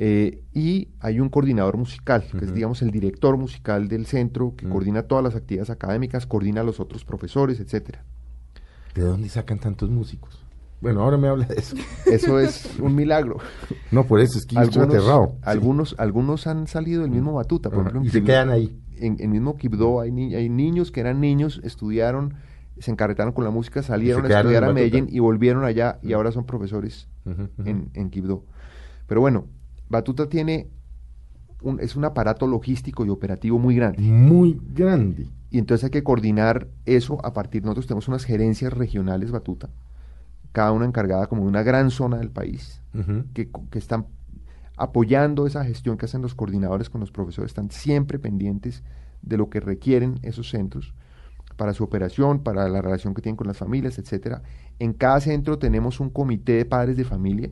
Eh, 0.00 0.44
y 0.54 0.88
hay 1.00 1.18
un 1.18 1.28
coordinador 1.28 1.76
musical, 1.76 2.24
que 2.30 2.44
es, 2.44 2.54
digamos, 2.54 2.82
el 2.82 2.92
director 2.92 3.36
musical 3.36 3.88
del 3.88 4.06
centro, 4.06 4.54
que 4.56 4.68
coordina 4.68 5.02
todas 5.02 5.24
las 5.24 5.34
actividades 5.34 5.70
académicas, 5.70 6.24
coordina 6.24 6.60
a 6.60 6.64
los 6.64 6.78
otros 6.78 7.04
profesores, 7.04 7.58
etcétera. 7.58 8.04
¿De 8.94 9.02
dónde 9.02 9.28
sacan 9.28 9.58
tantos 9.58 9.90
músicos? 9.90 10.44
Bueno, 10.80 11.02
ahora 11.02 11.16
me 11.16 11.28
habla 11.28 11.46
de 11.46 11.56
eso. 11.56 11.76
Eso 12.06 12.38
es 12.38 12.78
un 12.80 12.94
milagro. 12.94 13.38
No, 13.90 14.04
por 14.04 14.20
eso 14.20 14.38
es 14.38 14.46
que 14.46 14.56
algunos, 14.56 14.76
estoy 14.76 14.96
aterrado. 14.98 15.34
Algunos, 15.42 15.94
algunos 15.98 16.46
han 16.46 16.66
salido 16.66 17.02
del 17.02 17.10
mismo 17.10 17.32
Batuta, 17.32 17.68
por 17.68 17.80
ejemplo. 17.80 18.04
Y 18.04 18.10
se 18.10 18.22
quedan 18.22 18.50
ahí. 18.50 18.80
En 18.96 19.16
el 19.20 19.28
mismo 19.28 19.56
Quibdó 19.56 20.00
hay, 20.00 20.10
hay 20.34 20.48
niños 20.48 20.90
que 20.90 21.00
eran 21.00 21.20
niños, 21.20 21.60
estudiaron, 21.64 22.34
se 22.78 22.90
encarretaron 22.90 23.32
con 23.32 23.44
la 23.44 23.50
música, 23.50 23.82
salieron 23.82 24.24
a 24.26 24.28
estudiar 24.28 24.64
a 24.64 24.72
Medellín 24.72 25.08
y 25.10 25.18
volvieron 25.20 25.64
allá 25.64 25.98
y 26.02 26.12
ahora 26.12 26.32
son 26.32 26.44
profesores 26.44 27.08
en, 27.64 27.90
en 27.94 28.10
Quibdó. 28.10 28.44
Pero 29.06 29.20
bueno, 29.20 29.46
Batuta 29.88 30.28
tiene 30.28 30.68
un, 31.62 31.80
es 31.80 31.96
un 31.96 32.04
aparato 32.04 32.46
logístico 32.46 33.04
y 33.04 33.08
operativo 33.08 33.58
muy 33.58 33.74
grande. 33.74 34.02
Muy 34.02 34.60
grande. 34.74 35.26
Y 35.50 35.58
entonces 35.58 35.84
hay 35.84 35.90
que 35.90 36.02
coordinar 36.02 36.68
eso 36.84 37.24
a 37.24 37.32
partir, 37.32 37.62
nosotros 37.62 37.86
tenemos 37.86 38.08
unas 38.08 38.24
gerencias 38.24 38.72
regionales 38.72 39.30
Batuta, 39.30 39.70
cada 40.52 40.72
una 40.72 40.84
encargada 40.84 41.26
como 41.26 41.42
de 41.42 41.48
una 41.48 41.62
gran 41.62 41.90
zona 41.90 42.18
del 42.18 42.30
país, 42.30 42.82
que, 43.32 43.48
que, 43.70 43.78
están 43.78 44.06
apoyando 44.76 45.46
esa 45.46 45.64
gestión 45.64 45.96
que 45.96 46.06
hacen 46.06 46.22
los 46.22 46.34
coordinadores 46.34 46.90
con 46.90 47.00
los 47.00 47.12
profesores, 47.12 47.50
están 47.50 47.70
siempre 47.70 48.18
pendientes 48.18 48.82
de 49.22 49.36
lo 49.36 49.50
que 49.50 49.60
requieren 49.60 50.18
esos 50.22 50.50
centros 50.50 50.94
para 51.58 51.74
su 51.74 51.84
operación, 51.84 52.38
para 52.42 52.68
la 52.68 52.80
relación 52.80 53.14
que 53.14 53.20
tienen 53.20 53.36
con 53.36 53.48
las 53.48 53.58
familias, 53.58 53.98
etcétera. 53.98 54.42
En 54.78 54.92
cada 54.92 55.20
centro 55.20 55.58
tenemos 55.58 55.98
un 56.00 56.08
comité 56.08 56.52
de 56.52 56.64
padres 56.64 56.96
de 56.96 57.04
familia 57.04 57.50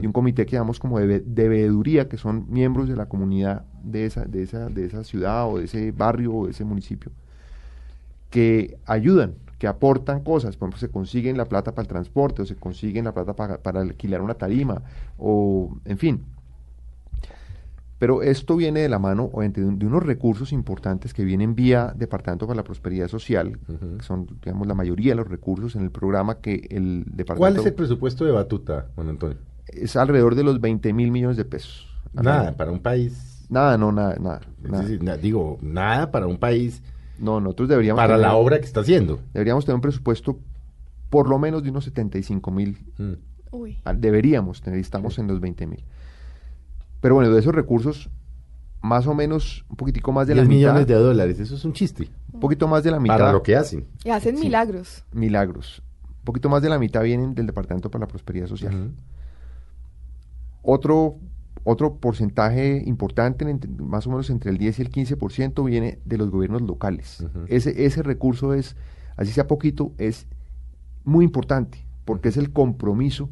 y 0.00 0.06
un 0.06 0.12
comité 0.12 0.44
que 0.46 0.52
llamamos 0.52 0.78
como 0.78 0.98
de, 0.98 1.20
de 1.20 1.48
veeduría, 1.48 2.08
que 2.08 2.16
son 2.16 2.46
miembros 2.48 2.88
de 2.88 2.96
la 2.96 3.06
comunidad 3.06 3.64
de 3.82 4.06
esa, 4.06 4.24
de, 4.24 4.42
esa, 4.42 4.68
de 4.68 4.86
esa 4.86 5.04
ciudad 5.04 5.48
o 5.48 5.58
de 5.58 5.64
ese 5.64 5.92
barrio 5.92 6.34
o 6.34 6.44
de 6.46 6.52
ese 6.52 6.64
municipio, 6.64 7.12
que 8.32 8.78
ayudan, 8.86 9.34
que 9.58 9.68
aportan 9.68 10.24
cosas, 10.24 10.56
por 10.56 10.66
ejemplo, 10.70 10.80
se 10.80 10.88
consiguen 10.92 11.36
la 11.36 11.44
plata 11.44 11.70
para 11.72 11.82
el 11.82 11.88
transporte 11.88 12.42
o 12.42 12.46
se 12.46 12.56
consiguen 12.56 13.04
la 13.04 13.12
plata 13.14 13.34
para, 13.34 13.58
para 13.62 13.80
alquilar 13.82 14.20
una 14.22 14.34
tarima 14.34 14.82
o, 15.18 15.76
en 15.84 15.98
fin. 15.98 16.22
Pero 17.98 18.22
esto 18.22 18.56
viene 18.56 18.80
de 18.80 18.88
la 18.88 18.98
mano 18.98 19.30
de, 19.36 19.64
un- 19.64 19.78
de 19.78 19.86
unos 19.86 20.02
recursos 20.02 20.52
importantes 20.52 21.14
que 21.14 21.24
vienen 21.24 21.54
vía 21.54 21.92
Departamento 21.96 22.48
para 22.48 22.56
la 22.56 22.64
Prosperidad 22.64 23.06
Social, 23.06 23.58
que 23.96 24.02
son, 24.02 24.26
digamos, 24.44 24.66
la 24.66 24.74
mayoría 24.74 25.12
de 25.12 25.16
los 25.16 25.28
recursos 25.28 25.76
en 25.76 25.82
el 25.82 25.92
programa 25.92 26.38
que 26.40 26.66
el 26.70 27.04
Departamento... 27.06 27.36
¿Cuál 27.38 27.56
es 27.58 27.66
el 27.66 27.74
presupuesto 27.74 28.24
de 28.24 28.32
Batuta, 28.32 28.86
Juan 28.96 29.10
Antonio? 29.10 29.36
es 29.68 29.94
alrededor 29.94 30.34
de 30.34 30.42
los 30.42 30.60
20 30.60 30.92
mil 30.92 31.12
millones 31.12 31.36
de 31.36 31.44
pesos. 31.44 31.86
Nada, 32.12 32.52
para 32.56 32.72
un 32.72 32.80
país. 32.80 33.46
Nada, 33.48 33.78
no, 33.78 33.92
nada, 33.92 34.16
nada. 34.20 34.40
es 34.64 34.70
nada. 34.70 34.82
decir, 34.82 35.02
na- 35.04 35.16
digo, 35.16 35.58
nada 35.62 36.10
para 36.10 36.26
un 36.26 36.38
país, 36.38 36.82
No, 37.18 37.40
nosotros 37.40 37.68
deberíamos 37.68 37.98
para 37.98 38.14
tener, 38.14 38.26
la 38.26 38.34
obra 38.34 38.58
que 38.58 38.66
está 38.66 38.80
haciendo. 38.80 39.20
deberíamos 39.32 39.64
tener 39.64 39.76
un 39.76 39.80
presupuesto 39.82 40.38
por 41.10 41.28
lo 41.28 41.38
menos 41.38 41.62
de 41.62 41.70
unos 41.70 41.84
75 41.84 42.50
mil. 42.50 42.78
Mm. 42.98 43.12
Uy. 43.50 43.78
Ah, 43.84 43.92
Deberíamos 43.92 44.62
tener, 44.62 44.78
y 44.78 44.82
estamos 44.82 45.18
en 45.18 45.26
los 45.28 45.40
20 45.40 45.66
mil. 45.66 45.84
Pero 47.00 47.14
bueno, 47.16 47.30
de 47.30 47.38
esos 47.38 47.54
recursos, 47.54 48.08
más 48.80 49.06
o 49.06 49.14
menos, 49.14 49.64
un 49.68 49.76
poquitico 49.76 50.10
más 50.12 50.26
de 50.26 50.34
la 50.34 50.42
10 50.42 50.48
mitad. 50.48 50.58
millones 50.72 50.86
de 50.86 50.94
dólares, 50.94 51.38
eso 51.38 51.54
es 51.54 51.64
un 51.64 51.72
chiste. 51.74 52.08
Un 52.32 52.40
poquito 52.40 52.66
más 52.66 52.82
de 52.82 52.90
la 52.90 52.98
mitad. 52.98 53.18
Para 53.18 53.32
lo 53.32 53.42
que 53.42 53.54
hacen. 53.56 53.86
Y 54.04 54.10
hacen 54.10 54.36
Sí. 54.38 54.44
milagros. 54.44 55.04
Milagros. 55.12 55.82
Un 56.20 56.24
poquito 56.24 56.48
más 56.48 56.62
de 56.62 56.70
la 56.70 56.78
mitad 56.78 57.02
vienen 57.02 57.34
del 57.34 57.46
Departamento 57.46 57.90
para 57.90 58.04
la 58.04 58.08
Prosperidad 58.08 58.46
Social. 58.46 58.92
Otro, 60.62 61.16
otro 61.64 61.96
porcentaje 61.96 62.82
importante, 62.86 63.44
más 63.78 64.06
o 64.06 64.10
menos 64.10 64.30
entre 64.30 64.50
el 64.50 64.58
10 64.58 64.78
y 64.78 64.82
el 64.82 64.90
15%, 64.90 65.64
viene 65.64 65.98
de 66.04 66.18
los 66.18 66.30
gobiernos 66.30 66.62
locales. 66.62 67.24
Ese, 67.48 67.84
ese 67.86 68.02
recurso 68.02 68.54
es, 68.54 68.76
así 69.16 69.32
sea 69.32 69.46
poquito, 69.46 69.92
es 69.98 70.26
muy 71.04 71.24
importante, 71.24 71.86
porque 72.04 72.28
es 72.30 72.36
el 72.36 72.52
compromiso 72.52 73.30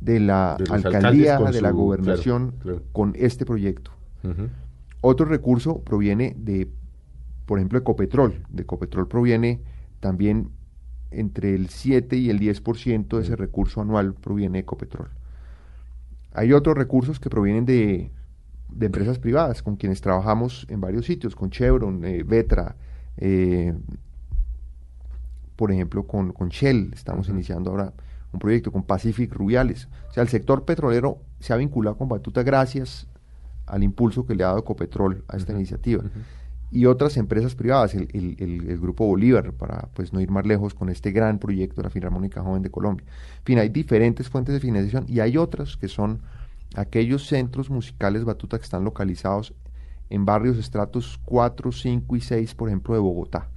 de 0.00 0.20
la 0.20 0.56
De 0.58 0.72
alcaldía, 0.72 1.38
de 1.38 1.60
la 1.60 1.70
gobernación 1.70 2.50
claro, 2.58 2.78
claro. 2.78 2.82
con 2.92 3.12
este 3.16 3.46
proyecto. 3.46 3.92
Otro 5.00 5.26
recurso 5.26 5.82
proviene 5.82 6.34
de, 6.36 6.68
por 7.46 7.58
ejemplo, 7.58 7.78
de 7.78 7.84
Copetrol. 7.84 8.42
De 8.48 8.66
Copetrol 8.66 9.06
proviene 9.06 9.60
también 10.00 10.50
entre 11.12 11.54
el 11.54 11.68
7 11.68 12.16
y 12.16 12.30
el 12.30 12.40
10% 12.40 13.16
de 13.16 13.22
ese 13.22 13.36
recurso 13.36 13.80
anual 13.80 14.14
proviene 14.14 14.58
de 14.58 14.64
Copetrol. 14.64 15.08
Hay 16.36 16.52
otros 16.52 16.76
recursos 16.76 17.18
que 17.18 17.30
provienen 17.30 17.64
de, 17.64 18.10
de 18.68 18.86
empresas 18.86 19.18
privadas 19.18 19.62
con 19.62 19.76
quienes 19.76 20.02
trabajamos 20.02 20.66
en 20.68 20.82
varios 20.82 21.06
sitios, 21.06 21.34
con 21.34 21.50
Chevron, 21.50 22.04
eh, 22.04 22.22
Vetra, 22.24 22.76
eh, 23.16 23.74
por 25.56 25.72
ejemplo, 25.72 26.06
con, 26.06 26.32
con 26.32 26.50
Shell. 26.50 26.90
Estamos 26.92 27.30
iniciando 27.30 27.70
ahora 27.70 27.94
un 28.32 28.38
proyecto 28.38 28.70
con 28.70 28.82
Pacific 28.82 29.32
Rubiales. 29.32 29.88
O 30.10 30.12
sea, 30.12 30.22
el 30.22 30.28
sector 30.28 30.66
petrolero 30.66 31.22
se 31.40 31.54
ha 31.54 31.56
vinculado 31.56 31.96
con 31.96 32.08
Batuta 32.08 32.42
gracias 32.42 33.06
al 33.64 33.82
impulso 33.82 34.26
que 34.26 34.34
le 34.34 34.44
ha 34.44 34.48
dado 34.48 34.58
Ecopetrol 34.58 35.24
a 35.28 35.38
esta 35.38 35.52
iniciativa. 35.52 36.04
Y 36.70 36.86
otras 36.86 37.16
empresas 37.16 37.54
privadas, 37.54 37.94
el, 37.94 38.08
el- 38.12 38.36
el- 38.40 38.70
el 38.70 38.78
Grupo 38.80 39.06
Bolívar, 39.06 39.52
para 39.52 39.88
pues 39.94 40.12
no 40.12 40.20
ir 40.20 40.30
más 40.30 40.44
lejos 40.46 40.74
con 40.74 40.88
este 40.88 41.12
gran 41.12 41.38
proyecto 41.38 41.76
de 41.76 41.84
la 41.84 41.90
Filarmónica 41.90 42.42
Joven 42.42 42.62
de 42.62 42.70
Colombia. 42.70 43.06
En 43.38 43.44
fin, 43.44 43.58
hay 43.58 43.68
diferentes 43.68 44.28
fuentes 44.28 44.52
de 44.54 44.60
financiación 44.60 45.04
y 45.08 45.20
hay 45.20 45.36
otras 45.36 45.76
que 45.76 45.88
son 45.88 46.20
aquellos 46.74 47.26
centros 47.26 47.70
musicales 47.70 48.24
Batuta 48.24 48.58
que 48.58 48.64
están 48.64 48.84
localizados 48.84 49.54
en 50.10 50.24
barrios 50.24 50.58
estratos 50.58 51.18
4, 51.24 51.72
5 51.72 52.16
y 52.16 52.20
6, 52.20 52.54
por 52.54 52.68
ejemplo, 52.68 52.94
de 52.94 53.00
Bogotá. 53.00 53.48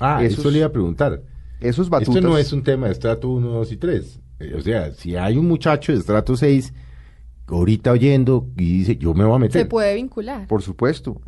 Ah, 0.00 0.22
Esos- 0.22 0.40
eso 0.40 0.50
le 0.50 0.58
iba 0.58 0.66
a 0.66 0.72
preguntar. 0.72 1.22
Esos 1.60 1.88
batutas... 1.90 2.16
Esto 2.16 2.28
no 2.28 2.38
es 2.38 2.52
un 2.52 2.62
tema 2.62 2.86
de 2.86 2.92
estrato 2.92 3.28
1, 3.30 3.48
2 3.48 3.72
y 3.72 3.76
3. 3.76 4.20
Eh, 4.40 4.54
o 4.56 4.60
sea, 4.60 4.92
si 4.92 5.16
hay 5.16 5.36
un 5.36 5.46
muchacho 5.48 5.92
de 5.92 5.98
estrato 5.98 6.36
6 6.36 6.72
ahorita 7.46 7.92
oyendo 7.92 8.48
y 8.56 8.78
dice, 8.78 8.96
yo 8.96 9.14
me 9.14 9.24
voy 9.24 9.36
a 9.36 9.38
meter. 9.38 9.62
Se 9.62 9.66
puede 9.66 9.94
vincular. 9.94 10.46
Por 10.46 10.62
supuesto. 10.62 11.20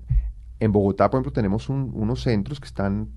En 0.61 0.73
Bogotá, 0.73 1.11
por 1.11 1.19
ejemplo, 1.19 1.33
tenemos 1.33 1.69
un- 1.69 1.91
unos 1.95 2.23
centros 2.23 2.61
que 2.61 2.67
están 2.67 3.09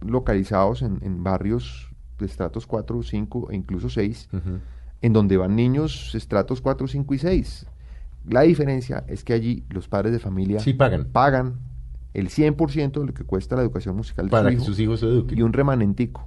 localizados 0.00 0.82
en, 0.82 0.98
en 1.02 1.22
barrios 1.22 1.90
de 2.18 2.26
estratos 2.26 2.66
4, 2.66 3.02
5 3.02 3.50
e 3.50 3.56
incluso 3.56 3.88
6, 3.90 4.28
Ujú. 4.32 4.58
en 5.02 5.12
donde 5.12 5.36
van 5.36 5.54
niños 5.56 6.14
estratos 6.14 6.60
4, 6.60 6.86
5 6.88 7.14
y 7.14 7.18
6. 7.18 7.66
La 8.28 8.42
diferencia 8.42 9.04
es 9.08 9.22
que 9.24 9.32
allí 9.34 9.64
los 9.70 9.88
padres 9.88 10.12
de 10.12 10.18
familia 10.18 10.58
Sí 10.60 10.72
pagan. 10.72 11.04
pagan 11.12 11.54
el 12.14 12.28
100% 12.28 13.00
de 13.00 13.06
lo 13.06 13.14
que 13.14 13.24
cuesta 13.24 13.56
la 13.56 13.62
educación 13.62 13.94
musical 13.96 14.26
de 14.26 14.30
Para 14.30 14.44
su 14.44 14.48
que 14.48 14.54
hijo 14.54 14.64
sus 14.64 14.80
hijos 14.80 15.00
se 15.00 15.06
eduquen. 15.06 15.38
y 15.38 15.42
un 15.42 15.52
remanentico. 15.52 16.26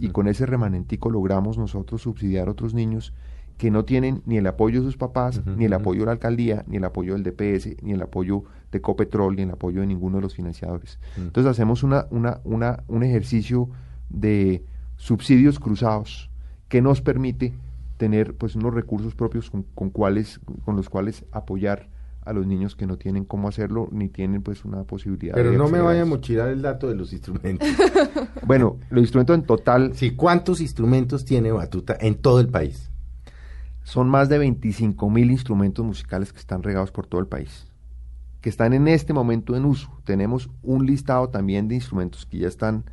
Y 0.00 0.08
con 0.10 0.28
ese 0.28 0.44
remanentico 0.44 1.08
logramos 1.10 1.56
nosotros 1.56 2.02
subsidiar 2.02 2.48
a 2.48 2.50
otros 2.50 2.74
niños 2.74 3.14
que 3.58 3.70
no 3.72 3.84
tienen 3.84 4.22
ni 4.24 4.38
el 4.38 4.46
apoyo 4.46 4.80
de 4.80 4.86
sus 4.86 4.96
papás, 4.96 5.42
ni 5.44 5.64
el 5.64 5.72
apoyo 5.72 6.00
de 6.00 6.06
la 6.06 6.12
alcaldía, 6.12 6.64
ni 6.68 6.76
el 6.76 6.84
apoyo 6.84 7.14
del 7.14 7.24
DPS, 7.24 7.82
ni 7.82 7.92
el 7.92 8.00
apoyo 8.00 8.44
de 8.70 8.80
Copetrol, 8.80 9.34
ni 9.34 9.42
el 9.42 9.50
apoyo 9.50 9.80
de 9.80 9.86
ninguno 9.88 10.18
de 10.18 10.22
los 10.22 10.34
financiadores. 10.34 11.00
Mm. 11.16 11.22
Entonces 11.22 11.50
hacemos 11.50 11.82
una, 11.82 12.06
una, 12.10 12.40
una, 12.44 12.84
un 12.86 13.02
ejercicio 13.02 13.68
de 14.08 14.64
subsidios 14.96 15.58
cruzados 15.58 16.30
que 16.68 16.80
nos 16.80 17.02
permite 17.02 17.52
tener 17.96 18.34
pues 18.34 18.54
unos 18.54 18.72
recursos 18.72 19.16
propios 19.16 19.50
con, 19.50 19.64
con 19.74 19.90
cuales, 19.90 20.40
con 20.64 20.76
los 20.76 20.88
cuales 20.88 21.24
apoyar 21.32 21.88
a 22.24 22.32
los 22.32 22.46
niños 22.46 22.76
que 22.76 22.86
no 22.86 22.96
tienen 22.96 23.24
cómo 23.24 23.48
hacerlo 23.48 23.88
ni 23.90 24.08
tienen 24.08 24.42
pues 24.42 24.64
una 24.64 24.84
posibilidad 24.84 25.34
Pero 25.34 25.50
de 25.50 25.56
no 25.56 25.68
me 25.68 25.80
vaya 25.80 26.02
a 26.02 26.04
mochilar 26.04 26.48
el 26.48 26.62
dato 26.62 26.88
de 26.88 26.94
los 26.94 27.12
instrumentos. 27.12 27.68
Bueno, 28.46 28.78
los 28.88 29.02
instrumentos 29.02 29.34
en 29.34 29.42
total 29.42 29.94
sí, 29.94 30.12
¿cuántos 30.12 30.60
instrumentos 30.60 31.24
tiene 31.24 31.52
Batuta 31.52 31.96
en 32.00 32.14
todo 32.14 32.40
el 32.40 32.48
país? 32.48 32.90
Son 33.88 34.06
más 34.10 34.28
de 34.28 34.36
25 34.36 35.08
mil 35.08 35.30
instrumentos 35.30 35.82
musicales 35.82 36.30
que 36.30 36.38
están 36.38 36.62
regados 36.62 36.90
por 36.92 37.06
todo 37.06 37.22
el 37.22 37.26
país, 37.26 37.66
que 38.42 38.50
están 38.50 38.74
en 38.74 38.86
este 38.86 39.14
momento 39.14 39.56
en 39.56 39.64
uso. 39.64 39.88
Tenemos 40.04 40.50
un 40.62 40.84
listado 40.84 41.30
también 41.30 41.68
de 41.68 41.76
instrumentos 41.76 42.26
que 42.26 42.36
ya 42.38 42.48
están, 42.48 42.84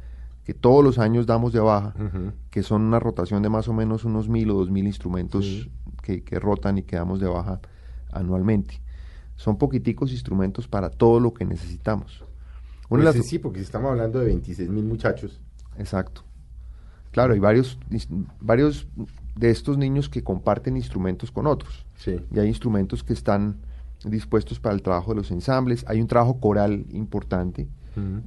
que 0.46 0.54
todos 0.54 0.82
los 0.86 0.98
años 0.98 1.26
damos 1.26 1.52
de 1.52 1.60
baja, 1.60 1.94
que 2.50 2.64
son 2.64 2.82
una 2.84 3.00
rotación 3.02 3.44
de 3.44 3.50
más 3.50 3.68
o 3.68 3.74
menos 3.74 4.06
unos 4.06 4.30
mil 4.30 4.50
o 4.52 4.54
dos 4.54 4.72
mil 4.72 4.88
instrumentos 4.88 5.44
Sí. 5.46 5.72
que, 6.02 6.24
que 6.24 6.40
rotan 6.40 6.78
y 6.78 6.84
que 6.84 6.96
damos 6.96 7.20
de 7.20 7.28
baja 7.28 7.60
anualmente. 8.14 8.82
Son 9.36 9.58
poquiticos 9.58 10.14
instrumentos 10.14 10.66
para 10.70 10.90
todo 10.90 11.20
lo 11.20 11.34
que 11.34 11.44
necesitamos. 11.44 12.24
Una 12.90 13.04
Pues 13.04 13.16
las- 13.18 13.26
sí, 13.26 13.38
porque 13.38 13.60
estamos 13.60 13.92
hablando 13.92 14.20
de 14.20 14.28
26 14.28 14.70
mil 14.70 14.86
muchachos. 14.86 15.42
Exacto. 15.78 16.22
Claro, 17.12 17.34
hay 17.34 17.40
varios, 17.40 17.78
varios 18.40 18.88
de 19.36 19.50
estos 19.50 19.78
niños 19.78 20.10
que 20.10 20.24
comparten 20.24 20.78
instrumentos 20.78 21.32
con 21.32 21.48
otros. 21.48 21.86
Sí. 21.96 22.20
Y 22.34 22.40
hay 22.40 22.48
instrumentos 22.48 23.04
que 23.04 23.14
están 23.14 23.58
dispuestos 24.04 24.60
para 24.60 24.76
el 24.76 24.82
trabajo 24.82 25.12
de 25.12 25.18
los 25.18 25.32
ensambles. 25.32 25.86
Hay 25.88 26.02
un 26.02 26.08
trabajo 26.08 26.40
coral 26.40 26.86
importante. 26.92 27.68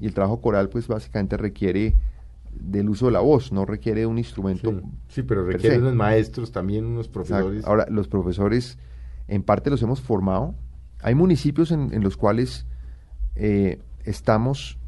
Y 0.00 0.06
el 0.06 0.14
trabajo 0.14 0.40
coral, 0.40 0.70
pues 0.70 0.88
básicamente 0.88 1.36
requiere 1.36 1.94
del 2.58 2.88
uso 2.88 3.04
de 3.06 3.12
la 3.12 3.20
voz, 3.20 3.52
no 3.52 3.66
requiere 3.66 4.06
un 4.06 4.16
instrumento. 4.16 4.70
Sí, 4.70 4.86
sí, 5.08 5.22
pero 5.22 5.44
per 5.44 5.56
requiere 5.56 5.78
unos 5.78 5.94
maestros, 5.94 6.52
también 6.52 6.86
unos 6.86 7.06
Exacto. 7.06 7.28
profesores. 7.28 7.64
Ahora, 7.66 7.86
los 7.90 8.08
profesores, 8.08 8.78
en 9.28 9.42
parte 9.42 9.68
los 9.68 9.82
hemos 9.82 10.00
formado. 10.00 10.54
Hay 11.02 11.14
municipios 11.14 11.70
en, 11.70 11.92
en 11.92 12.02
los 12.02 12.16
cuales 12.16 12.64
eh, 13.36 13.78
estamos 14.04 14.78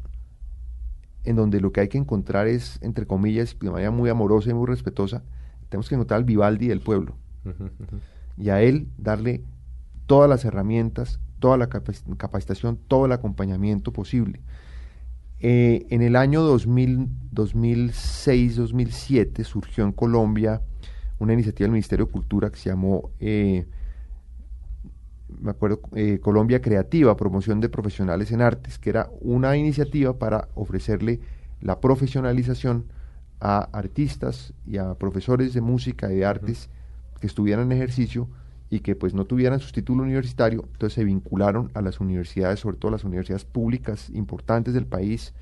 en 1.23 1.35
donde 1.35 1.61
lo 1.61 1.71
que 1.71 1.81
hay 1.81 1.87
que 1.87 1.99
encontrar 1.99 2.47
es, 2.47 2.79
entre 2.81 3.05
comillas, 3.05 3.55
de 3.59 3.69
manera 3.69 3.91
muy 3.91 4.09
amorosa 4.09 4.49
y 4.49 4.53
muy 4.55 4.65
respetuosa, 4.65 5.23
tenemos 5.71 5.89
que 5.89 5.95
encontrar 5.95 6.19
al 6.19 6.25
Vivaldi 6.25 6.67
del 6.67 6.81
pueblo 6.81 7.15
y 8.37 8.49
a 8.49 8.61
él 8.61 8.87
darle 8.99 9.41
todas 10.05 10.29
las 10.29 10.45
herramientas, 10.45 11.19
toda 11.39 11.57
la 11.57 11.69
capac- 11.69 12.17
capacitación, 12.17 12.77
todo 12.87 13.07
el 13.07 13.13
acompañamiento 13.13 13.91
posible. 13.93 14.41
Eh, 15.39 15.87
en 15.89 16.03
el 16.03 16.15
año 16.17 16.41
2000 16.43 17.07
2006-2007 17.33 19.43
surgió 19.43 19.83
en 19.85 19.91
Colombia 19.91 20.61
una 21.19 21.33
iniciativa 21.33 21.65
del 21.65 21.71
Ministerio 21.71 22.05
de 22.05 22.11
Cultura 22.11 22.49
que 22.51 22.57
se 22.57 22.69
llamó, 22.69 23.09
eh, 23.19 23.65
me 25.39 25.51
acuerdo, 25.51 25.79
eh, 25.95 26.19
Colombia 26.21 26.61
Creativa, 26.61 27.15
Promoción 27.15 27.61
de 27.61 27.69
Profesionales 27.69 28.31
en 28.31 28.41
Artes, 28.41 28.77
que 28.77 28.89
era 28.89 29.09
una 29.21 29.55
iniciativa 29.55 30.17
para 30.19 30.49
ofrecerle 30.55 31.21
la 31.61 31.79
profesionalización 31.79 32.85
a 33.41 33.67
artistas 33.73 34.53
y 34.65 34.77
a 34.77 34.93
profesores 34.93 35.53
de 35.53 35.61
música 35.61 36.11
y 36.11 36.17
de 36.17 36.25
artes 36.25 36.69
que 37.19 37.27
estuvieran 37.27 37.71
en 37.71 37.77
ejercicio 37.77 38.29
y 38.69 38.79
que 38.79 38.95
pues 38.95 39.13
no 39.13 39.25
tuvieran 39.25 39.59
su 39.59 39.71
título 39.73 40.03
universitario, 40.03 40.63
entonces 40.71 40.93
se 40.93 41.03
vincularon 41.03 41.71
a 41.73 41.81
las 41.81 41.99
universidades, 41.99 42.61
sobre 42.61 42.77
todo 42.77 42.91
las 42.91 43.03
universidades 43.03 43.43
públicas 43.43 44.09
importantes 44.11 44.73
del 44.73 44.85
país, 44.85 45.33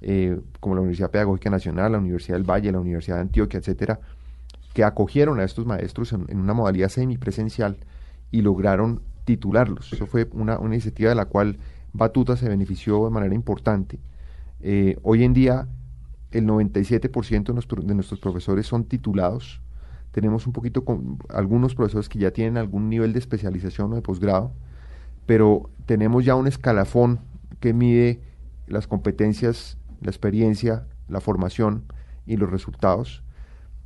eh, 0.00 0.40
como 0.60 0.76
la 0.76 0.80
Universidad 0.80 1.10
Pedagógica 1.10 1.50
Nacional, 1.50 1.92
la 1.92 1.98
Universidad 1.98 2.36
del 2.36 2.48
Valle, 2.48 2.72
la 2.72 2.80
Universidad 2.80 3.16
de 3.16 3.22
Antioquia, 3.22 3.58
etcétera, 3.58 4.00
que 4.72 4.84
acogieron 4.84 5.38
a 5.38 5.44
estos 5.44 5.66
maestros 5.66 6.12
en, 6.12 6.38
una 6.38 6.54
modalidad 6.54 6.88
semipresencial 6.88 7.76
y 8.30 8.40
lograron 8.40 9.02
titularlos. 9.24 9.92
Eso 9.92 10.06
fue 10.06 10.28
una, 10.32 10.58
iniciativa 10.64 11.10
de 11.10 11.16
la 11.16 11.26
cual 11.26 11.58
Batuta 11.92 12.36
se 12.36 12.48
benefició 12.48 13.04
de 13.04 13.10
manera 13.10 13.34
importante. 13.34 13.98
Eh, 14.60 14.96
hoy 15.02 15.24
en 15.24 15.34
día 15.34 15.68
el 16.32 16.46
97% 16.46 17.52
de, 17.52 17.86
de, 17.86 17.94
nuestros 17.94 18.20
profesores 18.20 18.66
son 18.66 18.84
titulados. 18.84 19.60
Tenemos 20.10 20.46
un 20.46 20.52
poquito 20.52 20.84
con 20.84 21.18
algunos 21.28 21.74
profesores 21.74 22.08
que 22.08 22.18
ya 22.18 22.32
tienen 22.32 22.56
algún 22.56 22.88
nivel 22.88 23.12
de 23.12 23.18
especialización 23.18 23.92
o 23.92 23.94
de 23.94 24.02
posgrado, 24.02 24.52
pero 25.26 25.70
tenemos 25.86 26.24
ya 26.24 26.34
un 26.34 26.46
escalafón 26.46 27.20
que 27.60 27.72
mide 27.72 28.20
las 28.66 28.86
competencias, 28.86 29.78
la 30.00 30.10
experiencia, 30.10 30.86
la 31.08 31.20
formación 31.20 31.84
y 32.26 32.36
los 32.36 32.50
resultados. 32.50 33.22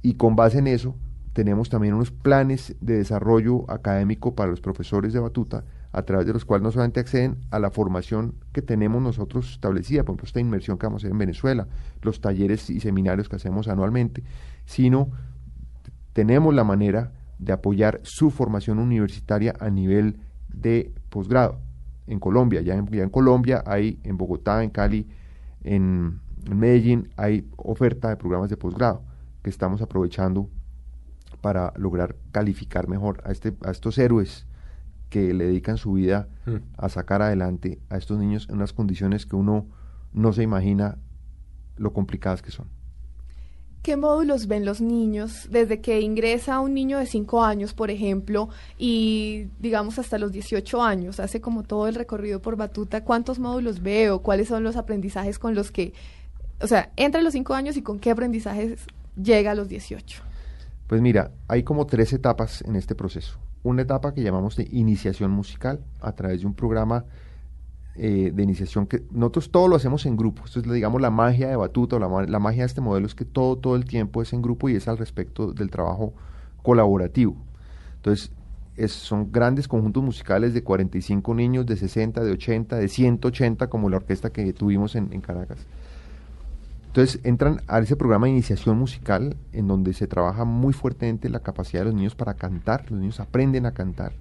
Y 0.03 0.15
con 0.15 0.37
base 0.37 0.59
en 0.59 0.67
eso, 0.67 0.97
tenemos 1.33 1.69
también 1.69 1.95
unos 1.95 2.11
planes 2.11 2.77
de 2.81 2.97
desarrollo 2.97 3.71
académico 3.71 4.35
para 4.35 4.51
los 4.51 4.61
profesores 4.61 5.13
de 5.13 5.21
batuta, 5.21 5.65
a 5.93 6.03
través 6.03 6.27
de 6.27 6.33
los 6.33 6.45
cuales 6.45 6.63
no 6.63 6.73
solamente 6.73 7.01
acceden 7.01 7.39
a 7.51 7.59
la 7.59 7.71
formación 7.71 8.35
que 8.53 8.63
tenemos 8.63 9.03
nosotros 9.03 9.53
establecida, 9.53 10.03
por 10.03 10.13
ejemplo, 10.13 10.27
esta 10.27 10.41
inmersión 10.41 10.79
que 10.79 10.87
vamos 10.87 11.03
a 11.03 11.07
hacer 11.07 11.13
en 11.13 11.19
Venezuela, 11.19 11.69
los 12.03 12.21
talleres 12.21 12.69
y 12.71 12.81
seminarios 12.81 13.29
que 13.29 13.37
hacemos 13.37 13.69
anualmente, 13.69 14.23
sino 14.65 15.11
tenemos 16.13 16.55
la 16.55 16.65
manera 16.65 17.13
de 17.39 17.53
apoyar 17.53 18.01
su 18.03 18.31
formación 18.31 18.79
universitaria 18.79 19.55
a 19.61 19.71
nivel 19.71 20.19
de 20.49 20.93
posgrado 21.11 21.61
en 22.07 22.19
Colombia. 22.21 22.63
Ya 22.63 22.75
en, 22.75 22.89
en 22.93 23.11
Colombia 23.11 23.63
hay, 23.67 24.01
en 24.03 24.17
Bogotá, 24.17 24.63
en 24.63 24.71
Cali, 24.71 25.09
en, 25.63 26.21
Medellín, 26.55 27.09
hay 27.17 27.49
oferta 27.57 28.09
de 28.09 28.17
programas 28.17 28.51
de 28.51 28.57
posgrado 28.57 29.03
que 29.43 29.51
estamos 29.51 29.83
aprovechando 29.83 30.49
para 31.41 31.73
lograr 31.77 32.17
calificar 32.31 32.89
mejor 32.89 33.21
a, 33.25 33.33
este, 33.33 33.55
a 33.65 33.73
estos 33.73 33.99
héroes 33.99 34.46
que 35.11 35.33
le 35.33 35.47
dedican 35.47 35.77
su 35.77 35.93
vida 35.93 36.29
hmm. 36.47 36.57
a 36.77 36.89
sacar 36.89 37.23
adelante 37.23 37.79
a 37.91 37.97
estos 37.97 38.19
niños 38.19 38.49
en 38.49 38.57
unas 38.57 38.73
condiciones 38.73 39.27
que 39.27 39.37
uno 39.37 39.67
no 40.13 40.33
se 40.33 40.43
imagina 40.43 40.99
lo 41.77 41.93
complicadas 41.93 42.43
que 42.43 42.51
son. 42.51 42.69
¿Qué 43.83 43.97
módulos 43.97 44.49
ven 44.49 44.65
los 44.65 44.81
niños 44.81 45.47
desde 45.49 45.81
que 45.81 46.01
ingresa 46.01 46.59
un 46.59 46.75
niño 46.75 46.99
de 46.99 47.07
5 47.07 47.45
años, 47.45 47.73
por 47.73 47.93
ejemplo, 47.93 48.49
y 48.79 49.47
digamos 49.61 50.01
hasta 50.01 50.19
los 50.19 50.33
18 50.33 50.83
años? 50.83 51.21
Hace 51.21 51.41
como 51.41 51.63
todo 51.63 51.87
el 51.87 51.95
recorrido 51.95 52.43
por 52.43 52.57
Batuta. 52.57 53.05
¿Cuántos 53.05 53.39
módulos 53.39 53.81
veo? 53.83 54.23
¿Cuáles 54.23 54.49
son 54.49 54.65
los 54.65 54.75
aprendizajes 54.75 55.39
con 55.39 55.55
los 55.55 55.71
que, 55.71 55.93
o 56.61 56.67
sea, 56.67 56.91
entre 56.97 57.23
los 57.23 57.35
5 57.35 57.55
años 57.55 57.77
y 57.77 57.83
con 57.83 58.01
qué 58.01 58.11
aprendizajes 58.11 58.81
llega 59.15 59.53
a 59.53 59.55
los 59.55 59.69
18? 59.69 60.21
Pues 60.89 61.01
mira, 61.01 61.31
hay 61.47 61.63
como 61.63 61.87
tres 61.87 62.13
etapas 62.13 62.63
en 62.63 62.75
este 62.75 62.97
proceso. 62.97 63.39
Una 63.67 63.83
etapa 63.83 64.15
que 64.15 64.23
llamamos 64.23 64.55
de 64.55 64.69
iniciación 64.71 65.33
musical 65.33 65.81
a 66.01 66.13
través 66.13 66.41
de 66.43 66.47
un 66.47 66.55
programa 66.55 67.05
eh, 67.97 68.31
de 68.33 68.43
iniciación 68.45 68.87
que 68.87 69.03
nosotros 69.11 69.51
todo 69.51 69.67
lo 69.67 69.75
hacemos 69.75 70.07
en 70.07 70.17
grupo. 70.17 70.45
Esto 70.45 70.61
es, 70.61 70.71
digamos, 70.71 71.01
la 71.01 71.11
magia 71.11 71.49
de 71.49 71.57
Batuta, 71.57 71.99
la, 71.99 72.27
la 72.29 72.39
magia 72.39 72.63
de 72.63 72.67
este 72.67 72.81
modelo 72.81 73.09
es 73.09 73.17
que 73.17 73.25
todo, 73.25 73.57
todo 73.57 73.75
el 73.75 73.85
tiempo 73.85 74.23
es 74.23 74.33
en 74.33 74.41
grupo 74.41 74.69
y 74.69 74.77
es 74.77 74.87
al 74.87 74.99
respecto 74.99 75.53
del 75.53 75.69
trabajo 75.69 76.15
colaborativo. 76.63 77.35
Entonces, 77.97 78.31
son 78.87 79.33
grandes 79.33 79.67
conjuntos 79.67 80.01
musicales 80.01 80.55
de 80.55 80.63
45 80.63 81.35
niños, 81.35 81.67
de 81.67 81.77
60, 81.77 82.23
de 82.23 82.31
80, 82.31 82.77
de 82.77 82.87
180, 82.87 83.69
como 83.69 83.91
la 83.91 83.97
orquesta 83.97 84.31
que 84.31 84.53
tuvimos 84.53 84.95
en, 84.95 85.13
en 85.13 85.21
Caracas. 85.21 85.67
Entonces 86.97 87.21
entran 87.25 87.61
a 87.69 87.79
ese 87.79 87.95
programa 87.95 88.25
de 88.25 88.33
iniciación 88.33 88.79
musical 88.79 89.37
en 89.53 89.69
donde 89.69 89.93
se 89.93 90.07
trabaja 90.07 90.47
muy 90.47 90.73
fuertemente 90.73 91.29
la 91.29 91.41
capacidad 91.41 91.83
de 91.83 91.85
los 91.85 91.95
niños 91.95 92.15
para 92.15 92.33
cantar. 92.33 92.91
Los 92.91 92.99
niños 92.99 93.21
aprenden 93.21 93.67
a 93.67 93.73
cantar, 93.73 94.15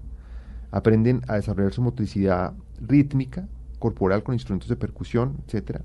aprenden 0.71 1.21
a 1.29 1.35
desarrollar 1.35 1.71
su 1.71 1.81
motricidad 1.81 2.51
rítmica, 2.81 3.47
corporal 3.79 4.23
con 4.23 4.35
instrumentos 4.35 4.67
de 4.67 4.75
percusión, 4.75 5.37
etcétera. 5.47 5.83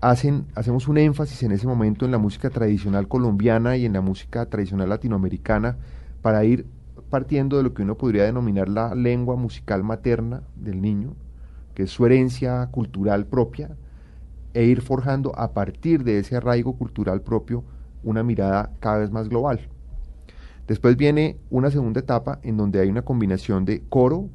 Hacen, 0.00 0.46
hacemos 0.54 0.86
un 0.86 0.98
énfasis 0.98 1.42
en 1.42 1.50
ese 1.50 1.66
momento 1.66 2.04
en 2.04 2.12
la 2.12 2.18
música 2.18 2.48
tradicional 2.48 3.08
colombiana 3.08 3.76
y 3.76 3.84
en 3.84 3.94
la 3.94 4.02
música 4.02 4.46
tradicional 4.46 4.88
latinoamericana 4.88 5.78
para 6.22 6.44
ir 6.44 6.64
partiendo 7.10 7.56
de 7.56 7.64
lo 7.64 7.74
que 7.74 7.82
uno 7.82 7.96
podría 7.98 8.22
denominar 8.22 8.68
la 8.68 8.94
lengua 8.94 9.34
musical 9.34 9.82
materna 9.82 10.44
del 10.54 10.80
niño, 10.80 11.16
que 11.74 11.82
es 11.82 11.90
su 11.90 12.06
herencia 12.06 12.68
cultural 12.70 13.26
propia, 13.26 13.76
e 14.54 14.64
ir 14.64 14.82
forjando 14.82 15.38
a 15.38 15.52
partir 15.52 16.04
de 16.04 16.18
ese 16.18 16.36
arraigo 16.36 16.76
cultural 16.76 17.22
propio 17.22 17.64
una 18.04 18.22
mirada 18.22 18.70
cada 18.80 18.98
vez 18.98 19.10
más 19.10 19.28
global. 19.28 19.60
Después 20.66 20.96
viene 20.96 21.38
una 21.50 21.70
segunda 21.70 22.00
etapa 22.00 22.38
en 22.42 22.56
donde 22.56 22.80
hay 22.80 22.88
una 22.88 23.02
combinación 23.02 23.64
de 23.64 23.82
coro 23.88 24.28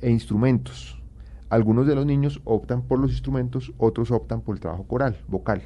e 0.00 0.10
instrumentos. 0.10 1.00
Algunos 1.48 1.86
de 1.86 1.94
los 1.94 2.06
niños 2.06 2.40
optan 2.44 2.82
por 2.82 2.98
los 2.98 3.10
instrumentos, 3.10 3.72
otros 3.78 4.10
optan 4.10 4.40
por 4.40 4.56
el 4.56 4.60
trabajo 4.60 4.84
coral, 4.84 5.18
vocal. 5.28 5.62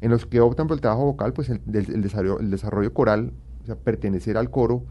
En 0.00 0.10
los 0.10 0.26
que 0.26 0.40
optan 0.40 0.66
por 0.66 0.76
el 0.76 0.80
trabajo 0.80 1.04
vocal, 1.04 1.32
pues 1.32 1.48
el, 1.48 1.62
desarrollo, 1.64 2.92
coral, 2.92 3.32
o 3.62 3.66
sea, 3.66 3.76
pertenecer 3.76 4.36
al 4.36 4.50
coro, 4.50 4.84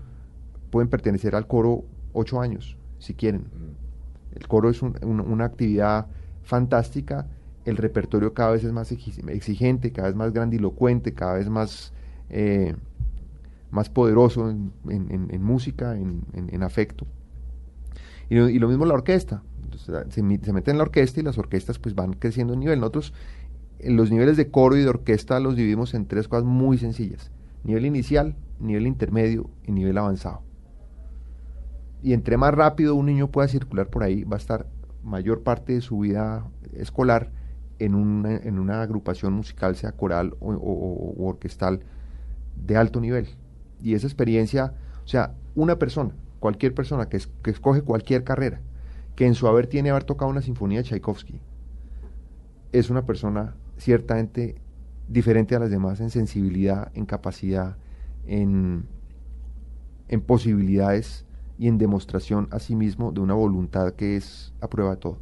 pueden 0.71 0.89
pertenecer 0.89 1.35
al 1.35 1.45
coro 1.45 1.83
ocho 2.13 2.41
años, 2.41 2.77
si 2.97 3.13
quieren. 3.13 3.41
Mm. 3.41 4.37
El 4.39 4.47
coro 4.47 4.69
es 4.69 4.81
una 4.81 5.45
actividad 5.45 6.07
fantástica, 6.41 7.27
el 7.65 7.77
repertorio 7.77 8.33
cada 8.33 8.51
vez 8.51 8.63
es 8.63 8.71
más 8.71 8.91
exigente, 8.91 9.91
cada 9.91 10.09
vez 10.09 10.15
más 10.15 10.33
grandilocuente, 10.33 11.13
cada 11.13 11.35
vez 11.35 11.49
más, 11.49 11.93
eh, 12.29 12.75
más 13.71 13.89
poderoso 13.89 14.49
en, 14.49 15.43
música, 15.43 15.97
en, 15.97 16.63
afecto. 16.63 17.05
Y, 18.29 18.59
lo 18.59 18.67
mismo 18.67 18.85
la 18.85 18.93
orquesta 18.93 19.43
se, 20.09 20.23
meten 20.23 20.61
en 20.67 20.77
la 20.77 20.83
orquesta 20.83 21.19
y 21.19 21.23
las 21.23 21.37
orquestas 21.37 21.79
pues 21.79 21.95
van 21.95 22.13
creciendo 22.13 22.53
en 22.53 22.59
nivel. 22.59 22.79
Nosotros 22.79 23.13
los 23.83 24.11
niveles 24.11 24.37
de 24.37 24.49
coro 24.49 24.77
y 24.77 24.81
de 24.81 24.89
orquesta 24.89 25.39
los 25.39 25.55
dividimos 25.55 25.93
en 25.93 26.05
tres 26.05 26.27
cosas 26.27 26.45
muy 26.45 26.77
sencillas. 26.77 27.31
Nivel 27.63 27.85
inicial, 27.85 28.35
nivel 28.59 28.87
intermedio 28.87 29.49
y 29.65 29.71
nivel 29.71 29.97
avanzado. 29.97 30.41
Y 32.01 32.13
entre 32.13 32.37
más 32.37 32.53
rápido 32.53 32.95
un 32.95 33.05
niño 33.05 33.29
pueda 33.29 33.47
circular 33.47 33.89
por 33.89 34.03
ahí, 34.03 34.23
va 34.25 34.35
a 34.35 34.39
estar 34.39 34.67
mayor 35.03 35.41
parte 35.43 35.73
de 35.73 35.81
su 35.81 35.99
vida 35.99 36.45
escolar 36.73 37.31
en 37.79 37.95
una, 37.95 38.35
en 38.37 38.59
una 38.59 38.81
agrupación 38.81 39.33
musical, 39.33 39.75
sea 39.75 39.91
coral 39.91 40.35
o, 40.39 41.15
orquestal, 41.17 41.81
de 42.55 42.77
alto 42.77 42.99
nivel. 43.01 43.27
Y 43.81 43.95
esa 43.95 44.07
experiencia, 44.07 44.73
o 45.03 45.07
sea, 45.07 45.35
una 45.55 45.77
persona, 45.79 46.15
cualquier 46.39 46.73
persona 46.73 47.09
que, 47.09 47.19
que 47.41 47.51
escoge 47.51 47.81
cualquier 47.81 48.23
carrera, 48.23 48.61
que 49.15 49.25
en 49.25 49.35
su 49.35 49.47
haber 49.47 49.67
tiene 49.67 49.89
haber 49.89 50.03
tocado 50.03 50.31
una 50.31 50.41
sinfonía 50.41 50.79
de 50.79 50.85
Tchaikovsky, 50.85 51.39
es 52.71 52.89
una 52.89 53.05
persona 53.05 53.55
ciertamente 53.77 54.55
diferente 55.07 55.55
a 55.55 55.59
las 55.59 55.69
demás 55.69 55.99
en 55.99 56.09
sensibilidad, 56.09 56.91
en 56.95 57.05
capacidad, 57.05 57.77
en, 58.25 58.85
en 60.07 60.21
posibilidades 60.21 61.25
y 61.57 61.67
en 61.67 61.77
demostración 61.77 62.47
a 62.51 62.59
sí 62.59 62.75
mismo 62.75 63.11
de 63.11 63.19
una 63.19 63.33
voluntad 63.33 63.93
que 63.93 64.15
es 64.15 64.53
a 64.61 64.69
prueba 64.69 64.91
de 64.91 64.97
todo. 64.97 65.17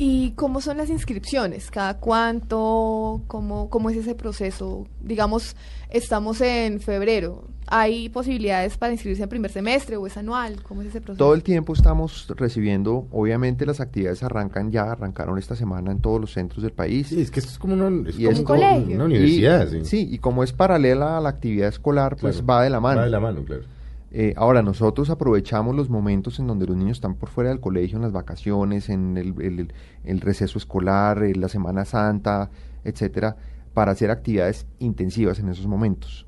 ¿Y 0.00 0.30
cómo 0.36 0.60
son 0.60 0.76
las 0.76 0.90
inscripciones? 0.90 1.72
¿Cada 1.72 1.98
cuánto? 1.98 3.20
¿Cómo, 3.26 3.68
cómo 3.68 3.90
es 3.90 3.96
ese 3.96 4.14
proceso? 4.14 4.86
Digamos, 5.00 5.56
estamos 5.90 6.40
en 6.40 6.78
febrero. 6.78 7.48
¿Hay 7.66 8.08
posibilidades 8.08 8.78
para 8.78 8.92
inscribirse 8.92 9.24
en 9.24 9.28
primer 9.28 9.50
semestre 9.50 9.96
o 9.96 10.06
es 10.06 10.16
anual? 10.16 10.62
¿Cómo 10.62 10.82
es 10.82 10.88
ese 10.88 11.00
proceso? 11.00 11.18
Todo 11.18 11.34
el 11.34 11.42
tiempo 11.42 11.72
estamos 11.72 12.32
recibiendo, 12.36 13.08
obviamente 13.10 13.66
las 13.66 13.80
actividades 13.80 14.22
arrancan 14.22 14.70
ya, 14.70 14.84
arrancaron 14.92 15.36
esta 15.36 15.56
semana 15.56 15.90
en 15.90 15.98
todos 15.98 16.20
los 16.20 16.32
centros 16.32 16.62
del 16.62 16.72
país. 16.72 17.08
Sí, 17.08 17.20
es 17.20 17.32
que 17.32 17.40
esto 17.40 17.50
es 17.50 17.58
como, 17.58 17.74
una, 17.74 17.86
un 17.88 18.44
colegio. 18.44 18.94
una 18.94 19.04
universidad. 19.04 19.68
sí. 19.68 19.84
sí. 19.84 20.08
y 20.08 20.18
como 20.18 20.44
es 20.44 20.52
paralela 20.52 21.18
a 21.18 21.20
la 21.20 21.30
actividad 21.30 21.68
escolar, 21.70 22.16
pues 22.16 22.44
va 22.48 22.62
de 22.62 22.70
la 22.70 22.78
mano. 22.78 23.00
Va 23.00 23.04
de 23.04 23.10
la 23.10 23.20
mano, 23.20 23.44
claro. 23.44 23.64
Eh, 24.10 24.32
ahora, 24.36 24.62
nosotros 24.62 25.10
aprovechamos 25.10 25.76
los 25.76 25.90
momentos 25.90 26.38
en 26.38 26.46
donde 26.46 26.66
los 26.66 26.76
niños 26.76 26.96
están 26.96 27.14
por 27.14 27.28
fuera 27.28 27.50
del 27.50 27.60
colegio, 27.60 27.96
en 27.96 28.02
las 28.02 28.12
vacaciones, 28.12 28.88
en 28.88 29.16
el, 29.16 30.20
receso 30.20 30.58
escolar, 30.58 31.22
en 31.22 31.40
la 31.40 31.48
Semana 31.48 31.84
Santa, 31.84 32.50
etcétera, 32.84 33.36
para 33.74 33.92
hacer 33.92 34.10
actividades 34.10 34.66
intensivas 34.78 35.38
en 35.40 35.50
esos 35.50 35.66
momentos, 35.66 36.26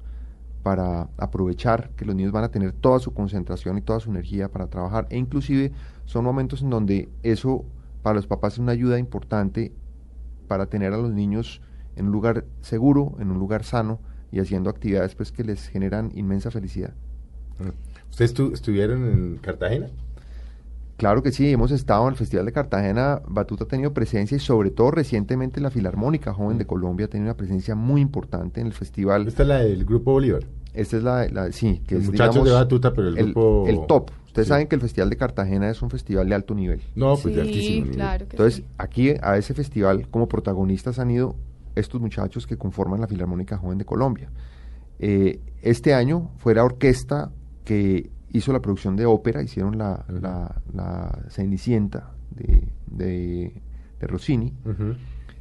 para 0.63 1.09
aprovechar 1.17 1.91
que 1.97 2.05
los 2.05 2.15
niños 2.15 2.33
van 2.33 2.45
a 2.45 2.51
tener 2.51 2.73
toda 2.73 2.99
su 2.99 3.15
concentración 3.15 3.79
y 3.79 3.83
toda 3.83 4.01
su 4.01 4.11
energía 4.11 4.51
para 4.51 4.67
trabajar. 4.67 5.07
E 5.09 5.17
inclusive 5.17 5.73
son 6.05 6.25
momentos 6.25 6.61
en 6.61 6.71
donde 6.71 7.09
eso 7.23 7.65
para 8.03 8.17
los 8.17 8.27
papás 8.27 8.55
es 8.55 8.59
una 8.59 8.73
ayuda 8.73 8.99
importante 8.99 9.73
para 10.49 10.67
tener 10.67 10.93
a 10.93 10.99
los 10.99 11.13
niños 11.13 11.63
en 11.97 12.07
un 12.07 12.13
lugar 12.13 12.45
seguro, 12.61 13.15
en 13.21 13.31
un 13.31 13.39
lugar 13.39 13.65
sano 13.65 14.01
y 14.31 14.41
haciendo 14.41 14.69
actividades 14.69 15.15
pues 15.15 15.33
que 15.33 15.45
les 15.45 15.69
generan 15.69 16.11
inmensa 16.15 16.51
felicidad. 16.51 16.95
¿Ustedes 18.11 18.35
estuvieron 18.53 19.05
en 19.05 19.37
Cartagena? 19.39 19.87
Claro 20.97 21.23
que 21.23 21.33
sí, 21.33 21.51
hemos 21.51 21.71
estado 21.71 22.03
en 22.05 22.11
el 22.11 22.17
Festival 22.17 22.45
de 22.45 22.53
Cartagena, 22.53 23.23
Batuta 23.27 23.65
ha 23.65 23.69
tenido 23.69 23.95
presencia 23.95 24.37
y 24.37 24.41
sobre 24.41 24.71
todo 24.71 24.91
recientemente 24.91 25.59
la 25.61 25.71
Filarmónica 25.71 26.35
Joven 26.35 26.59
de 26.59 26.67
Colombia 26.67 27.07
ha 27.07 27.09
tenido 27.09 27.31
una 27.31 27.37
presencia 27.39 27.75
muy 27.75 28.03
importante 28.03 28.61
en 28.61 28.67
el 28.67 28.75
festival. 28.75 29.27
Esta 29.27 29.43
es 29.45 29.49
la 29.49 29.59
del 29.61 29.87
Grupo 29.87 30.13
Bolívar. 30.13 30.43
Esta 30.75 30.99
es 30.99 31.03
la, 31.03 31.27
la 31.29 31.53
sí, 31.53 31.81
que 31.87 31.95
Los 31.95 32.05
es 32.05 32.11
muchachos 32.11 32.35
digamos, 32.35 32.49
de 32.51 32.55
Batuta, 32.55 32.93
pero 32.93 33.09
el 33.09 33.17
grupo- 33.17 33.65
el 33.67 33.87
top. 33.87 34.11
Ustedes 34.27 34.47
Sí. 34.47 34.51
saben 34.51 34.67
que 34.69 34.75
el 34.77 34.81
Festival 34.83 35.09
de 35.11 35.17
Cartagena 35.17 35.71
es 35.71 35.81
un 35.81 35.89
festival 35.91 36.29
de 36.29 36.35
alto 36.35 36.55
nivel. 36.55 36.83
No, 36.95 37.17
pues 37.17 37.35
de 37.35 37.41
altísimo 37.41 37.81
nivel. 37.87 37.97
claro 37.97 38.29
que 38.29 38.37
Entonces, 38.37 38.57
sí. 38.57 38.65
aquí 38.77 39.15
a 39.23 39.37
ese 39.39 39.55
festival 39.55 40.07
como 40.09 40.29
protagonistas 40.29 40.99
han 40.99 41.11
ido 41.11 41.35
estos 41.77 41.99
muchachos 42.01 42.47
que 42.47 42.59
conforman 42.59 43.01
la 43.01 43.07
Filarmónica 43.09 43.57
Joven 43.57 43.79
de 43.79 43.87
Colombia. 43.87 44.31
Eh, 44.99 45.41
este 45.63 45.95
año 45.95 46.31
fue 46.37 46.55
la 46.55 46.63
orquesta 46.63 47.31
que 47.71 48.11
hizo 48.33 48.53
la 48.53 48.61
producción 48.61 48.97
de 48.97 49.07
ópera, 49.07 49.43
hicieron 49.45 49.79
la, 49.79 50.05
Ujú. 50.09 50.21
la- 50.21 50.61
la 50.75 51.19
Cenicienta 51.29 52.11
de, 52.35 52.67
de- 52.89 53.63
de 54.01 54.07
Rossini. 54.09 54.53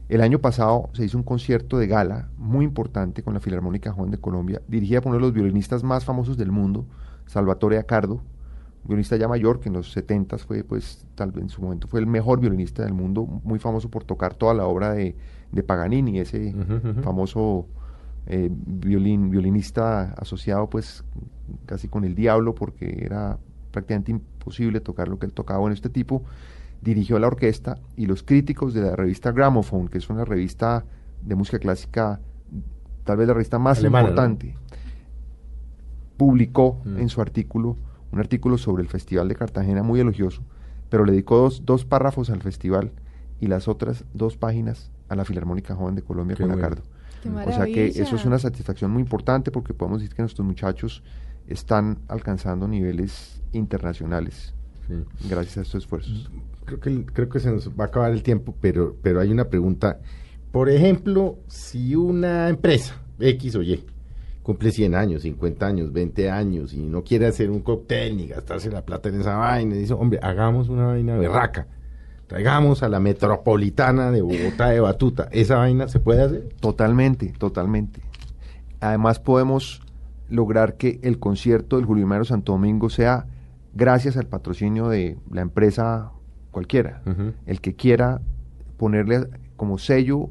El 0.10 0.22
año 0.22 0.38
pasado 0.40 0.90
se 0.94 1.06
hizo 1.06 1.18
un 1.18 1.24
concierto 1.24 1.80
de 1.80 1.88
gala 1.88 2.30
muy 2.38 2.66
importante 2.66 3.24
con 3.24 3.34
la 3.34 3.40
Filarmónica 3.40 3.92
Joven 3.92 4.12
de 4.12 4.18
Colombia, 4.20 4.62
dirigida 4.68 5.02
por 5.02 5.10
uno 5.10 5.18
de 5.18 5.22
los 5.22 5.34
violinistas 5.34 5.84
más 5.84 6.06
famosos 6.06 6.38
del 6.38 6.52
mundo, 6.52 6.86
Salvatore 7.26 7.78
Accardo, 7.80 8.22
violinista 8.84 9.16
ya 9.18 9.28
mayor, 9.28 9.60
que 9.60 9.70
en 9.70 9.74
los 9.76 9.92
70 9.92 10.38
fue, 10.38 10.64
pues, 10.64 11.06
tal 11.16 11.32
vez 11.32 11.44
en 11.44 11.50
su 11.50 11.62
momento 11.64 11.88
fue 11.88 12.00
el 12.00 12.06
mejor 12.08 12.40
violinista 12.40 12.84
del 12.84 12.94
mundo, 12.94 13.26
muy 13.44 13.58
famoso 13.60 13.90
por 13.90 14.04
tocar 14.04 14.34
toda 14.36 14.54
la 14.54 14.66
obra 14.66 14.94
de, 14.94 15.16
de 15.52 15.64
Paganini, 15.64 16.20
ese 16.20 16.54
famoso 17.04 17.68
eh, 18.28 18.50
violín, 18.52 19.30
violinista 19.30 20.14
asociado, 20.18 20.70
pues, 20.70 21.04
casi 21.66 21.88
con 21.88 22.04
el 22.04 22.16
diablo, 22.16 22.54
porque 22.56 23.04
era 23.06 23.38
prácticamente 23.72 24.12
imposible 24.12 24.80
tocar 24.82 25.08
lo 25.08 25.20
que 25.20 25.26
él 25.26 25.34
tocaba. 25.34 25.60
Bueno, 25.60 25.74
este 25.74 25.90
tipo 25.90 26.24
dirigió 26.82 27.20
la 27.20 27.28
orquesta 27.28 27.78
y 27.98 28.06
los 28.06 28.24
críticos 28.24 28.74
de 28.74 28.82
la 28.82 28.96
revista 28.96 29.32
Gramophone, 29.32 29.90
que 29.90 29.98
es 29.98 30.10
una 30.10 30.26
revista 30.26 30.86
de 31.24 31.36
música 31.36 31.60
clásica, 31.60 32.20
tal 33.04 33.18
vez 33.18 33.28
la 33.28 33.34
revista 33.34 33.60
más 33.60 33.80
Alemana, 33.80 34.04
¿no? 34.04 34.10
importante, 34.10 34.56
publicó 36.18 36.82
Mm. 36.86 37.00
en 37.00 37.10
su 37.10 37.22
artículo 37.22 37.78
un 38.12 38.20
artículo 38.20 38.58
sobre 38.58 38.82
el 38.82 38.90
Festival 38.90 39.28
de 39.28 39.36
Cartagena 39.36 39.84
muy 39.84 40.00
elogioso, 40.00 40.42
pero 40.90 41.06
le 41.06 41.12
dedicó 41.12 41.38
dos, 41.38 41.64
dos 41.66 41.86
párrafos 41.86 42.32
al 42.32 42.42
festival 42.42 42.92
y 43.40 43.48
las 43.48 43.68
otras 43.68 44.04
dos 44.16 44.36
páginas 44.36 44.92
a 45.10 45.16
la 45.16 45.26
Filarmónica 45.26 45.76
Joven 45.76 45.94
de 45.96 46.02
Colombia 46.02 46.36
Qué 46.36 46.44
con 46.44 46.52
bueno. 46.52 46.66
Acardo. 46.66 46.82
Qué 46.84 46.90
O 47.26 47.52
sea 47.52 47.66
que 47.66 47.88
eso 47.88 48.16
es 48.16 48.26
una 48.26 48.40
satisfacción 48.40 48.92
muy 48.92 49.02
importante 49.02 49.52
porque 49.52 49.74
podemos 49.74 50.00
decir 50.02 50.16
que 50.16 50.22
nuestros 50.22 50.46
muchachos 50.46 51.04
están 51.48 52.00
alcanzando 52.08 52.68
niveles 52.68 53.42
internacionales 53.52 54.54
Sí. 54.88 54.96
gracias 55.30 55.58
a 55.58 55.62
estos 55.62 55.84
esfuerzos. 55.84 56.32
Creo 56.66 56.80
que, 56.80 57.06
creo 57.06 57.30
que 57.30 57.40
se 57.40 57.52
nos 57.52 57.70
va 57.70 57.86
a 57.86 57.88
acabar 57.88 58.12
el 58.12 58.24
tiempo, 58.24 58.56
pero, 58.60 58.96
pero 59.02 59.20
hay 59.20 59.32
una 59.32 59.46
pregunta. 59.46 60.00
Por 60.52 60.70
ejemplo, 60.70 61.38
si 61.48 61.96
una 61.96 62.50
empresa, 62.50 62.96
X 63.20 63.56
o 63.56 63.62
Y, 63.62 63.86
cumple 64.42 64.72
100 64.72 64.96
años, 64.96 65.22
50 65.24 65.66
años, 65.68 65.94
20 65.94 66.30
años 66.32 66.74
y 66.74 66.80
no 66.80 67.04
quiere 67.04 67.28
hacer 67.28 67.52
un 67.52 67.60
cóctel 67.60 68.18
ni 68.18 68.28
gastarse 68.28 68.72
la 68.72 68.84
plata 68.84 69.10
en 69.10 69.22
esa 69.22 69.36
vaina, 69.36 69.76
y 69.76 69.80
dice, 69.80 69.94
hombre, 69.94 70.20
hagamos 70.24 70.70
una 70.70 70.88
vaina 70.88 71.18
berraca. 71.18 71.68
Traigamos 72.30 72.84
a 72.84 72.90
la 72.90 73.00
metropolitana 73.00 74.12
de 74.12 74.22
Bogotá 74.22 74.68
de 74.68 74.80
Batuta. 74.80 75.30
¿Esa 75.32 75.58
vaina 75.58 75.88
se 75.88 76.00
puede 76.00 76.22
hacer? 76.22 76.50
Totalmente, 76.60 77.34
totalmente. 77.36 78.02
Además 78.82 79.20
podemos 79.20 79.82
lograr 80.30 80.78
que 80.78 81.00
el 81.02 81.18
concierto 81.18 81.78
del 81.78 81.86
Julio 81.86 82.06
Mario 82.06 82.26
Santo 82.26 82.52
Domingo 82.52 82.92
sea 82.92 83.26
gracias 83.74 84.16
al 84.16 84.28
patrocinio 84.28 84.90
de 84.90 85.18
la 85.32 85.42
empresa 85.42 86.12
cualquiera. 86.52 87.02
El 87.48 87.62
que 87.62 87.76
quiera 87.76 88.22
ponerle 88.78 89.28
como 89.56 89.80
sello 89.80 90.30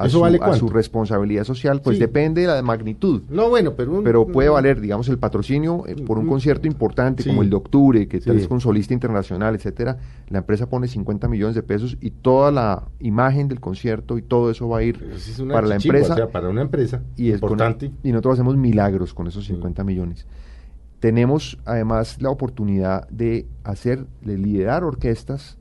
a, 0.00 0.06
¿Eso 0.06 0.18
su, 0.18 0.20
vale 0.20 0.38
a 0.40 0.54
su 0.54 0.68
responsabilidad 0.68 1.44
social, 1.44 1.80
pues 1.82 1.96
Sí. 1.96 2.00
depende 2.00 2.42
de 2.42 2.46
la 2.46 2.62
magnitud. 2.62 3.22
No, 3.28 3.48
bueno, 3.48 3.74
pero... 3.74 3.92
un- 3.98 4.04
Pero 4.04 4.26
puede 4.26 4.48
valer, 4.48 4.80
digamos, 4.80 5.08
el 5.08 5.18
patrocinio 5.18 5.84
eh, 5.86 5.96
por 5.96 6.18
un 6.18 6.26
concierto 6.26 6.66
importante 6.68 7.22
Sí. 7.22 7.28
como 7.30 7.42
el 7.42 7.50
de 7.50 7.56
octubre, 7.56 8.06
que 8.06 8.20
tal 8.20 8.34
Sí. 8.34 8.38
vez 8.40 8.48
con 8.48 8.60
solista 8.60 8.94
internacional, 8.94 9.54
etcétera. 9.56 9.98
La 10.28 10.38
empresa 10.38 10.68
pone 10.68 10.86
50 10.88 11.26
millones 11.28 11.54
de 11.56 11.62
pesos 11.62 11.96
y 12.00 12.10
toda 12.10 12.52
la 12.52 12.84
imagen 13.00 13.48
del 13.48 13.60
concierto 13.60 14.18
y 14.18 14.22
todo 14.22 14.50
eso 14.50 14.68
va 14.68 14.78
a 14.78 14.82
ir 14.84 15.02
es 15.14 15.40
para 15.50 15.66
la 15.66 15.74
empresa 15.76 16.12
o 16.12 16.16
sea, 16.16 16.28
para 16.28 16.48
una 16.48 16.62
empresa 16.62 17.02
y 17.16 17.30
es 17.32 17.40
con- 17.40 17.50
importante. 17.50 17.90
y 18.04 18.12
nosotros 18.12 18.34
hacemos 18.34 18.56
milagros 18.56 19.12
con 19.14 19.26
esos 19.26 19.44
Sí. 19.44 19.52
50 19.54 19.82
millones. 19.84 20.26
Tenemos 21.00 21.58
además 21.64 22.20
la 22.22 22.30
oportunidad 22.30 23.08
de 23.08 23.46
hacer, 23.62 24.06
de 24.20 24.36
liderar 24.38 24.82
orquestas, 24.82 25.57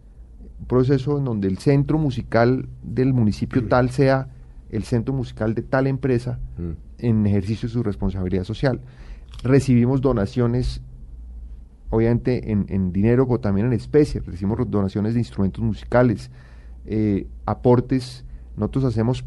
un 0.59 0.65
proceso 0.65 1.17
en 1.17 1.25
donde 1.25 1.47
el 1.47 1.57
centro 1.59 1.97
musical 1.97 2.67
del 2.83 3.13
municipio 3.13 3.67
tal 3.67 3.89
sea 3.89 4.29
el 4.69 4.83
centro 4.83 5.13
musical 5.13 5.53
de 5.55 5.61
tal 5.61 5.87
empresa 5.87 6.39
Mm. 6.57 6.71
en 6.99 7.25
ejercicio 7.27 7.67
de 7.69 7.73
su 7.73 7.83
responsabilidad 7.83 8.43
social. 8.43 8.81
Recibimos 9.43 10.01
donaciones, 10.01 10.81
obviamente 11.89 12.51
en, 12.51 12.65
en 12.69 12.91
dinero, 12.91 13.27
pero 13.27 13.39
también 13.39 13.67
en 13.67 13.73
especie. 13.73 14.21
Recibimos 14.21 14.59
donaciones 14.69 15.13
de 15.13 15.19
instrumentos 15.19 15.63
musicales, 15.63 16.31
eh, 16.85 17.27
aportes. 17.45 18.25
Nosotros 18.55 18.85
hacemos 18.85 19.23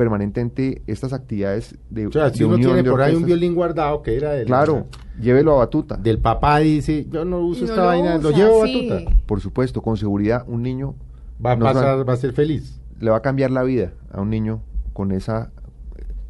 permanentemente 0.00 0.80
estas 0.86 1.12
actividades 1.12 1.76
de, 1.90 2.06
O 2.06 2.12
sea, 2.12 2.30
si 2.30 2.42
uno 2.42 2.54
unión 2.54 2.72
tiene 2.72 2.90
por 2.90 3.02
ahí 3.02 3.14
un 3.14 3.24
violín 3.26 3.54
guardado 3.54 4.02
que 4.02 4.16
era 4.16 4.30
del, 4.32 4.46
Claro, 4.46 4.86
llévelo 5.20 5.52
a 5.52 5.58
Batuta. 5.58 5.96
del 5.98 6.18
papá 6.18 6.58
dice, 6.60 7.06
yo 7.10 7.26
no 7.26 7.40
uso 7.40 7.60
no 7.60 7.66
esta 7.66 7.82
lo 7.82 7.86
vaina, 7.88 8.16
lo 8.16 8.30
llevo 8.30 8.62
a 8.62 8.66
sí. 8.66 8.88
Batuta. 8.88 9.16
Por 9.26 9.40
supuesto, 9.42 9.82
con 9.82 9.98
seguridad, 9.98 10.44
un 10.48 10.62
niño 10.62 10.94
Va 11.44 11.52
a 11.52 11.56
no 11.56 11.66
pasar, 11.66 12.08
va 12.08 12.12
a 12.14 12.16
ser 12.16 12.32
feliz. 12.32 12.80
le 12.98 13.10
va 13.10 13.18
a 13.18 13.22
cambiar 13.22 13.50
la 13.50 13.62
vida 13.62 13.92
a 14.10 14.20
un 14.22 14.30
niño 14.30 14.62
con 14.94 15.12
esa 15.12 15.52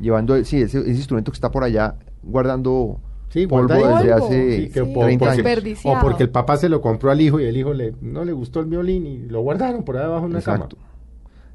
llevando 0.00 0.34
sí 0.44 0.62
ese, 0.62 0.78
ese 0.80 0.90
instrumento 0.90 1.30
que 1.30 1.36
está 1.36 1.50
por 1.50 1.62
allá 1.62 1.94
guardando 2.22 3.00
Sí, 3.28 3.46
polvo 3.46 3.72
desde 3.74 4.10
Polvo, 4.10 4.14
hace 4.26 4.56
sí, 4.56 4.70
que 4.70 4.84
po- 4.84 5.00
30 5.04 5.24
porque- 5.36 5.48
años. 5.48 5.80
O 5.84 5.96
porque 6.00 6.22
el 6.24 6.30
papá 6.30 6.56
se 6.56 6.68
lo 6.68 6.80
compró 6.80 7.12
al 7.12 7.20
hijo 7.20 7.38
y 7.38 7.44
el 7.44 7.56
hijo 7.56 7.72
le, 7.72 7.94
no 8.00 8.24
le 8.24 8.32
gustó 8.32 8.58
el 8.58 8.66
violín 8.66 9.06
y 9.06 9.18
lo 9.28 9.40
guardaron 9.42 9.84
por 9.84 9.96
ahí 9.98 10.02
abajo 10.04 10.24
en 10.24 10.30
una 10.30 10.40
Exacto. 10.40 10.76
cama. 10.76 10.88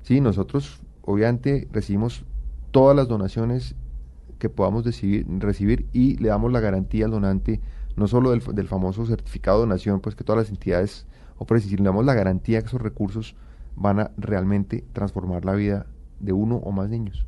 Sí, 0.04 0.22
nosotros 0.22 0.80
obviamente 1.06 1.68
recibimos 1.72 2.26
todas 2.72 2.96
las 2.96 3.08
donaciones 3.08 3.76
que 4.40 4.50
podamos 4.50 4.84
decidir- 4.84 5.26
recibir 5.40 5.88
y 5.94 6.18
le 6.18 6.30
damos 6.30 6.52
la 6.52 6.60
garantía 6.60 7.06
al 7.06 7.12
donante, 7.12 7.62
no 7.96 8.08
solo 8.08 8.32
del, 8.32 8.42
del 8.54 8.68
famoso 8.68 9.06
certificado 9.06 9.60
de 9.60 9.68
donación, 9.68 10.02
pues 10.02 10.16
que 10.16 10.24
todas 10.24 10.44
las 10.44 10.50
entidades 10.50 11.06
ofrecen, 11.38 11.70
sino 11.70 11.84
le 11.84 11.90
damos 11.90 12.06
la 12.06 12.14
garantía 12.14 12.62
que 12.62 12.68
esos 12.68 12.82
recursos 12.82 13.36
van 13.76 14.00
a 14.00 14.12
realmente 14.18 14.84
transformar 14.94 15.46
la 15.46 15.54
vida 15.54 15.86
de 16.20 16.34
uno 16.34 16.58
o 16.58 16.72
más 16.72 16.90
niños. 16.90 17.26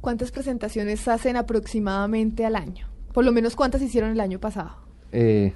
¿Cuántas 0.00 0.30
presentaciones 0.30 1.06
hacen 1.08 1.36
aproximadamente 1.36 2.44
al 2.44 2.56
año? 2.56 2.86
Por 3.12 3.24
lo 3.24 3.32
menos 3.32 3.56
cuántas 3.56 3.80
hicieron 3.80 4.10
el 4.10 4.20
año 4.20 4.38
pasado. 4.38 4.72
Eh, 5.12 5.52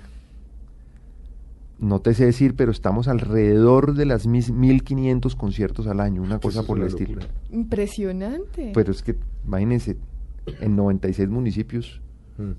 no 1.79 2.01
te 2.01 2.13
sé 2.15 2.25
decir, 2.27 2.55
pero 2.57 2.73
estamos 2.73 3.07
alrededor 3.09 3.95
de 3.95 4.05
las 4.05 4.27
mis 4.27 4.51
1500 4.51 5.37
conciertos 5.37 5.87
al 5.87 6.01
año, 6.01 6.23
una 6.23 6.39
cosa 6.41 6.61
es 6.61 6.67
por 6.67 6.79
el 6.79 6.87
estilo. 6.87 7.21
locura. 7.21 7.29
Impresionante. 7.51 8.73
Pero 8.75 8.91
es 8.93 9.03
que, 9.03 9.17
imagínense, 9.45 9.97
en 10.61 10.77
96 10.77 11.29
municipios, 11.29 12.01
Mm. 12.39 12.53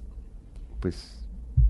pues 0.82 1.16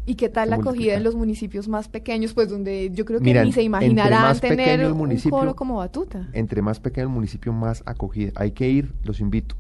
¿Y 0.06 0.16
qué 0.16 0.28
tal 0.30 0.50
la 0.50 0.56
acogida 0.56 0.96
en 0.96 1.04
los 1.04 1.14
municipios 1.14 1.68
más 1.68 1.88
pequeños? 1.88 2.34
Pues 2.34 2.50
donde 2.50 2.90
yo 2.92 3.06
creo 3.06 3.20
que 3.20 3.26
Mira, 3.26 3.44
ni 3.44 3.52
se 3.52 3.62
imaginarán 3.62 4.40
tener 4.40 4.80
el 4.80 4.92
un 4.94 5.16
coro 5.30 5.56
como 5.56 5.76
Batuta. 5.76 6.28
entre 6.34 6.64
más 6.64 6.80
pequeño 6.80 7.08
el 7.08 7.14
municipio, 7.14 7.54
más 7.54 7.84
acogida. 7.86 8.32
Hay 8.36 8.52
que 8.54 8.68
ir, 8.68 8.94
los 9.04 9.20
invito, 9.20 9.56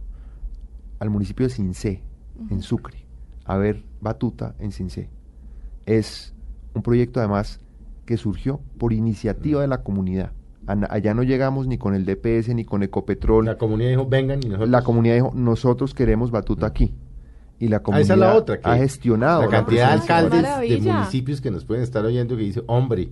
al 0.98 1.12
municipio 1.12 1.48
de 1.48 1.54
Cincé, 1.54 2.02
en 2.50 2.64
Sucre, 2.64 3.06
a 3.46 3.58
ver 3.58 3.84
Batuta 4.02 4.56
en 4.58 4.72
Cincé. 4.72 5.10
Es 5.86 6.34
un 6.74 6.82
proyecto 6.82 7.20
además 7.20 7.60
que 8.10 8.18
surgió 8.18 8.60
por 8.80 8.92
iniciativa 8.92 9.62
de 9.62 9.68
la 9.68 9.84
comunidad. 9.84 10.32
Allá 10.66 11.14
no 11.14 11.22
llegamos 11.22 11.68
ni 11.68 11.78
con 11.78 11.94
el 11.94 12.06
DPS 12.08 12.56
ni 12.56 12.66
con 12.66 12.82
Ecopetrol. 12.82 13.46
La 13.46 13.60
comunidad 13.60 13.92
dijo, 13.92 14.08
vengan 14.08 14.40
y 14.42 14.48
nosotros... 14.48 14.70
La 14.70 14.82
comunidad 14.82 15.14
dijo, 15.14 15.32
nosotros 15.36 15.94
queremos 15.94 16.32
Batuta 16.32 16.66
aquí. 16.66 16.92
Y 17.60 17.68
la 17.68 17.78
Ah, 17.78 17.84
comunidad 17.84 18.02
esa 18.06 18.14
es 18.16 18.20
la 18.20 18.36
otra. 18.36 18.60
Que 18.60 18.68
ha 18.68 18.78
gestionado 18.78 19.42
La 19.42 19.46
la 19.46 19.52
cantidad 19.52 19.88
de 19.90 19.94
alcaldes 19.94 20.42
de 20.42 20.92
municipios 20.92 21.40
que 21.40 21.52
nos 21.52 21.66
pueden 21.66 21.84
estar 21.84 22.04
oyendo 22.04 22.36
que 22.36 22.42
dice, 22.42 22.64
hombre, 22.66 23.10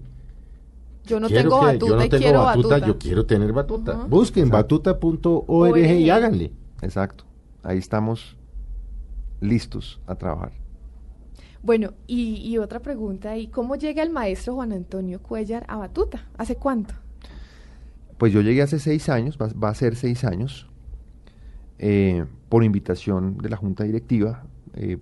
Yo 1.05 1.19
no 1.19 1.27
quiero 1.27 1.43
tengo 1.43 1.59
que- 1.59 1.65
Batuta 1.67 1.85
yo 1.91 1.95
no 1.95 2.01
tengo 2.09 2.17
quiero 2.23 2.39
batuta, 2.43 2.67
Batuta. 2.69 2.87
yo 2.87 2.97
quiero 2.97 3.25
tener 3.27 3.53
batuta. 3.53 3.91
Ajá. 3.91 4.05
Busquen 4.07 4.47
Exacto. 4.47 4.79
batuta.org 4.81 5.77
y 5.77 6.09
háganle. 6.09 6.51
Exacto. 6.81 7.23
Ahí 7.61 7.77
estamos 7.77 8.35
listos 9.41 9.99
a 10.07 10.15
trabajar. 10.15 10.53
Bueno, 11.63 11.93
y, 12.05 12.35
y 12.47 12.57
otra 12.57 12.79
pregunta, 12.79 13.37
¿y 13.37 13.47
cómo 13.47 13.75
llega 13.75 14.03
el 14.03 14.09
maestro 14.11 14.55
Juan 14.55 14.71
Antonio 14.71 15.21
Cuellar 15.21 15.65
a 15.67 15.77
Batuta? 15.77 16.27
¿Hace 16.37 16.55
cuánto? 16.55 16.93
Pues 18.17 18.33
yo 18.33 18.41
llegué 18.41 18.61
hace 18.61 18.79
seis 18.79 19.09
años, 19.09 19.37
va, 19.41 19.47
va 19.53 19.69
a 19.69 19.75
ser 19.75 19.95
seis 19.95 20.23
años, 20.23 20.67
eh, 21.79 22.25
por 22.49 22.63
invitación 22.63 23.37
de 23.37 23.49
la 23.49 23.57
Junta 23.57 23.83
Directiva, 23.83 24.45
eh, 24.73 24.97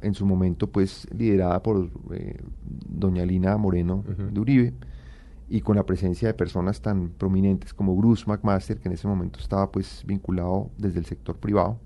en 0.00 0.14
su 0.14 0.26
momento 0.26 0.70
pues 0.70 1.06
liderada 1.16 1.62
por 1.62 1.90
eh, 2.12 2.40
doña 2.88 3.24
Lina 3.24 3.56
Moreno 3.56 4.04
de 4.32 4.40
Uribe. 4.40 4.74
y 5.48 5.60
con 5.60 5.76
la 5.76 5.84
presencia 5.84 6.28
de 6.28 6.34
personas 6.34 6.80
tan 6.80 7.10
prominentes 7.10 7.74
como 7.74 7.94
Bruce 7.96 8.24
McMaster, 8.26 8.78
que 8.78 8.88
en 8.88 8.94
ese 8.94 9.06
momento 9.06 9.38
estaba 9.40 9.70
pues 9.70 10.02
vinculado 10.06 10.70
desde 10.78 10.98
el 11.00 11.06
sector 11.06 11.36
privado. 11.36 11.78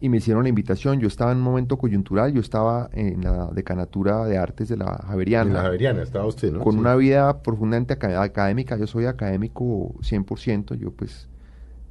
Y 0.00 0.08
me 0.08 0.18
hicieron 0.18 0.44
la 0.44 0.48
invitación. 0.48 1.00
Yo 1.00 1.08
estaba 1.08 1.32
en 1.32 1.38
un 1.38 1.44
momento 1.44 1.76
coyuntural, 1.76 2.32
yo 2.32 2.40
estaba 2.40 2.88
en 2.92 3.22
la 3.24 3.46
decanatura 3.52 4.24
de 4.26 4.38
artes 4.38 4.68
de 4.68 4.76
la 4.76 4.96
Javeriana. 5.08 5.48
En 5.50 5.54
la 5.56 5.62
Javeriana 5.62 6.02
estaba 6.02 6.24
usted, 6.26 6.52
¿no? 6.52 6.60
Con 6.60 6.74
Sí. 6.74 6.78
una 6.78 6.94
vida 6.94 7.42
profundamente 7.42 7.94
aca- 7.94 8.22
académica. 8.22 8.76
Yo 8.76 8.86
soy 8.86 9.06
académico 9.06 9.94
100%. 10.02 10.74
Yo 10.74 10.92
pues 10.92 11.28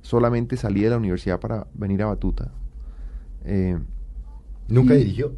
solamente 0.02 0.56
salí 0.56 0.82
de 0.82 0.90
la 0.92 0.98
universidad 0.98 1.40
para 1.42 1.68
venir 1.74 2.02
a 2.02 2.06
Batuta. 2.06 2.50
Eh, 3.44 3.78
¿Nunca 4.70 4.94
dirigió? 4.94 5.34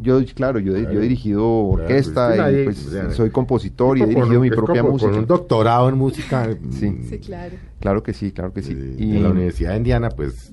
yo, 0.00 0.20
claro, 0.34 0.58
yo, 0.58 0.76
yo 0.76 0.98
he 0.98 1.02
dirigido 1.02 1.40
Claro, 1.40 1.82
orquesta 1.84 2.34
pues, 2.36 2.86
y 2.86 2.90
pues, 2.90 3.14
soy 3.16 3.30
compositor 3.30 3.96
y 3.98 4.02
he 4.02 4.04
Con- 4.04 4.14
dirigido 4.14 4.40
mi 4.40 4.50
propia 4.50 4.80
como 4.82 4.92
música. 4.94 5.10
Con 5.10 5.20
un 5.20 5.26
doctorado 5.26 5.88
en 5.88 5.96
música. 5.98 6.48
Sí. 6.70 6.90
mm, 6.90 7.04
Sí, 7.08 7.18
claro. 7.18 7.56
Claro 7.80 8.02
que 8.02 8.12
sí, 8.12 8.30
claro 8.32 8.52
que 8.52 8.62
sí. 8.62 8.72
eh, 8.76 8.96
Y- 8.98 9.16
En 9.16 9.22
la 9.24 9.30
Universidad 9.30 9.70
de 9.72 9.76
Indiana, 9.78 10.08
pues, 10.10 10.52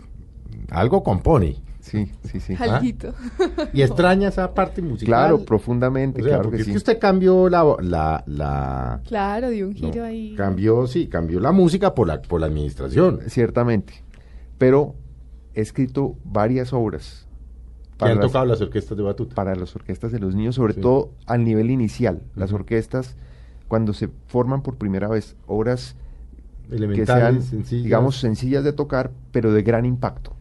algo 0.72 1.04
compone. 1.04 1.58
Sí, 1.82 2.12
sí, 2.24 2.40
sí. 2.40 2.56
Alguito. 2.60 3.14
Y 3.74 3.82
extraña 3.82 4.30
esa 4.30 4.54
parte 4.54 4.82
musical. 4.82 5.08
Claro, 5.08 5.46
profundamente, 5.46 6.22
O 6.22 6.24
sea, 6.24 6.34
claro 6.34 6.44
porque 6.44 6.58
que 6.58 6.62
es 6.62 6.66
sí. 6.68 6.72
que 6.74 6.78
usted 6.78 7.00
cambió 7.00 7.50
la... 7.50 7.76
la, 7.82 8.24
la 8.28 9.02
Claro, 9.08 9.50
dio 9.50 9.68
un 9.68 9.74
no, 9.74 9.92
giro 9.92 10.04
ahí. 10.04 10.36
Cambió, 10.36 10.86
sí, 10.88 11.08
cambió 11.08 11.40
la 11.40 11.52
música 11.52 11.94
por 11.96 12.08
la, 12.08 12.22
por 12.22 12.40
la 12.40 12.48
administración. 12.48 13.20
Ciertamente. 13.28 13.94
Pero 14.58 14.94
he 15.56 15.62
escrito 15.62 16.16
varias 16.24 16.72
obras 16.72 17.28
Que 17.98 18.06
han 18.06 18.18
las- 18.18 18.28
tocado 18.28 18.46
las 18.46 18.62
orquestas 18.62 18.96
de 18.96 19.04
batuta. 19.04 19.34
para 19.36 19.56
las 19.56 19.76
orquestas 19.76 20.12
de 20.12 20.20
los 20.20 20.36
niños, 20.36 20.56
sobre 20.56 20.76
Sí. 20.76 20.82
todo 20.82 21.10
al 21.26 21.44
nivel 21.44 21.72
inicial. 21.72 22.22
Las 22.36 22.52
Ujú. 22.52 22.58
orquestas, 22.58 23.16
cuando 23.68 23.94
se 23.94 24.08
forman 24.28 24.62
por 24.62 24.78
primera 24.78 25.08
vez, 25.08 25.36
obras 25.48 25.96
que 26.70 27.06
sean, 27.06 27.42
sencillas. 27.42 27.84
digamos, 27.84 28.18
sencillas 28.18 28.64
de 28.64 28.72
tocar, 28.72 29.12
pero 29.32 29.52
de 29.52 29.64
gran 29.64 29.86
impacto. 29.86 30.36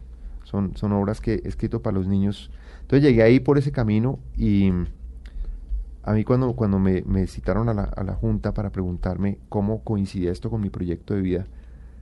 Son, 0.51 0.75
son 0.75 0.91
obras 0.91 1.21
que 1.21 1.35
he 1.43 1.47
escrito 1.47 1.81
para 1.81 1.95
los 1.97 2.07
niños. 2.07 2.51
Entonces 2.81 3.03
llegué 3.07 3.23
ahí 3.23 3.39
por 3.39 3.57
ese 3.57 3.71
camino 3.71 4.19
y 4.37 4.69
a 6.03 6.13
mí 6.13 6.23
cuando, 6.25 6.53
cuando 6.53 6.77
me, 6.77 7.03
me 7.05 7.25
citaron 7.27 7.69
a 7.69 7.73
la, 7.73 7.83
a 7.83 8.03
la 8.03 8.13
junta 8.15 8.53
para 8.53 8.69
preguntarme 8.71 9.37
cómo 9.49 9.81
coincidía 9.83 10.31
esto 10.31 10.49
con 10.49 10.59
mi 10.61 10.69
proyecto 10.69 11.13
de 11.13 11.21
vida, 11.21 11.45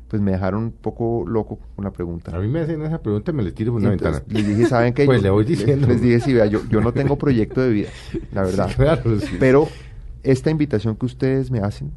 pues 0.08 0.20
me 0.22 0.32
dejaron 0.32 0.64
un 0.64 0.72
poco 0.72 1.26
loco 1.28 1.60
con 1.76 1.86
la 1.86 1.91
pregunta. 1.91 2.36
A 2.36 2.39
mí 2.39 2.47
me 2.47 2.62
hacen 2.62 2.82
esa 2.82 3.00
pregunta 3.04 3.30
y 3.30 3.34
me 3.36 3.43
le 3.43 3.52
tiro 3.52 3.72
por 3.74 3.82
una 3.82 3.93
entonces 3.93 4.26
ventana. 4.26 4.39
Les 4.39 4.47
dije, 4.58 4.68
¿saben 4.70 4.93
qué? 4.95 5.06
Pues 5.06 5.20
Yo- 5.20 5.24
le 5.26 5.30
voy 5.30 5.45
diciendo. 5.45 5.86
Les 5.88 6.02
dije, 6.02 6.20
sí, 6.22 6.34
vea, 6.34 6.47
yo, 6.47 6.62
yo 6.70 6.82
no 6.82 6.91
tengo 6.91 7.18
proyecto 7.20 7.62
de 7.62 7.70
vida, 7.70 7.89
la 8.32 8.41
verdad. 8.45 8.70
Sí, 8.70 8.76
claro, 8.76 9.20
sí. 9.20 9.36
Pero 9.39 9.68
esta 10.24 10.50
invitación 10.50 10.95
que 10.95 11.06
ustedes 11.06 11.52
me 11.52 11.60
hacen 11.60 11.91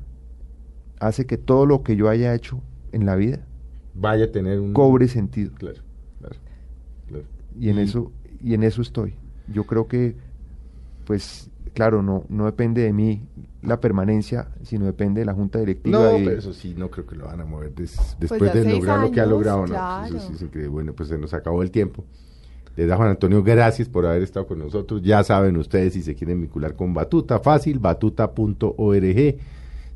hace 1.00 1.24
que 1.24 1.38
todo 1.38 1.64
lo 1.64 1.82
que 1.82 1.96
yo 1.96 2.10
haya 2.10 2.34
hecho 2.34 2.60
en 2.92 3.06
la 3.06 3.16
vida 3.16 3.40
Vaya 3.94 4.26
a 4.26 4.30
tener 4.32 4.60
un... 4.60 4.72
cobre 4.74 5.08
sentido. 5.08 5.52
Claro. 5.54 5.80
Y 7.58 7.68
en 7.70 7.78
eso, 7.78 8.12
y 8.42 8.54
en 8.54 8.62
eso 8.62 8.82
estoy. 8.82 9.14
Yo 9.52 9.64
creo 9.64 9.86
que, 9.88 10.14
pues, 11.04 11.50
claro, 11.74 12.02
no, 12.02 12.24
no 12.28 12.46
depende 12.46 12.82
de 12.82 12.92
mí 12.92 13.22
la 13.62 13.80
permanencia, 13.80 14.48
sino 14.62 14.84
depende 14.86 15.20
de 15.20 15.24
la 15.26 15.34
junta 15.34 15.58
directiva. 15.58 15.98
No, 15.98 16.18
y- 16.18 16.24
pero 16.24 16.38
eso 16.38 16.52
sí, 16.52 16.74
no 16.76 16.90
creo 16.90 17.06
que 17.06 17.16
lo 17.16 17.26
van 17.26 17.40
a 17.40 17.44
mover 17.44 17.74
des- 17.74 18.16
después 18.18 18.40
ya 18.52 18.60
de 18.60 18.64
lograr 18.72 19.00
lo 19.00 19.10
que 19.10 19.20
ha 19.20 19.26
logrado. 19.26 19.60
¿no? 19.60 19.66
claro. 19.66 20.06
Eso 20.16 20.26
sí 20.28 20.32
es 20.34 20.42
increíble. 20.42 20.68
Bueno, 20.70 20.92
pues 20.92 21.08
se 21.08 21.18
nos 21.18 21.32
acabó 21.34 21.62
el 21.62 21.70
tiempo. 21.70 22.04
Les 22.74 22.88
da 22.88 22.96
Juan 22.96 23.10
Antonio, 23.10 23.42
gracias 23.42 23.88
por 23.88 24.06
haber 24.06 24.22
estado 24.22 24.46
con 24.46 24.58
nosotros. 24.58 25.02
Ya 25.02 25.22
saben 25.22 25.56
ustedes 25.58 25.92
si 25.92 26.02
se 26.02 26.14
quieren 26.14 26.40
vincular 26.40 26.74
con 26.74 26.94
Batuta, 26.94 27.38
fácil, 27.38 27.78
batuta.org. 27.78 29.36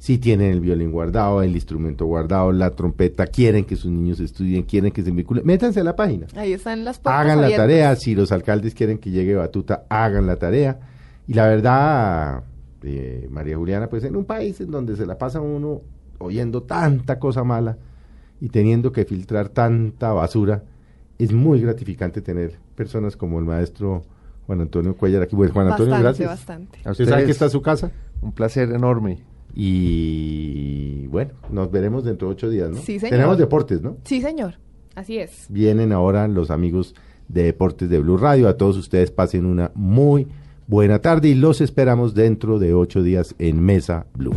Si 0.06 0.18
tienen 0.18 0.52
el 0.52 0.60
violín 0.60 0.92
guardado, 0.92 1.42
el 1.42 1.56
instrumento 1.56 2.06
guardado, 2.06 2.52
la 2.52 2.70
trompeta, 2.70 3.26
quieren 3.26 3.64
que 3.64 3.74
sus 3.74 3.90
niños 3.90 4.20
estudien, 4.20 4.62
quieren 4.62 4.92
que 4.92 5.02
se 5.02 5.10
vinculen, 5.10 5.44
métanse 5.44 5.80
a 5.80 5.82
la 5.82 5.96
página. 5.96 6.28
Ahí 6.36 6.52
están 6.52 6.84
las 6.84 7.00
Hagan 7.02 7.40
la 7.40 7.50
tarea, 7.50 7.96
si 7.96 8.14
los 8.14 8.30
alcaldes 8.30 8.72
quieren 8.72 8.98
que 8.98 9.10
llegue 9.10 9.34
Batuta, 9.34 9.84
hagan 9.88 10.28
la 10.28 10.36
tarea. 10.36 10.78
Y 11.26 11.34
la 11.34 11.48
verdad, 11.48 12.44
eh, 12.84 13.26
María 13.32 13.56
Juliana, 13.56 13.88
pues 13.88 14.04
en 14.04 14.14
un 14.14 14.24
país 14.24 14.60
en 14.60 14.70
donde 14.70 14.94
se 14.94 15.06
la 15.06 15.18
pasa 15.18 15.40
uno 15.40 15.80
oyendo 16.18 16.62
tanta 16.62 17.18
cosa 17.18 17.42
mala 17.42 17.76
y 18.40 18.50
teniendo 18.50 18.92
que 18.92 19.06
filtrar 19.06 19.48
tanta 19.48 20.12
basura, 20.12 20.62
es 21.18 21.32
muy 21.32 21.60
gratificante 21.60 22.20
tener 22.20 22.60
personas 22.76 23.16
como 23.16 23.40
el 23.40 23.44
maestro 23.44 24.04
Juan 24.46 24.60
Antonio 24.60 24.96
Cuellar 24.96 25.22
aquí. 25.22 25.34
Bueno, 25.34 25.52
Juan 25.52 25.66
Antonio, 25.66 25.94
Bastante, 25.94 26.22
gracias. 26.22 26.28
bastante. 26.28 26.78
a 26.84 26.92
¿Usted 26.92 27.08
sabe 27.08 27.24
que 27.24 27.32
está 27.32 27.48
su 27.48 27.60
casa? 27.60 27.90
Un 28.22 28.30
placer 28.30 28.70
enorme. 28.70 29.34
Y 29.58 31.06
bueno, 31.06 31.32
nos 31.50 31.70
veremos 31.70 32.04
dentro 32.04 32.28
de 32.28 32.34
ocho 32.34 32.50
días, 32.50 32.70
¿no? 32.70 32.76
Sí, 32.76 32.98
señor. 32.98 33.10
Tenemos 33.10 33.38
deportes, 33.38 33.80
¿no? 33.80 33.96
Sí, 34.04 34.20
señor. 34.20 34.58
Así 34.94 35.18
es. 35.18 35.46
Vienen 35.48 35.92
ahora 35.92 36.28
los 36.28 36.50
amigos 36.50 36.94
de 37.28 37.44
Deportes 37.44 37.88
de 37.88 37.98
Blue 37.98 38.18
Radio. 38.18 38.48
A 38.48 38.58
todos 38.58 38.76
ustedes 38.76 39.10
pasen 39.10 39.46
una 39.46 39.72
muy 39.74 40.28
buena 40.66 41.00
tarde 41.00 41.28
y 41.28 41.34
los 41.34 41.62
esperamos 41.62 42.14
dentro 42.14 42.58
de 42.58 42.74
ocho 42.74 43.02
días 43.02 43.34
en 43.38 43.60
Mesa 43.60 44.06
Blue. 44.14 44.34